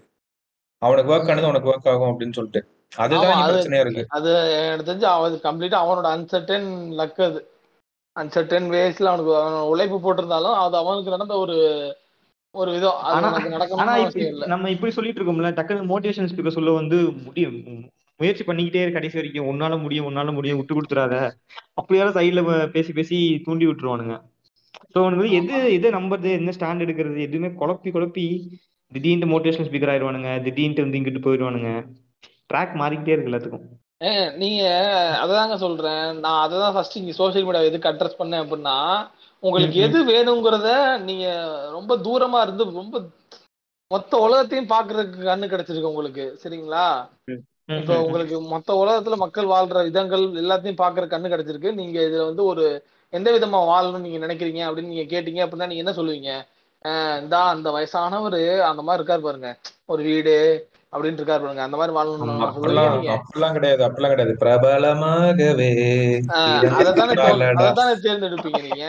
[0.82, 2.62] அவனுக்கு ஒர்க் ஆனது உனக்கு ஒர்க் ஆகும் அப்படின்னு சொல்லிட்டு.
[2.96, 4.04] அதுதான் பிரச்சனையா இருக்கு.
[4.08, 4.30] அது
[4.66, 6.68] எனக்கு தெரிஞ்சு அவன் கம்ப்ளீட்டா அவனோட அன்சர்டன்
[7.00, 7.40] லக் அது.
[8.16, 11.56] அன்சர்டன் வேஸ்ல அவனுக்கு அவன் உழைப்பு போட்டிருந்தாலும் அது அவனுக்கு நடந்த ஒரு
[12.54, 13.14] ஒரு விதம் அது
[13.82, 13.94] ஆனா
[14.46, 17.58] நம்ம இப்படி சொல்லிட்டு இருக்கோம்ல டக்குனு மோட்டிவேஷன் ஸ்பீக்கர் சொல்ல வந்து முடியும்.
[18.22, 19.48] முயற்சி பண்ணிக்கிட்டே இரு கடைசி வரைக்கும்.
[19.52, 20.58] உன்னால முடியும் உன்னால முடியும்.
[20.60, 21.14] விட்டு கொடுத்துறாத
[21.80, 22.42] அப்படியாவது சைட்ல
[22.76, 24.16] பேசி பேசி தூண்டி விட்டுருவானுங்க.
[24.92, 28.26] ஸோ அவனுக்கு வந்து எது எதை நம்புறது என்ன ஸ்டாண்ட் எடுக்கிறது எதுவுமே குழப்பி குழப்பி
[28.92, 30.30] திடீர்னு மோட்டிவேஷனல் ஸ்பீக்கர் ஆயிடுவானுங்க.
[30.46, 31.70] திடீர்னு வந்து இங்கிட்டு போயிடுவானுங்க.
[32.50, 33.66] ட்ராக் மாறிக்கிட்டே இருக்கு எல்லாத்துக்கும்.
[34.42, 34.62] நீங்க
[35.22, 36.06] அததாங்க சொல்றேன்.
[36.22, 38.76] நான் அததான் ஃபர்ஸ்ட் இங்க சோசியல் மீடியா எதுக்கு அட்ரஸ் பண்ணேன் அப்படின்னா
[39.42, 39.76] உங்களுக்கு.
[39.86, 40.70] எது வேணுங்கிறத
[41.08, 41.26] நீங்க
[41.76, 43.02] ரொம்ப தூரமா இருந்து ரொம்ப
[43.90, 46.24] மொத்த உலகத்தையும் பாக்குறதுக்கு கண்ணு கிடைச்சிருக்கு உங்களுக்கு.
[46.42, 46.84] சரிங்களா?
[47.78, 51.74] இப்போ உங்களுக்கு மொத்த உலகத்துல மக்கள் வாழ்ற விதங்கள் எல்லாத்தையும் பாக்குற கண்ணு கிடைச்சிருக்கு.
[51.74, 52.64] நீங்க இதுல வந்து ஒரு
[53.12, 56.30] எந்த விதமா வாழணும்னு நீங்க நினைக்கிறீங்க அப்படின்னு நீங்க கேட்டீங்க அப்படின்னா நீங்க என்ன சொல்லுவீங்க?
[56.84, 59.50] ஆஹ் இந்தா அந்த வயசானவரு அந்த மாதிரி இருக்காரு பாருங்க.
[59.84, 60.36] ஒரு வீடு
[60.92, 61.62] அப்படின்னு இருக்காரு பாருங்க.
[61.62, 64.34] அந்த மாதிரி வாழணும்னு சொல்லுவீங்க அப்படிலாம் கிடையாது அப்படிலாம் கிடையாது.
[64.42, 65.70] பிரபலமாகவே
[66.38, 66.64] ஆஹ்
[67.58, 68.86] அதத்தானே தேர்ந்தெடுப்பீங்க நீங்க.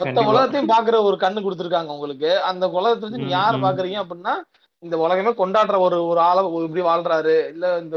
[0.00, 2.30] மொத்த உலகத்தையும் பாக்குற ஒரு கண்ணு கொடுத்துருக்காங்க உங்களுக்கு.
[2.42, 3.54] அந்த உலகத்தை நீங்க யார.
[3.66, 4.34] பாக்குறீங்க அப்படின்னா
[4.82, 7.36] இந்த உலகமே கொண்டாடுற ஒரு ஒரு ஆளை இப்படி வாழ்றாரு.
[7.48, 7.96] இல்ல இந்த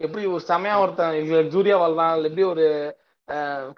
[0.00, 2.66] எப்படி ஒரு செமையா ஒருத்தன் லக்ஸூரியா வாழ்றான் இல்ல எப்படி ஒரு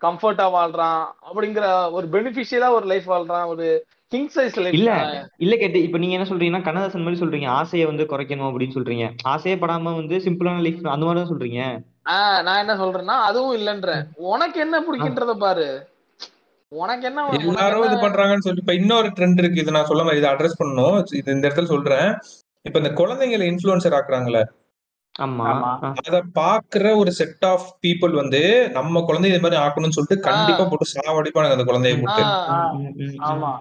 [0.03, 3.67] கம்ஃபர்ட்டா வாழ்றான் அப்படிங்கிற ஒரு பெனிஃபிஷியலா ஒரு லைஃப் வாழ்றான் ஒரு
[4.13, 4.93] கிங் சைஸ் லைஃப் இல்ல
[5.39, 9.07] இல்ல கேட்டு இப்ப நீங்க என்ன சொல்றீங்கன்னா கண்ணதாசன் மாதிரி சொல்றீங்க ஆசையை வந்து குறைக்கணும் அப்படின்னு சொல்றீங்க.
[9.25, 11.61] ஆசையே படாம வந்து சிம்பிளான லைஃப் அந்த மாதிரி தான் சொல்றீங்க.
[12.15, 15.67] ஆஹ் நான் என்ன சொல்றேன்னா அதுவும் இல்லன்றேன் உனக்கு என்ன பிடிக்கின்றத பாரு.
[16.73, 19.63] உனக்கு என்ன எல்லாரும் இது பண்றாங்கன்னு சொல்லி இப்ப இன்னொரு ட்ரெண்ட் இருக்கு.
[19.63, 20.97] இது நான் சொல்ல மாதிரி இதை அட்ரஸ் பண்ணணும்.
[21.13, 22.09] இது இந்த இடத்துல சொல்றேன்.
[22.65, 24.41] இப்ப இந்த குழந்தைங்களை இன்ஃபுளுசர் ஆக்குறாங்கல்ல
[25.15, 25.47] ஆமா.
[25.47, 25.71] ஆமா.
[25.81, 25.89] ஆ.
[26.03, 28.41] அத பாக்குற ஒரு செட் ஆஃப் பீப்புள் வந்து
[28.71, 32.23] நம்ம குழந்தை இது மாதிரி ஆக்கணும்னு சொல்லிட்டு கண்டிப்பா போட்டு சாவடிப்பானுங்க அந்த குழந்தைய போட்டு.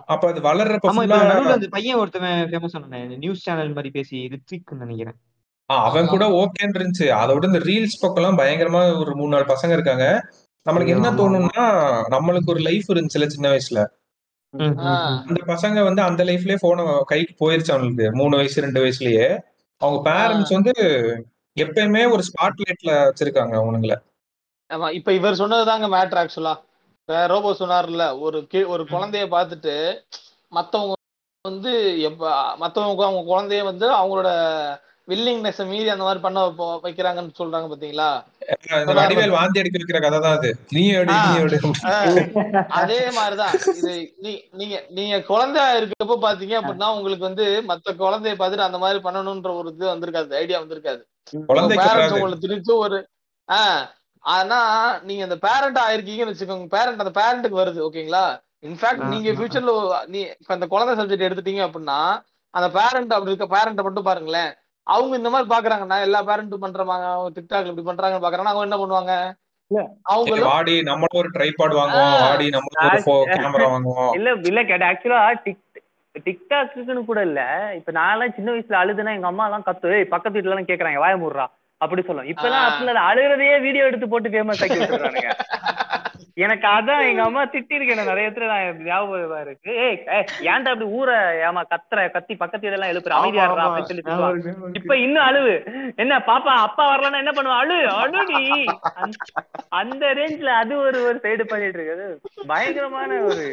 [0.06, 0.92] அப்ப அது வளர்றப்ப
[1.50, 5.18] அந்த பையன் ஒருத்தவன் ஃபேமஸ் ஆனானே நியூஸ் சேனல் மாதிரி பேசி ரித்விக் நினைக்கிறேன்.
[5.70, 7.08] அவன் கூட ஓகேன்னு இருந்துச்சு.
[7.16, 10.06] அதை விட இந்த ரீல்ஸ் பக்கம்லாம் பயங்கரமா ஒரு மூணு நாலு பசங்க இருக்காங்க.
[10.66, 11.66] நம்மளுக்கு என்ன தோணும்னா
[12.12, 13.82] நம்மளுக்கு ஒரு லைஃப் இருந்துச்சுல சின்ன வயசுல.
[14.58, 18.12] அந்த பசங்க வந்து அந்த லைஃப்லயே போன கைக்கு போயிருச்சு அவங்களுக்கு.
[18.12, 19.28] மூணு வயசு ரெண்டு வயசுலயே.
[19.82, 20.74] அவங்க பேரண்ட்ஸ் வந்து
[21.58, 23.96] எப்பயுமே ஒரு ஸ்பாட் லைட்ல வச்சிருக்காங்க அவனுங்கள.
[24.70, 26.54] ஆமா இப்ப இவர் சொன்னதுதாங்க மேட்ரு ஆக்சுவலா
[27.28, 29.76] ரோபோ சொன்னார்ல ஒரு கி- ஒரு குழந்தைய பார்த்துட்டு
[30.50, 30.94] மத்தவங்க
[31.42, 34.30] வந்து எப்ப மத்தவங்க அவங்க குழந்தைய வந்து அவங்களோட
[35.12, 36.40] வில்லிங்னஸ் மீறி அந்த மாதிரி பண்ண
[36.84, 38.10] வைக்கிறாங்கன்னு சொல்றாங்க பாத்தீங்களா?
[38.98, 40.50] வடிவேல் வாந்தி அடிக்க வைக்கிற கதை தான் அது.
[40.76, 40.84] நீ
[42.80, 43.56] அதே மாதிரிதான்.
[43.74, 43.94] இது
[44.24, 49.52] நீ நீங்க நீங்க குழந்தையா இருக்கப்போ பாத்தீங்க அப்படின்னா உங்களுக்கு வந்து மத்த குழந்தைய பார்த்துட்டு அந்த மாதிரி பண்ணணும்ன்ற
[49.60, 51.02] ஒரு இது வந்திருக்காது ஐடியா வந்திருக்காது.
[51.50, 52.16] குழந்தைக்கு பேரண்ட்ஸ்.
[52.18, 53.00] உங்களை திணிச்சு ஒரு
[53.50, 53.84] ஆஹ்
[54.24, 54.60] ஆனா
[55.08, 56.68] நீங்க அந்த பேரண்ட் ஆயிருக்கீங்கன்னு வச்சுக்கோங்க.
[56.76, 58.26] பேரண்ட் அந்த பேரண்ட்டுக்கு வருது ஓகேங்களா?
[58.64, 59.30] இன்ஃபேக்ட் நீங்க.
[59.32, 59.72] ஃபியூச்சர்ல
[60.08, 62.00] நீ இப்ப அந்த குழந்தை சப்ஜெக்ட் எடுத்துட்டீங்க அப்படின்னா
[62.54, 64.52] அந்த பேரண்ட் அப்படி இருக்க பேரண்ட்டை மட்டும் பாருங்களேன்.
[64.88, 69.14] அவங்க இந்த மாதிரி பாக்குறாங்கன்னா எல்லா பேரண்ட்டும் பண்றாங்க டிக்டாக்ல இப்படி பண்றாங்கன்னு பாக்குறாங்கன்னா அவங்க என்ன பண்ணுவாங்க?
[70.46, 72.24] வாடி நம்மளும் ஒரு ட்ரைபாட் வாங்குவோம்.
[72.24, 72.82] வாடி நம்மளும்
[73.12, 74.12] ஒரு கேமரா வாங்குவோம்.
[74.18, 75.62] இல்ல இல்ல கேட்ட ஆக்சுவலா டிக்
[76.26, 77.42] டிக்டாக்குன்னு கூட இல்ல.
[77.76, 81.16] இப்ப நான்லாம் சின்ன வயசுல அழுதுனா எங்க அம்மா எல்லாம் கத்து "ஏய், பக்கத்து வீட்டுல எல்லாம் கேக்குறாங்க வாய
[81.18, 81.46] மூடுறா.
[81.82, 82.70] அப்படி சொல்லும் இப்ப எல்லாம் ஆ.
[82.70, 83.02] அப்படி இல்ல.
[83.10, 85.32] அழுகிறதையே வீடியோ எடுத்து போட்டு ஃபேமஸ் ஆக்கி வச்சிருக்கானுங்க
[86.38, 89.72] எனக்கு அதான் எங்க அம்மா திட்டி இருக்கேன் நிறைய இடத்துல நான் ஞாபகம் இருக்கு.
[89.80, 89.98] ஏய்
[90.48, 94.04] ஏன்டா அப்படி ஊரை ஏமா கத்துற கத்தி பக்கத்து இதெல்லாம் எழுப்புற அமைதியா அப்படின்னு சொல்லி.
[94.76, 95.56] இப்ப இன்னும் அழுவு.
[95.98, 97.58] என்ன பாப்பா அப்பா வரலன்னா என்ன பண்ணுவா?
[97.58, 98.42] அழு அழுடி.
[98.98, 99.44] அந்த-
[99.82, 102.08] அந்த ரேஞ்ச்ல அது ஒரு ஒரு சைடு பண்ணிட்டு இருக்குது
[102.48, 103.48] பயங்கரமான ஒரு.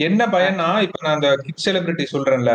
[0.00, 2.54] என்ன பயம்னா இப்ப நான் அந்த கிட் செலிபிரிட்டி சொல்றேன்ல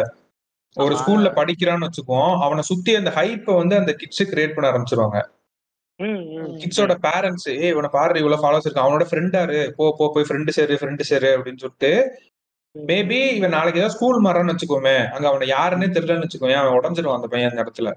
[0.77, 0.95] ஒரு.
[0.99, 5.19] ஸ்கூல்ல படிக்கிறான்னு வச்சுக்குவோம் அவனை சுத்தி அந்த ஹைப்ப வந்து அந்த கிட்ஸ் கிரியேட் பண்ண ஆரம்பிச்சிருவாங்க.
[6.61, 10.76] கிட்ஸோட பேரண்ட்ஸ் ஏ இவனை பாரு இவ்வளவு ஃபாலோஸ் இருக்கு அவனோட ஃப்ரெண்டாரு போ போ போய் ஃப்ரெண்டு சேரு
[10.81, 11.91] ஃப்ரெண்டு சேரு அப்படின்னு சொல்லிட்டு
[12.76, 17.27] மேபி இவன் நாளைக்கு ஏதாவது ஸ்கூல் மாறான்னு வச்சுக்கோமே அங்க அவனை யாருன்னே தெரியலன்னு வச்சுக்கோமே அவன் உடஞ்சிருவான் அந்த
[17.27, 17.89] பையன் அந்த இடத்துல.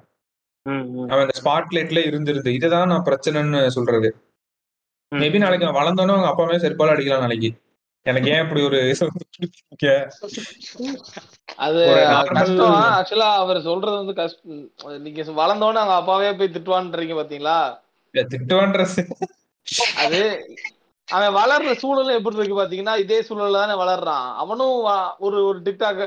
[1.12, 4.10] அவன் அந்த ஸ்பாட் லைட்ல இருந்திருந்து இதுதான் நான் பிரச்சனைன்னு சொல்றது.
[5.12, 7.50] மேபி நாளைக்கு அவன் வளர்ந்தோன்னே அவங்க அப்பாவே செருப்பால அடிக்கலாம் நாளைக்கு.
[8.06, 8.78] எனக்கு ஏன் இப்படி ஒரு?
[11.58, 11.80] அது
[12.30, 12.58] கஷ்டம்.
[12.94, 14.58] ஆக்சுவலா அவர் சொல்றது வந்து கஷ்டம்
[15.00, 17.56] நீங்க வளர்ந்தோன்னு அவங்க அப்பாவே போய் திட்டுவான்றீங்க பாத்தீங்களா?
[18.14, 18.82] திட்டுவான்ற
[19.98, 20.20] அது
[21.08, 24.28] அவன் வளர்ற சூழலும் எப்படி இருக்கு பாத்தீங்கன்னா இதே சூழல்ல தானே வளர்றான்.
[24.34, 24.76] அவனும்
[25.20, 26.04] ஒரு ஒரு டிக்டாக்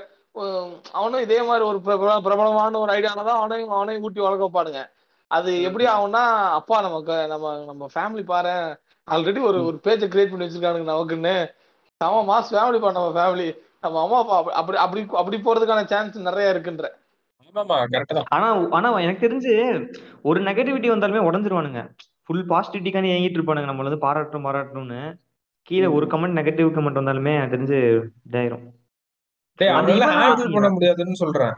[0.94, 4.82] அவனும் இதே மாதிரி ஒரு பிரபல- பிரபலமான ஒரு ஐடியால தான் அவனையும் அவனையும் ஊட்டி வளர்க்க வைப்பானுங்க
[5.32, 6.24] அது எப்படி ஆகும்னா
[6.58, 8.54] அப்பா நமக்கு நம்ம நம்ம ஃபேமிலி பாரு
[9.08, 11.36] ஆல்ரெடி ஒரு ஒரு பேஜை கிரியேட் பண்ணி வச்சிருக்கானுங்க நமக்குன்னு.
[12.00, 16.54] நம்ம மாஸ் ஃபேமிலி பா நம்ம ஃபேமிலி நம்ம அம்மா அப்பா அப்படி- அப்படி அப்படி போறதுக்கான சான்ஸ் நிறைய
[16.54, 16.90] இருக்குன்ற.
[18.30, 21.90] ஆனா ஆனா எனக்கு தெரிஞ்சு ஒரு நெகட்டிவிட்டி வந்தாலுமே உடஞ்சிருவானுங்க.
[22.24, 23.66] ஃபுல் பாசிட்டிவிட்டிக்கான ஏங்கிட்டு இருப்பானுங்க.
[23.66, 25.18] நம்மள வந்து பாராட்டும் பாராட்டணும்னு.
[25.62, 28.72] கீழே ஒரு கமெண்ட் நெகட்டிவ் கமெண்ட் வந்தாலுமே எனக்கு தெரிஞ்சு இதாயிரும்.
[30.52, 31.54] பண்ண முடியாதுன்னு சொல்றேன்.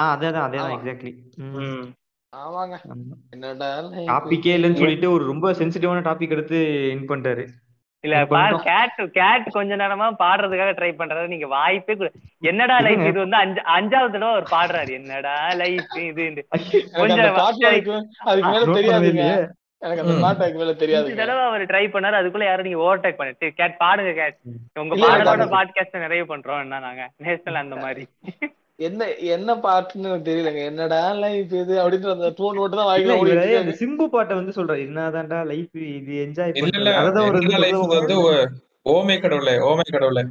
[0.00, 0.76] ஆ அதேதான் அதேதான்.
[0.78, 1.16] எக்ஸாக்ட்லி.
[2.36, 2.76] ஆமாங்க.
[4.06, 7.48] டாபிக்கே இல்லைன்னு சொல்லிட்டு ஒரு ரொம்ப சென்சிட்டிவான டாபிக் எடுத்து இன் பண்ணிட்டாரு.
[8.02, 8.56] இல்ல பாரு.
[8.58, 13.60] கேட் கேட் கொஞ்ச நேரமா பாடுறதுக்காக ட்ரை பண்றது நீங்க வாய்ப்பே கொடு- என்னடா லைஃப் இது வந்து அஞ்சு
[13.60, 14.92] அஞ்சாவது தடவை அவர் பாடுறாரு.
[14.92, 16.46] என்னடா லைஃப் இது
[16.92, 17.34] கொஞ்சம்
[21.14, 22.18] தடவை அவர் ட்ரை பண்ணாரு.
[22.20, 24.36] அதுக்குள்ள யாரும் நீங்க ஓவர்டேக் பண்ணிட்டு கேட் பாடுங்க கேட்
[24.74, 26.60] உங்க பாடலோட பாட்காஸ்ட் நிறைய பண்றோம்.
[26.60, 27.10] என்ன நாங்க?
[27.16, 28.06] நேஷனல் அந்த மாதிரி.
[28.78, 30.64] என்ன என்ன பாட்டுன்னு தெரியலங்க.
[30.64, 34.82] என்னடா லைஃப் இது அப்படின்ற அந்த டோன் மட்டும் தான் ஓடிட்டு அந்த சிம்பு பாட்டை வந்து சொல்றாரு.
[34.86, 36.54] என்னதான்டா லைஃப் இது என்ஜாய்
[37.02, 38.46] அதான் ஒரு லைஃப் வந்து ஓ-
[38.92, 40.24] ஓமை கடவுளே ஓமை கடவுளே.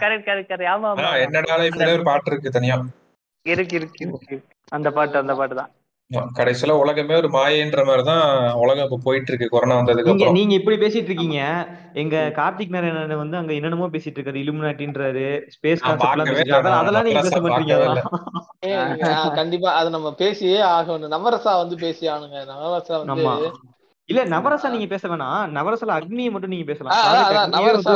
[0.00, 1.10] கரெக்ட் கரெக்ட் கரெக்ட் ஆமா ஆமா.
[1.20, 2.76] என்னடா லைஃப்ல ஒரு பாட்டு இருக்கு தனியா.
[3.46, 4.36] இருக்கு இருக்கு இருக்கு.
[4.68, 5.70] அந்த பாட்டு அந்த பாட்டு தான்.
[6.36, 8.24] கடைசியில உலகமே ஒரு மாயன்ற மாதிரிதான்
[8.56, 10.36] உலகம் இப்ப போயிட்டு இருக்கு கொரோனா வந்ததுக்கு நீங்க அப்புறம்.
[10.36, 11.38] நீங்க இப்படி பேசிட்டு இருக்கீங்க.
[11.94, 15.24] எங்க கார்த்திக் நாராயணன் வந்து அங்க என்னென்னமோ பேசிட்டு இருக்காரு இலுமினாட்டின்றாரு
[15.54, 15.84] ஸ்பேஸ்
[16.74, 17.74] அதெல்லாம் நீங்க பேச மாட்டீங்க.
[19.38, 21.14] கண்டிப்பா அது நம்ம பேசியே ஆகணும்.
[21.16, 22.40] நவரசா வந்து பேசி ஆகணுங்க.
[22.52, 23.26] நவரசா வந்து
[24.08, 25.40] இல்ல நவரசா நீங்க பேச வேணாம்.
[25.54, 26.98] நவரசால அக்னியை மட்டும் நீங்க பேசலாம்.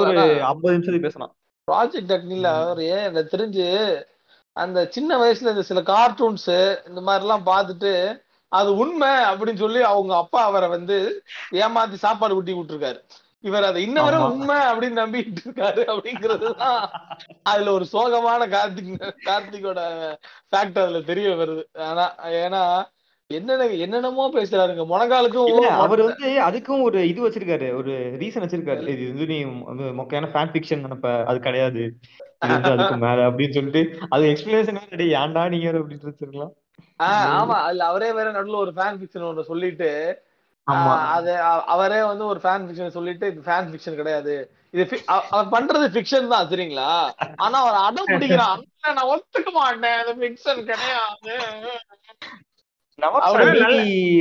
[0.01, 0.15] ஒரு.
[0.49, 1.33] ஐம்பது நிமிஷத்துக்கு பேசலாம்.
[1.69, 3.67] ப்ராஜெக்ட் அக்னில அவர் ஏன் எனக்கு தெரிஞ்சு
[4.57, 6.51] அந்த சின்ன வயசுல இந்த சில கார்ட்டூன்ஸ்
[6.89, 7.93] இந்த மாதிரி எல்லாம் பார்த்துட்டு
[8.53, 10.97] அது உண்மை அப்படின்னு சொல்லி அவங்க அப்பா அவரை வந்து
[11.65, 12.99] ஏமாத்தி சாப்பாடு ஊட்டி விட்டுருக்காரு.
[13.41, 14.31] இவர் அதை இன்ன வரை ஆமா.
[14.31, 16.81] உண்மை அப்படின்னு நம்பிட்டு இருக்காரு அப்படிங்கிறது தான்
[17.43, 19.81] அதுல ஒரு சோகமான கார்த்திக் கார்த்திகோட
[20.51, 21.63] ஃபேக்ட் அதுல தெரிய வருது.
[21.89, 22.07] ஆனா
[22.43, 22.63] ஏன்னா
[23.31, 24.85] என்னென்ன என்னென்னமோ பேசுறாருங்க.
[24.93, 28.89] முனகாலுக்கும் அவர் வந்து அதுக்கும் ஒரு இது வச்சிருக்காரு ஒரு ரீசன் வச்சிருக்காரு.
[28.97, 29.39] இது வந்து நீ
[30.01, 31.85] மொக்கையான ஃபேன் ஃபிக்ஷன் நினைப்ப அது கிடையாது.
[32.43, 36.53] அதுக்கு மேல அப்படின்னு சொல்லிட்டு அது எக்ஸ்பிளனேஷன் வேற ஏன்டா நீங்க அப்படின்னு வச்சிருக்கலாம்
[37.41, 37.57] ஆமா.
[37.61, 39.91] அதுல அவரே வேற நடுவுல ஒரு ஃபேன் ஃபிக்ஷன் ஒன்று சொல்லிட்டு
[41.13, 41.31] அது
[41.71, 44.35] அவரே வந்து ஒரு ஃபேன் ஃபிக்ஷன் சொல்லிட்டு இது ஃபேன் ஃபிக்ஷன் கிடையாது.
[44.75, 44.85] இது
[45.31, 46.91] அவர் பண்றது ஃபிக்ஷன் தான் சரிங்களா?
[47.39, 48.61] ஆனா அவர் அடம் பிடிக்கிறான்.
[48.69, 49.99] "இல்ல, நான் ஒத்துக்க மாட்டேன்.
[50.03, 51.35] இது ஃபிக்ஷன் கிடையாது.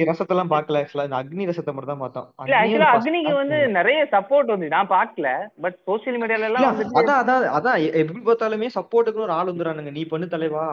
[0.09, 0.79] ரசத்தெல்லாம் பார்க்கல.
[0.81, 2.27] ஆக்சுவலா அக்னி ரசத்தை மட்டும் தான் பார்த்தோம்
[2.59, 5.27] ஆக்சுவலா அக்னிக்கு வந்து நிறைய சப்போர்ட் வந்து நான் பார்க்கல.
[5.65, 6.67] பட் சோசியல் மீடியால எல்லாம்
[6.99, 7.79] அதான் அதான் அதான்.
[8.01, 10.65] எப்படி பார்த்தாலுமே சப்போர்ட்டுக்கு ஒரு ஆள் வந்துறானுங்க நீ பண்ணு தலைவா?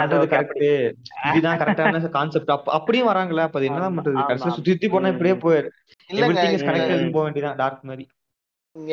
[0.00, 0.64] அது கரெக்ட்
[1.30, 3.46] இதுதான் கரெக்டான கான்செப்ட் அப்ப அப்படியும் வராங்களா.
[3.48, 4.26] அப்ப என்னதான் பண்றது.
[4.30, 5.12] கடைசியில சுத்தி சுத்தி போனா.
[5.14, 5.70] இப்படியே போயிரு
[7.14, 8.04] போக வேண்டியதான் டார்க் மாதிரி.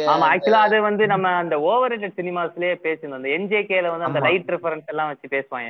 [0.07, 4.21] ஆமா ஆக்சுவலா அது வந்து நம்ம அந்த ஓவர் ரேட்டட் சினிமாஸ்லயே பேசணும் அந்த என்ஜேகேல வந்து அந்த.
[4.25, 5.69] லைட் ரெஃபரன்ஸ் எல்லாம் வச்சு பேசுவாங்க.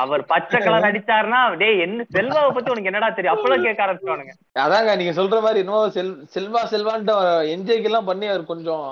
[0.00, 3.34] அவர் பச்சை கலர் அடிச்சாருன்னா டேய் என்ன செல்வாவை பத்தி உனக்கு என்னடா தெரியும்?
[3.34, 4.34] அப்பெல்லாம் கேட்க ஆரம்பிச்சுவானுங்க
[4.64, 7.16] அதாங்க நீங்க சொல்ற மாதிரி என்னமோ செல் செல்வா செல்வான்ட்டு
[7.54, 8.86] என்ஜேக்கு எல்லாம் பண்ணி அவர் கொஞ்சம்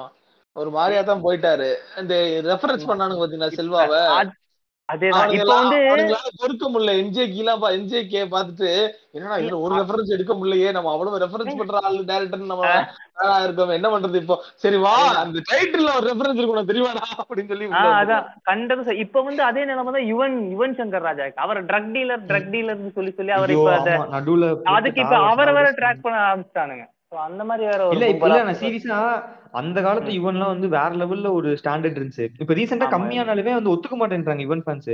[0.57, 1.71] ஒரு மாதிரியா தான் போயிட்டாரு.
[2.03, 2.15] இந்த
[2.47, 4.03] ரெஃபரன்ஸ் பண்ணானுங்க பாத்தீங்களா செல்வாவை?
[4.89, 5.31] அதேதான்.
[5.37, 5.79] இப்ப வந்து
[6.41, 6.93] பொறுக்க முடியல.
[7.01, 8.69] என்ஜே கீழா என்ஜே கே பார்த்துட்டு
[9.15, 12.69] என்னடா இதுல ஒரு ரெஃபரன்ஸ் எடுக்க முடியலையே நம்ம அவ்வளவு ரெஃபரன்ஸ் பண்ற ஆளு டேரக்டர் நம்ம
[13.45, 14.35] இருக்கோம் என்ன பண்றது இப்போ?
[14.63, 17.69] சரி வா அந்த டைட்டில்ல ஒரு ரெஃபரன்ஸ் இருக்கணும் தெரியுமாடா அப்படின்னு சொல்லி.
[17.95, 18.27] அதான்.
[18.49, 22.93] கண்டது இப்ப வந்து அதே நிலைமை தான் யுவன் யுவன் சங்கர் ராஜா அவர் ட்ரக் டீலர் ட்ரக் டீலர்னு
[22.95, 23.73] சொல்லி சொல்லி அவர் இப்ப
[24.75, 26.87] அதுக்கு இப்ப அவரை வேற ட்ராக் பண்ண ஆரம்பிச்சிட்டானுங்க.
[27.13, 28.99] அந்த மாதிரி வேற இல்ல இப்ப இல்ல நான் சீரியஸா
[29.53, 32.27] அந்த காலத்து யுவன்லாம் வந்து வேற லெவல்ல ஒரு ஸ்டாண்டர்ட் இருந்துச்சு.
[32.43, 32.87] இப்ப ரீசெண்டா.
[32.95, 34.91] கம்மியானாலுமே வந்து ஒத்துக்க மாட்டேன்றாங்க யுவன் ஃபேன்ஸ்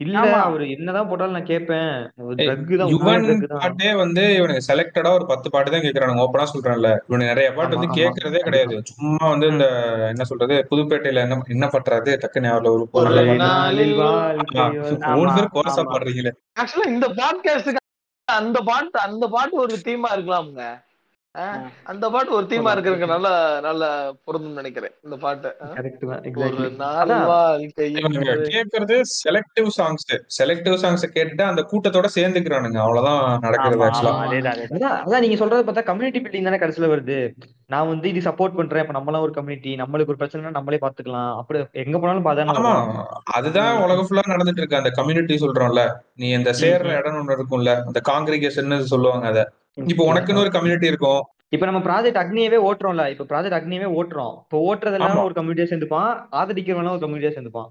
[0.00, 0.16] இல்ல.
[0.42, 1.88] அவர் என்னதான் போட்டாலும் நான் கேட்பேன்
[2.92, 6.24] யுவன் பாட்டே வந்து இவனுக்கு செலக்டடா ஒரு பத்து பாட்டு தான் கேக்குறானுங்க.
[6.26, 6.90] ஓப்பனா சொல்றேன்ல.
[7.08, 7.96] இவனு நிறைய பாட்டு வந்து.
[7.98, 8.76] கேக்குறதே கிடையாது.
[8.92, 9.66] சும்மா வந்து இந்த
[10.12, 12.86] என்ன சொல்றது புதுப்பேட்டையில என்ன என்ன பண்றது டக்கு ஞாபகம் ஒரு
[15.14, 15.90] மூணு பேர் கோரஸா ஆமா.
[15.92, 16.32] பாடுறீங்களே.
[16.60, 17.84] ஆக்சுவலா இந்த பாட்காஸ்டுக்கு
[18.28, 20.64] அந்த பாட்டு அந்த பாட்டு ஒரு தீமா இருக்கலாமுங்க.
[21.84, 23.28] அந்த பாட்டு ஒரு தீமா இருக்கிறதுக்கு நல்ல
[23.60, 23.82] நல்ல
[24.26, 25.50] பொருந்தும்னு நினைக்கிறேன் இந்த பாட்டு.
[28.54, 30.06] கேக்குறது செலக்டிவ் சாங்ஸ்
[30.38, 32.76] செலக்டிவ் சாங்ஸ் கேட்டுட்டு அந்த கூட்டத்தோட சேர்ந்துக்கிறானுங்க.
[32.76, 33.84] அவ்வளவுதான் நடக்கிறது
[35.04, 37.18] அதான் நீங்க சொல்றது பார்த்தா கம்யூனிட்டி பில்டிங் தானே கடைசியில வருது.
[37.66, 38.84] நான் வந்து இது சப்போர்ட் பண்றேன்.
[38.84, 43.00] இப்ப நம்மளாம் ஒரு கம்யூனிட்டி நம்மளுக்கு ஒரு பிரச்சனை நம்மளே பாத்துக்கலாம் அப்படி எங்க போனாலும் வரும்.
[43.24, 44.76] அதுதான் உலகம் ஃபுல்லா நடந்துட்டு இருக்கு.
[44.76, 45.84] அந்த கம்யூனிட்டி சொல்றோம்ல.
[46.14, 47.72] நீ இந்த சேர்ற இடம் ஒண்ணு இருக்கும்ல.
[47.86, 49.40] அந்த காங்கிரிகேஷன் சொல்லுவாங்க அத.
[49.76, 51.20] இப்போ உனக்குன்னு ஒரு கம்யூனிட்டி இருக்கும்.
[51.48, 53.10] இப்ப நம்ம ப்ராஜெக்ட் அக்னியவே ஓட்டுறோம்ல.
[53.10, 54.34] இப்ப ப்ராஜெக்ட் அக்னியவே ஓட்டுறோம்.
[54.42, 55.24] இப்ப ஓட்டுறதெல்லாம்.
[55.24, 56.10] ஒரு கம்யூனிட்டியா சேர்ந்துப்பான்.
[56.32, 57.68] ஆதரிக்கிறவனா ஒரு கம்யூனிட்டியா சேர்ந்துப்பான்.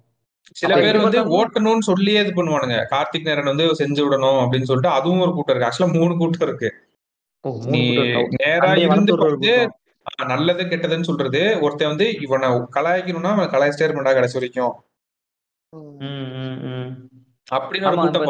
[0.52, 2.86] சில பேர் வந்து ஓட்டணும்னு சொல்லியே இது பண்ணுவானுங்க.
[2.91, 5.69] கார்த்திக் நேரன் வந்து செஞ்சு விடணும் அப்படின்னு சொல்லிட்டு அதுவும் ஒரு கூட்டம் இருக்கு.
[5.69, 6.69] ஆக்சுவலா மூணு கூட்டம் இருக்கு.
[7.44, 7.82] ஓ, நீ?
[8.38, 9.15] நேரா இருந்து.
[10.06, 14.74] ஆஹ், நல்லது கெட்டதுன்னு சொல்றது ஒருத்தன் வந்து இவனை கலாய்க்கணும்னா அவன் கலாய்ச்சிட்டே இருப்பான்டா கடைசி வரைக்கும்.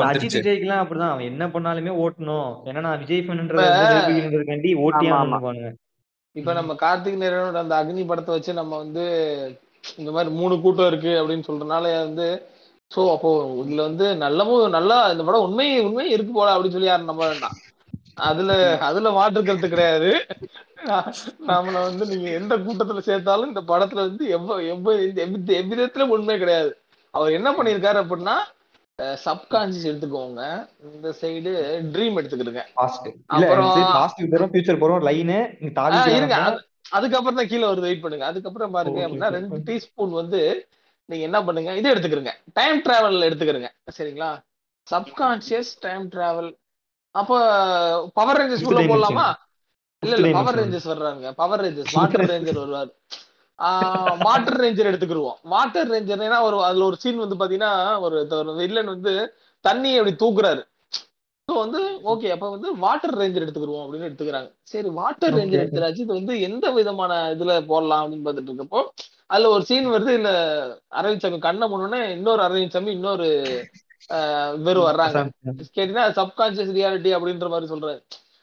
[0.07, 1.13] அஜித் விஜய்க்குலாம் அப்படிதான்.
[1.13, 2.49] அவன் என்ன பண்ணாலுமே ஓட்டணும்.
[2.69, 5.11] ஏன்னா நான் விஜய் ஃபேன்ன்றதுக்காண்டி ஓட்டியே
[6.35, 9.03] இப்ப நம்ம கார்த்திக் நேரனோட அந்த அக்னி படத்தை வச்சு நம்ம வந்து
[9.97, 12.27] இந்த மாதிரி மூணு கூட்டம் இருக்கு அப்படின்னு சொல்றதுனால வந்து
[12.91, 13.29] சோ அப்போ
[13.63, 17.55] இதுல வந்து நல்லமும் நல்லா இந்த படம் உண்மை உண்மை இருக்கு போல அப்படின்னு சொல்லி யாரும் நம்ப வேண்டாம்.
[18.27, 18.51] அதுல
[18.89, 20.11] அதுல மாற்று கருத்து கிடையாது.
[21.49, 24.87] நம்மள வந்து நீங்க எந்த கூட்டத்துல சேர்த்தாலும் இந்த படத்துல வந்து எவ்வ எவ்வ
[25.25, 26.71] எவ்வித எவ்விதத்துல உண்மை கிடையாது.
[27.13, 28.37] அவர் என்ன பண்ணிருக்காரு அப்படின்னா
[29.01, 30.69] சப்கான்சியஸ் எடுத்துக்கோங்க.
[30.93, 31.51] இந்த சைடு
[31.91, 32.61] ட்ரீம் எடுத்துக்கிடுங்க.
[33.27, 33.71] அப்புறம்
[34.51, 35.01] ஃபியூச்சர்
[35.75, 36.37] போறோம் லைனு இருங்க.
[36.37, 37.79] அது- அதுக்கப்புறம் தான் கீழே வருது.
[37.79, 38.25] வெயிட் பண்ணுங்க.
[38.25, 39.29] அதுக்கப்புறம் பாருங்க அப்படின்னா.
[39.29, 40.67] ரெண்டு டீஸ்பூன் வந்து
[41.05, 43.67] நீங்க என்ன பண்ணுங்க இது எடுத்துக்கிறங்க டைம் டிராவல் எடுத்துக்கிறங்க
[43.97, 44.43] சரிங்களா?
[44.91, 46.55] சப்கான்சியஸ் டைம் டிராவல்
[47.11, 49.33] அப்ப பவர் ரேஞ்சர்ஸ் உள்ள போடலாமா?
[49.99, 50.55] இல்ல இல்ல பவர்.
[50.59, 51.31] ரேஞ்சர்ஸ் வர்றாங்க.
[51.31, 52.93] பவர் ரேஞ்சர்ஸ் வாட்டர் ரேஞ்சர் வருவார்.
[54.25, 55.37] வாட்டர் ரேஞ்சர் எடுத்துக்கிருவோம்.
[55.47, 57.71] வாட்டர் ரேஞ்சர் ஏன்னா ஒரு அதுல ஒரு சீன் வந்து பாத்தீங்கன்னா
[58.05, 58.17] ஒரு
[58.59, 59.13] வில்லன் வந்து
[59.65, 60.63] தண்ணியை அப்படி தூக்குறாரு.
[61.47, 61.81] ஸோ வந்து
[62.11, 64.49] ஓகே அப்ப வந்து வாட்டர் ரேஞ்சர் எடுத்துக்கிருவோம் அப்படின்னு எடுத்துக்கிறாங்க.
[64.71, 65.61] சரி வாட்டர் ரேஞ்சர்.
[65.61, 68.81] எடுத்துறாச்சு இது வந்து எந்த விதமான இதுல போடலாம் அப்படின்னு பார்த்துட்டு இருக்கப்போ
[69.29, 70.11] அதுல ஒரு சீன் வருது.
[70.19, 70.29] இல்ல
[70.93, 73.27] அரவிந்த் சாமி கண்ணை முன்னோடனே இன்னொரு அரவிந்த் சாமி இன்னொரு
[74.09, 75.21] ஆஹ், இவரு வர்றாங்க.
[75.67, 77.99] கேட்டீங்கன்னா சப்கான்சியஸ் ரியாலிட்டி அப்படின்ற மாதிரி சொல்றாரு.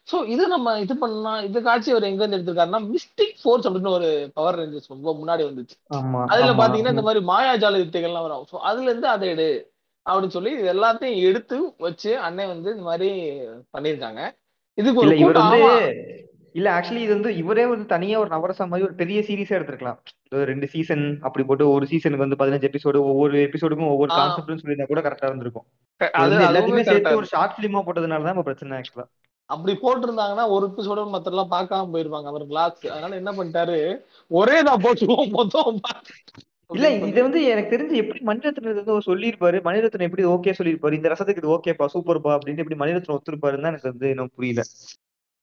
[0.08, 4.08] சோ இது நம்ம இது பண்ணா இது காட்சி அவர் எங்க இருந்து எடுத்திருக்காருன்னா மிஸ்டிக் ஃபோர்ஸ் அப்படின்னு ஒரு
[4.38, 5.76] பவர் ரேஞ்சர்ஸ் ரொம்ப முன்னாடி வந்துச்சு.
[6.32, 7.04] அதுல பாத்தீங்கன்னா இந்த.
[7.08, 8.44] மாதிரி மாயாஜால வித்தைகள்லாம் வரும்.
[8.50, 9.48] சோ அதுல இருந்து அதை எடு
[10.06, 11.56] அப்படின்னு சொல்லி இது எல்லாத்தையும் எடுத்து
[11.86, 13.08] வச்சு அண்ணன் வந்து இந்த மாதிரி
[13.76, 14.20] பண்ணிருக்காங்க
[14.78, 15.62] இதுக்கு ஒரு இல்ல இவர் வந்து
[16.54, 19.98] இல்ல ஆக்சுவலி இது வந்து இவரே வந்து தனியா ஒரு நவரசம் மாதிரி ஒரு பெரிய சீரிஸா எடுத்திருக்கலாம்.
[20.50, 24.10] ரெண்டு சீசன் அப்படி போட்டு ஒரு சீசனுக்கு வந்து பதினஞ்சு எபிசோடு ஒவ்வொரு எபிசோடுக்கும் ஒவ்வொரு.
[24.18, 25.66] கான்செப்ட்னு சொல்லியிருந்தா கூட கரெக்டா இருந்திருக்கும்.
[26.46, 29.06] எல்லாத்தையுமே சேர்த்து ஒரு ஷார்ட் பிலிமா போட்டதுனால தான் பிரச்சனை ஆக்சுவலா
[29.50, 33.78] அப்படி போட்டிருந்தாங்கன்னா ஒரு எபிசோட மத்தெல்லாம் பார்க்காம போயிருப்பாங்க அவர் கிளாஸ் அதனால என்ன பண்ணிட்டாரு?
[34.30, 35.30] ஒரே தான் போட்டுருவோம்.
[35.38, 35.80] மொத்தம்
[36.74, 39.58] இல்ல இது வந்து எனக்கு தெரிஞ்சு எப்படி மணிரத்னம் வந்து சொல்லியிருப்பாரு.
[39.66, 40.98] மணிரத்னம் எப்படி ஓகே சொல்லியிருப்பாரு.
[40.98, 44.62] இந்த ரசத்துக்கு இது ஓகேப்பா சூப்பர்ப்பா அப்படின்னு எப்படி மணிரத்னம் ஒத்துருப்பாருன்னு எனக்கு வந்து இன்னும் புரியல.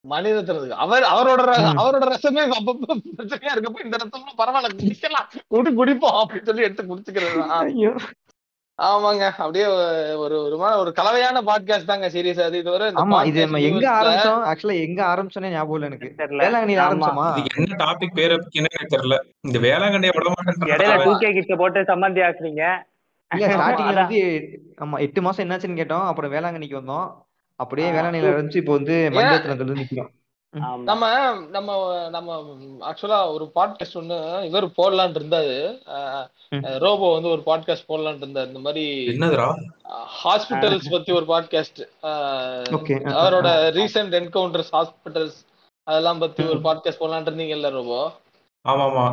[0.05, 1.41] மனிதத்தினதுக்கு அவர் அவரோட.
[1.81, 5.27] அவரோட ரசமே அப்பப்ப பிரச்சனையா இருக்கப்ப இந்த ரசம்லாம் பரவாயில்ல குடிக்கலாம்.
[5.53, 7.37] குடி குடிப்போம் அப்படின்னு சொல்லி எடுத்து குடிச்சுக்கிறது
[8.81, 9.25] ஆமாங்க.
[9.37, 12.57] அப்படியே ஒரு ஒரு ஒரு கலவையான பாட்காஸ்ட் தாங்க சீரியஸ் அது.
[12.57, 14.41] இதுவரை இந்த ஆமா இது நம்ம எங்க ஆரம்பிச்சோம்?
[14.51, 16.13] ஆக்சுவலா எங்க ஆரம்பிச்சோன்னே ஞாபகம் இல்ல எனக்கு.
[16.17, 16.83] ஆமா.
[16.85, 17.37] ஆரம்பிச்சோமா?
[17.37, 19.17] இதுக்கு என்ன டாபிக் பேர் எனக்கு தெரியல.
[19.41, 20.31] இந்த வேளாங்கண்ணியை விட
[20.65, 22.63] இடையில மாட்டேன் டூ கே கிட்ட போட்டு சம்மந்தி ஆக்குறீங்க.
[23.31, 23.93] இல்ல ஸ்டார்டிங்ல அதான்.
[23.93, 24.21] வந்து
[24.85, 26.05] ஆமா எட்டு மாசம் என்னாச்சுன்னு கேட்டோம்.
[26.05, 27.09] அப்புறம் வேளாங்கண்ணிக்கு வந்தோம்.
[27.55, 27.91] அப்படியே.
[27.91, 30.11] வேளாங்கண்ணில ஆரம்பிச்சு இப்போ வந்து மணிரத்னத்துல இருந்து நிக்கிறோம்.
[30.53, 32.45] நம்ம நம்ம நம்ம
[32.91, 35.77] ஆக்சுவலா ஒரு பாட்காஸ்ட் ஒண்ணு இவர் போடலான்னு இருந்தாரு.
[36.79, 38.47] ரோபோ வந்து ஒரு பாட்காஸ்ட் போடலான்னு இருந்தாரு.
[38.47, 39.07] இந்த மாதிரி
[40.23, 41.81] ஹாஸ்பிட்டல்ஸ் பத்தி ஒரு பாட்காஸ்ட்
[43.21, 43.47] அவரோட
[43.77, 45.39] ரீசெண்ட் என்கவுண்டர்ஸ் ஹாஸ்பிட்டல்ஸ்
[45.83, 48.11] அதெல்லாம் பத்தி ஒரு பாட்காஸ்ட் போடலான்னு இருந்தீங்கல்ல ரோபோ?
[48.65, 49.03] ஆமா ஆமா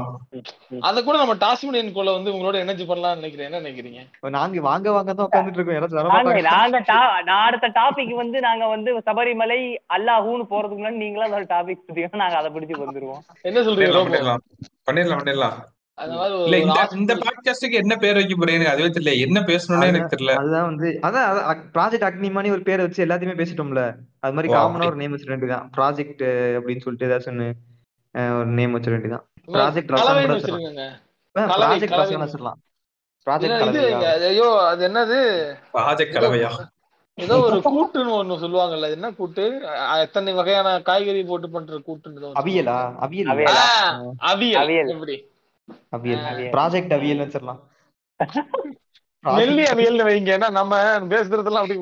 [0.88, 3.46] அத கூட நம்ம டாஸ்மினியன் கோல வந்து உங்களோட எனர்ஜி பண்ணலாம்னு நினைக்கிறேன்.
[3.48, 4.00] என்ன நினைக்கிறீங்க?
[4.36, 5.78] நாங்க வாங்க வாங்க தான் உட்காந்துட்டு இருக்கோம்.
[5.94, 6.80] வர நாங்க
[7.28, 9.58] நான் அடுத்த டாபிக் வந்து நாங்க வந்து சபரிமலை
[9.96, 13.22] அல்லாஹூன்னு போறதுக்கு முன்னாடி நீங்களா ஒரு டாபிக் கொடுத்தீங்கன்னா நாங்க அதை பிடிச்சி வந்துருவோம்.
[13.50, 14.36] என்ன சொல்றீங்க
[14.88, 15.56] பண்ணிடலாம் பண்ணிடலாம்.
[15.98, 19.14] அந்த இந்த பாட்காஸ்டுக்கு என்ன பேர் வைக்க போறேன் எனக்கு அதுவே தெரியல.
[19.26, 20.34] என்ன பேசணும்னே எனக்கு தெரியல.
[20.42, 21.26] அதுதான் வந்து அதான்
[21.76, 23.84] ப்ராஜெக்ட் அக்னிமானி ஒரு பேரை வச்சு எல்லாத்தையுமே பேசிட்டோம்ல.
[24.24, 24.90] அது மாதிரி காமனா.
[24.92, 26.24] ஒரு நேம் வச்சிட வேண்டியதான் ப்ராஜெக்ட்
[26.58, 27.42] அப்படின்னு சொல்லிட்டு ஏதாச்சும்
[28.38, 29.92] ஒரு நேம் வேண்டியதான் இந்த ப்ராஜெக்ட்
[33.26, 33.80] ப்ராஜெக்ட் அது
[34.28, 35.18] ஐயோ அது என்னது?
[35.74, 36.50] ப்ராஜெக்ட் கலவையா?
[37.18, 39.44] ஏதோ ஒரு கூட்டுன்னு ஒண்ணு சொல்லுவாங்கல்ல என்ன கூட்டு?
[40.04, 42.76] எத்தனை வகையான காய்கறி போட்டு பண்ற கூட்டுன்னு ஒண்ணு அவியலா?
[43.04, 43.30] அவியல்.
[43.32, 43.58] அவியல்.
[44.30, 44.60] அவியல்.
[44.62, 44.90] அவியல்.
[44.94, 45.16] எப்படி?
[45.92, 46.24] அவியல்.
[46.30, 46.52] அவியல்.
[46.56, 47.60] ப்ராஜெக்ட் அவியல் வச்சிடலாம்.
[49.38, 50.30] நெல்லி அவியல்னு வைங்க.
[50.36, 50.74] ஏன்னா நம்ம
[51.12, 51.78] பேசுறதெல்லாம் அப்படி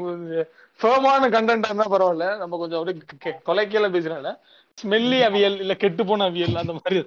[0.80, 2.26] ஃபேமான கண்டென்ட் இருந்தா பரவாயில்ல.
[2.38, 4.32] நம்ம கொஞ்சம் அப்படியே கொலைக்கையில பேசுறோம்ல
[4.78, 6.98] ஸ்மெல்லி அவியல் இல்ல கெட்டு போன அவியல் அந்த மாதிரி.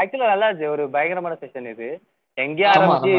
[0.00, 1.88] ஆக்சுவலா நல்லா இருந்துச்சு ஒரு பயங்கரமான செஷன் இது
[2.38, 3.12] எங்கே ஆரம்பிச்சு.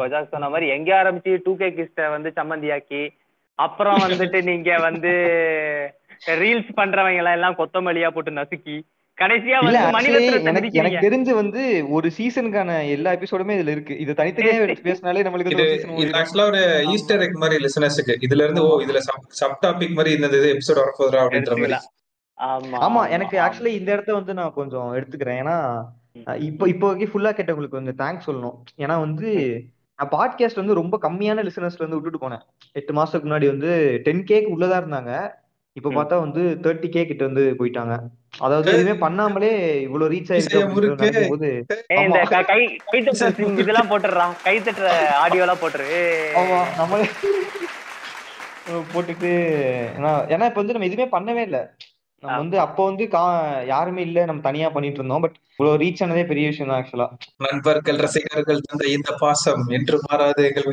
[0.00, 3.02] பஜாஜ் சொன்ன மாதிரி எங்கே ஆரம்பிச்சு டூ கே கிஸ்ட வந்து சம்மந்தியாக்கி
[3.58, 5.12] அப்புறம் வந்துட்டு நீங்க வந்து
[6.40, 8.76] ரீல்ஸ் பண்றவங்க எல்லாம் கொத்தமல்லியா போட்டு நசுக்கி
[9.18, 9.58] கடைசியா
[10.78, 11.60] எனக்கு தெரிஞ்சு வந்து
[11.96, 13.94] ஒரு சீசனுக்கான எல்லா எபிசோடுமே இதுல இருக்கு.
[14.04, 15.54] இது தனித்தனியா எடுத்து பேசினாலே நம்மளுக்கு.
[16.20, 16.62] ஆக்சுவலா ஒரு
[16.94, 19.00] ஈஸ்டர் எக் மாதிரி லிசனர்ஸுக்கு இதுல இருந்து ஓ இதுல
[19.40, 21.78] சப் டாபிக் மாதிரி இந்த இது எபிசோட் வரப்போதுரா அப்படின்ற மாதிரி.
[22.38, 25.40] ஆமா ஆமா எனக்கு ஆக்சுவலி இந்த இடத்த வந்து நான் கொஞ்சம் எடுத்துக்கிறேன்.
[25.42, 25.56] ஏன்னா
[26.48, 28.54] இப்போ இப்போ வரைக்கும் ஃபுல்லா கேட்டவங்களுக்கு கொஞ்சம் தேங்க்ஸ் சொல்லணும்.
[28.84, 29.30] ஏன்னா வந்து
[29.98, 32.42] நான் பாட்காஸ்ட் வந்து ரொம்ப கம்மியான லிசனர்ஸ்ல இருந்து விட்டுட்டு போனேன்.
[32.76, 33.70] எட்டு மாசத்துக்கு முன்னாடி வந்து
[34.06, 35.12] டென் கேக்கு உள்ளதா இருந்தாங்க.
[35.76, 35.88] இப்ப.
[35.96, 37.94] பார்த்தா வந்து தேர்ட்டி கே கிட்ட வந்து போயிட்டாங்க.
[38.38, 41.48] அதாவது எதுவுமே பண்ணாமலே இவ்வளவு ரீச் ஆயிருக்கு போது
[41.98, 42.18] இந்த.
[42.24, 42.60] க- கை
[43.02, 45.88] தட்டுற இதெல்லாம் போட்டுடுறா கை தட்டுற ஆடியோ எல்லாம் போட்டுரு.
[46.34, 47.08] ஆமா நம்மளே.
[48.92, 49.30] போட்டுட்டு
[49.96, 51.58] ஏன்னா ஏன்னா இப்ப வந்து நம்ம எதுவுமே பண்ணவே இல்ல.
[52.26, 53.22] நம்ம வந்து அப்போ வந்து கா
[53.70, 55.24] யாருமே இல்ல நம்ம தனியா பண்ணிட்டு இருந்தோம்.
[55.24, 57.06] பட் இவ்வளவு ரீச் ஆனதே பெரிய விஷயம் தான் ஆக்சுவலா
[57.46, 60.68] நண்பர்கள் ரசிகர்கள் தந்த இந்த பாசம் என்று மாறாது எங்கள்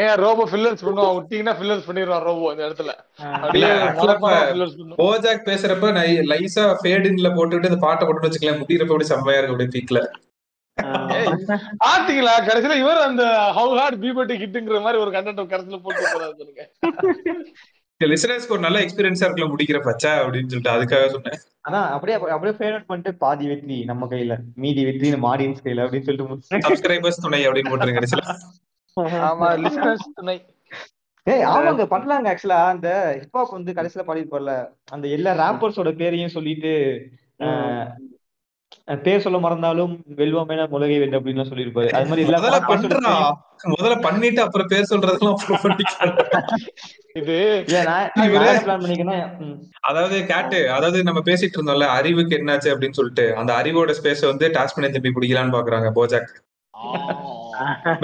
[0.00, 2.90] ஏன் ரோபோ ஃபில்லர்ஸ் பண்ணுவோம் விட்டீங்கன்னா ஃபில்லர்ஸ் பண்ணிடுவான் ரோபோ இந்த இடத்துல.
[5.00, 5.88] போஜாக் பேசுறப்ப
[6.30, 10.00] லைசா ஃபேடின்ல போட்டுட்டு இந்த பாட்டை போட்டு வச்சுக்கலாம் முடியிறப்ப அப்படி செம்மையா இருக்கு அப்படியே பீக்ல
[11.82, 12.34] பாத்தீங்களா?
[12.46, 13.24] கடைசியில இவர் அந்த
[13.56, 16.62] ஹவு ஹார்ட் பீபட்டி ஹிட்டுங்கிற மாதிரி ஒரு கண்டென்ட் கடைசியில போட்டு போறாரு சொல்லுங்க
[18.08, 21.38] லிசனர்ஸ்க்கு ஒரு நல்ல எக்ஸ்பீரியன்ஸா இருக்குல்ல முடிக்கிற பச்சா அப்படின்னு சொல்லிட்டு அதுக்காக சொன்னேன்.
[21.66, 26.08] அதான் அப்படியே அப்படியே ஃபேவரட் பண்ணிட்டு பாதி வெற்றி நம்ம கையில மீதி வெற்றி நம்ம ஆடியன்ஸ் கையில அப்படின்னு
[26.08, 28.02] சொல்லிட்டு சப்ஸ்கிரைபர்ஸ் துணை அப்படின்னு போட்டுருங்க
[29.26, 30.36] ஆமா லிசனர்ஸ் துணை.
[31.26, 32.88] ஏய் ஆமாங்க பண்ணலாங்க ஆக்சுவலா அந்த
[33.18, 34.54] ஹிப்ஹாப் வந்து கடைசியில பாடிருப்பார்ல
[34.92, 36.72] அந்த எல்லா ராப்பர்ஸோட பேரையும் சொல்லிட்டு
[39.04, 41.90] பேர் சொல்ல மறந்தாலும் வெல்வமேன முலகை வென்று அப்படின்னு சொல்லியிருப்பாரு.
[41.96, 46.16] அது மாதிரி எல்லா முதல்ல podcast ஓட பண்றா பேரையும் முதல்ல பண்ணிட்டு அப்புறம் பேர் சொல்றதெல்லாம் பண்ணிக்கலாம்.
[47.20, 47.36] இது
[49.90, 54.90] அதாவது கேட்டு அதாவது நம்ம பேசிட்டு இருந்தோம்ல அறிவுக்கு என்னாச்சு அப்படின்னு சொல்லிட்டு அந்த அறிவோட ஸ்பேஸ் வந்து டாஸ்மனி
[54.96, 56.32] தம்பி பிடிக்கலான்னு பாக்குறாங்க போஜாக்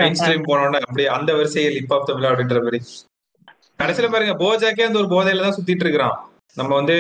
[0.00, 2.80] மெயின் ஸ்ட்ரீம் போனோட அப்படியே அந்த வரிசையில் தமிழ் அப்படின்ற மாதிரி.
[3.80, 6.16] கடைசியில பாருங்க போஜாக்கே அந்த ஒரு போதையில தான் சுத்திட்டு இருக்கிறான்.
[6.56, 6.96] நம்ம வந்து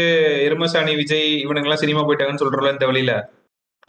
[0.46, 3.12] எருமசாணி விஜய் இவனுங்க எல்லாம் சினிமா போயிட்டாங்கன்னு சொல்றோம்ல இந்த வழியில.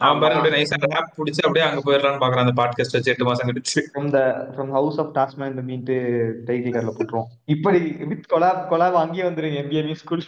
[0.00, 2.44] அவன் பாருங்க அப்படியே நைஸா ரேப் பிடிச்சு அப்படியே அங்க போயிடலான்னு பாக்குறான்.
[2.44, 3.80] அந்த பாட்காஸ்ட் வச்சு எட்டு மாசம் கழிச்சு.
[3.94, 4.22] From the
[4.54, 5.96] from house of tasman the meant
[6.46, 7.28] title கார்டில் போட்டுருவோம்.
[7.46, 10.24] இப்படி வித் கொலாப் கொலாப் அங்கேயே வந்துருங்க எம்பிஎம்இ ஸ்கூல்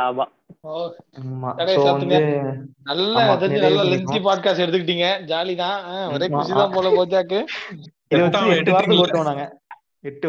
[0.00, 0.26] ஆமா.
[2.82, 3.14] நல்ல
[3.64, 3.82] நல்ல.
[3.90, 5.08] லென்த்தி பாட்காஸ்ட் எடுத்துக்கிட்டீங்க.
[5.26, 7.40] ஜாலி தான் ஆ, ஒரே குஷி தான் போல போச்சாக்கு.
[8.98, 9.44] ஓட்டுவோம் நாங்க
[10.04, 10.26] எட்டு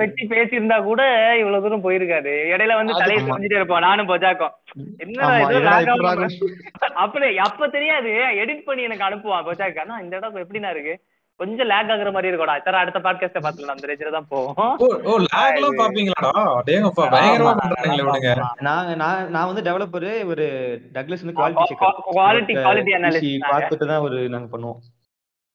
[0.00, 1.02] விட்டு பேசியிருந்தா கூட
[1.40, 3.20] இவ்வளவு தூரம் போயிருக்காரு இடையில வந்து தலையை.
[3.22, 3.84] செஞ்சுட்டே இருப்போம்.
[3.86, 4.52] நானும் பொஜாக்கும்.
[4.98, 5.20] என்ன?
[7.04, 8.10] அப்படி அப்ப தெரியாது.
[8.42, 9.80] எடிட் பண்ணி எனக்கு அனுப்புவான் பொஜாக்கு.
[9.80, 10.94] ஆனா இந்த இடம் எப்படின்னா இருக்கு?
[11.40, 14.74] கொஞ்சம் லேக் ஆகுற மாதிரி இருக்கும்டா இத்தனை அடுத்த பாட்காஸ்ட பாத்துக்கலாம் அந்த ரேஞ்சில தான் போவோம்.
[14.78, 16.32] ஓ ஓ லேக் எல்லாம் பாப்பீங்களாடா
[16.68, 17.62] டேங்கப்பா பயங்கரமா ஆமா.
[17.62, 18.32] பண்றானுங்களே இவனுங்க
[18.66, 20.46] நான் நான் நான் வந்து டெவலப்பர் ஒரு
[20.94, 24.78] டக்ளஸ் வந்து quality checker quality quality analysis பார்த்துட்டு தான் ஒரு நாங்க பண்ணுவோம்.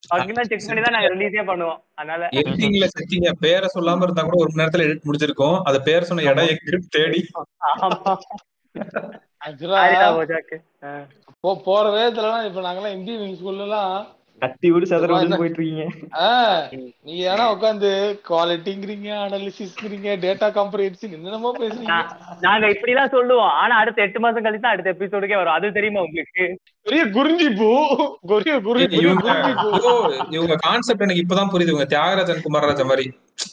[0.03, 1.79] அதுக்கெல்லாம் செக் பண்ணி தான் நாங்க ரிலீஸே பண்ணுவோம்.
[1.95, 6.25] அதனால எடிட்டிங்ல செட்டிங்க பேரை சொல்லாம இருந்தா கூட ஒரு மணி நேரத்துல எடிட் முடிஞ்சிருக்கும் அத பேர் சொன்ன
[6.25, 7.21] இடம் தேடி.
[11.65, 13.93] போற வேகத்துலலாம் இப்ப நாங்கெல்லாம் இன்ஜினியரிங் ஸ்கூல்ல எல்லாம்
[14.39, 15.83] கத்தி விடு சதற விடுன்னு போயிட்டு இருக்கீங்க
[16.19, 16.63] ஆஹ்
[17.01, 17.89] நீங்க ஏன்னா உட்காந்து
[18.29, 21.87] குவாலிட்டிங்கிறீங்க அனாலிசிஸ்ங்கிறீங்க டேட்டா கம்பரேன்சிங் என்னென்னமோ பேசுறீங்க.
[21.87, 23.49] நான்- நாங்க இப்படி எல்லாம் சொல்லுவோம்.
[23.53, 25.53] ஆனா அடுத்த எட்டு மாசம் கழிச்சு தான் அடுத்த எபிசோடுக்கே வரும்.
[25.53, 26.45] அது தெரியுமா உங்களுக்கு?
[26.81, 27.69] பெரிய குறிஞ்சி பூ.
[28.27, 28.99] பெரிய குறிஞ்சி
[30.29, 31.67] இவங்க கான்செப்ட் எனக்கு இப்பதான் புரியுது.
[31.67, 33.05] இவங்க தியாகராஜன் குமாரராஜா மாதிரி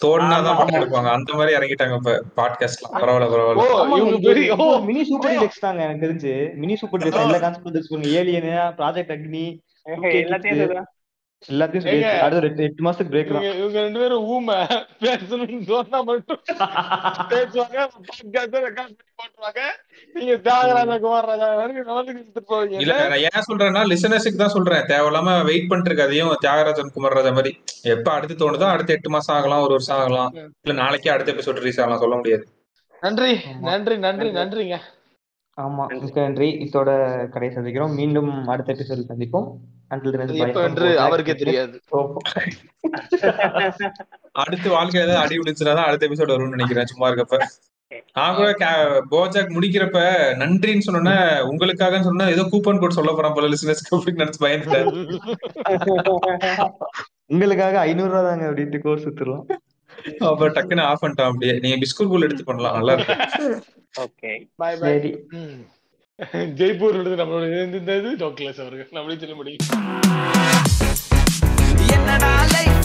[0.04, 1.10] தோணுனாதான் படம் எடுப்பாங்க.
[1.10, 5.82] அந்த மாதிரி இறங்கிட்டாங்க இப்ப பாட்காஸ்ட்லாம் பரவாயில்ல ஓ பரவாயில்ல இவங்க பெரிய ஓ மினி சூப்பர் டிலக்ஸ் தாங்க
[5.82, 6.54] எனக்கு தெரிஞ்சு.
[6.54, 9.44] மினி சூப்பர் டிலக்ஸ் எல்லா கான்செப்ட் வச்சுக்கோங்க ஏலியன் ப்ராஜெக்ட் அக்னி
[9.86, 10.84] எல்லாத்தையும்
[11.52, 12.20] எல்லாத்தையும்.
[12.26, 13.42] அடுத்த எட்டு மாசத்துக்கு பிரேக் தான்.
[13.42, 14.54] இவங்க ரெண்டு பேரும் ஊமை.
[15.00, 16.40] பேசணும்னு சொன்னா மட்டும்.
[17.32, 17.76] பேசுவாங்க
[18.06, 19.60] பாட்காஸ்ட் ரெக்கார்ட் பண்ணி போட்டுருவாங்க.
[20.14, 22.80] நீங்க தியாகராஜா குமாரராஜா வரைக்கும் கவர்ந்துக்கு எடுத்துட்டு போவீங்க.
[22.84, 24.86] இல்ல நான் ஏன் சொல்றேன்னா லிசனர்ஸுக்கு தான் சொல்றேன்.
[24.92, 27.52] தேவையில்லாம வெயிட் பண்ணிட்டு இருக்காதையும் தியாகராஜன் குமாரராஜா மாதிரி.
[27.82, 30.32] எப்ப அடுத்து தோணுதோ அடுத்த எட்டு மாசம் ஆகலாம் ஒரு வருஷம் ஆகலாம்.
[30.34, 32.46] இல்ல நாளைக்கே அடுத்த எபிசோட் ரிலீஸ் ஆகலாம் சொல்ல முடியாது.
[33.00, 33.40] நன்றி.
[33.60, 34.76] நன்றி நன்றி நன்றிங்க.
[35.58, 35.84] ஆமா
[36.14, 36.48] நன்றி.
[36.66, 36.90] இதோட
[37.28, 37.94] கடை சந்திக்கிறோம்.
[37.94, 39.48] மீண்டும் அடுத்த எபிசோட் சந்திப்போம்.
[39.90, 40.98] Bojack.
[40.98, 41.82] அவருக்கே தெரியாது.
[44.42, 45.36] அடுத்து வாழ்க்கையில ஏதாவது அடி
[46.06, 47.38] எபிசோட் வரும்னு நினைக்கிறேன் சும்மா இருக்கப்ப.
[48.14, 48.54] நான் கூட
[49.10, 54.44] போஜாக் முடிக்கிறப்ப நன்றின்னு சொன்னோன்னே உங்களுக்காகன்னு சொன்னா ஏதோ கூப்பன் கோட் சொல்ல போறான் போல லிசனர்ஸ்க்கு அப்படின்னு நினைச்சு
[54.44, 54.90] பயந்துட்டேன்.
[57.26, 59.46] உங்களுக்காக ஐநூறு ரூபா தாங்க அப்படின்ட்டு கோர்ஸ் சுத்துறோம்
[60.28, 61.58] அப்ப டக்குன்னு ஆஃப் பண்ணிட்டான் அப்படியே.
[61.58, 63.62] நீங்க பிஸ்கூட் கூல் எடுத்து பண்ணலாம் நல்லா இருக்கும்.
[64.00, 64.46] ஓகே
[66.20, 68.88] ஜெய்ப்பூர் நம்மளோட இருந்தது டோக்லஸ் அவர்கள்.
[68.90, 69.64] நம்மளே சொல்ல முடியும்.
[71.92, 72.75] என்னடா லைஃப்?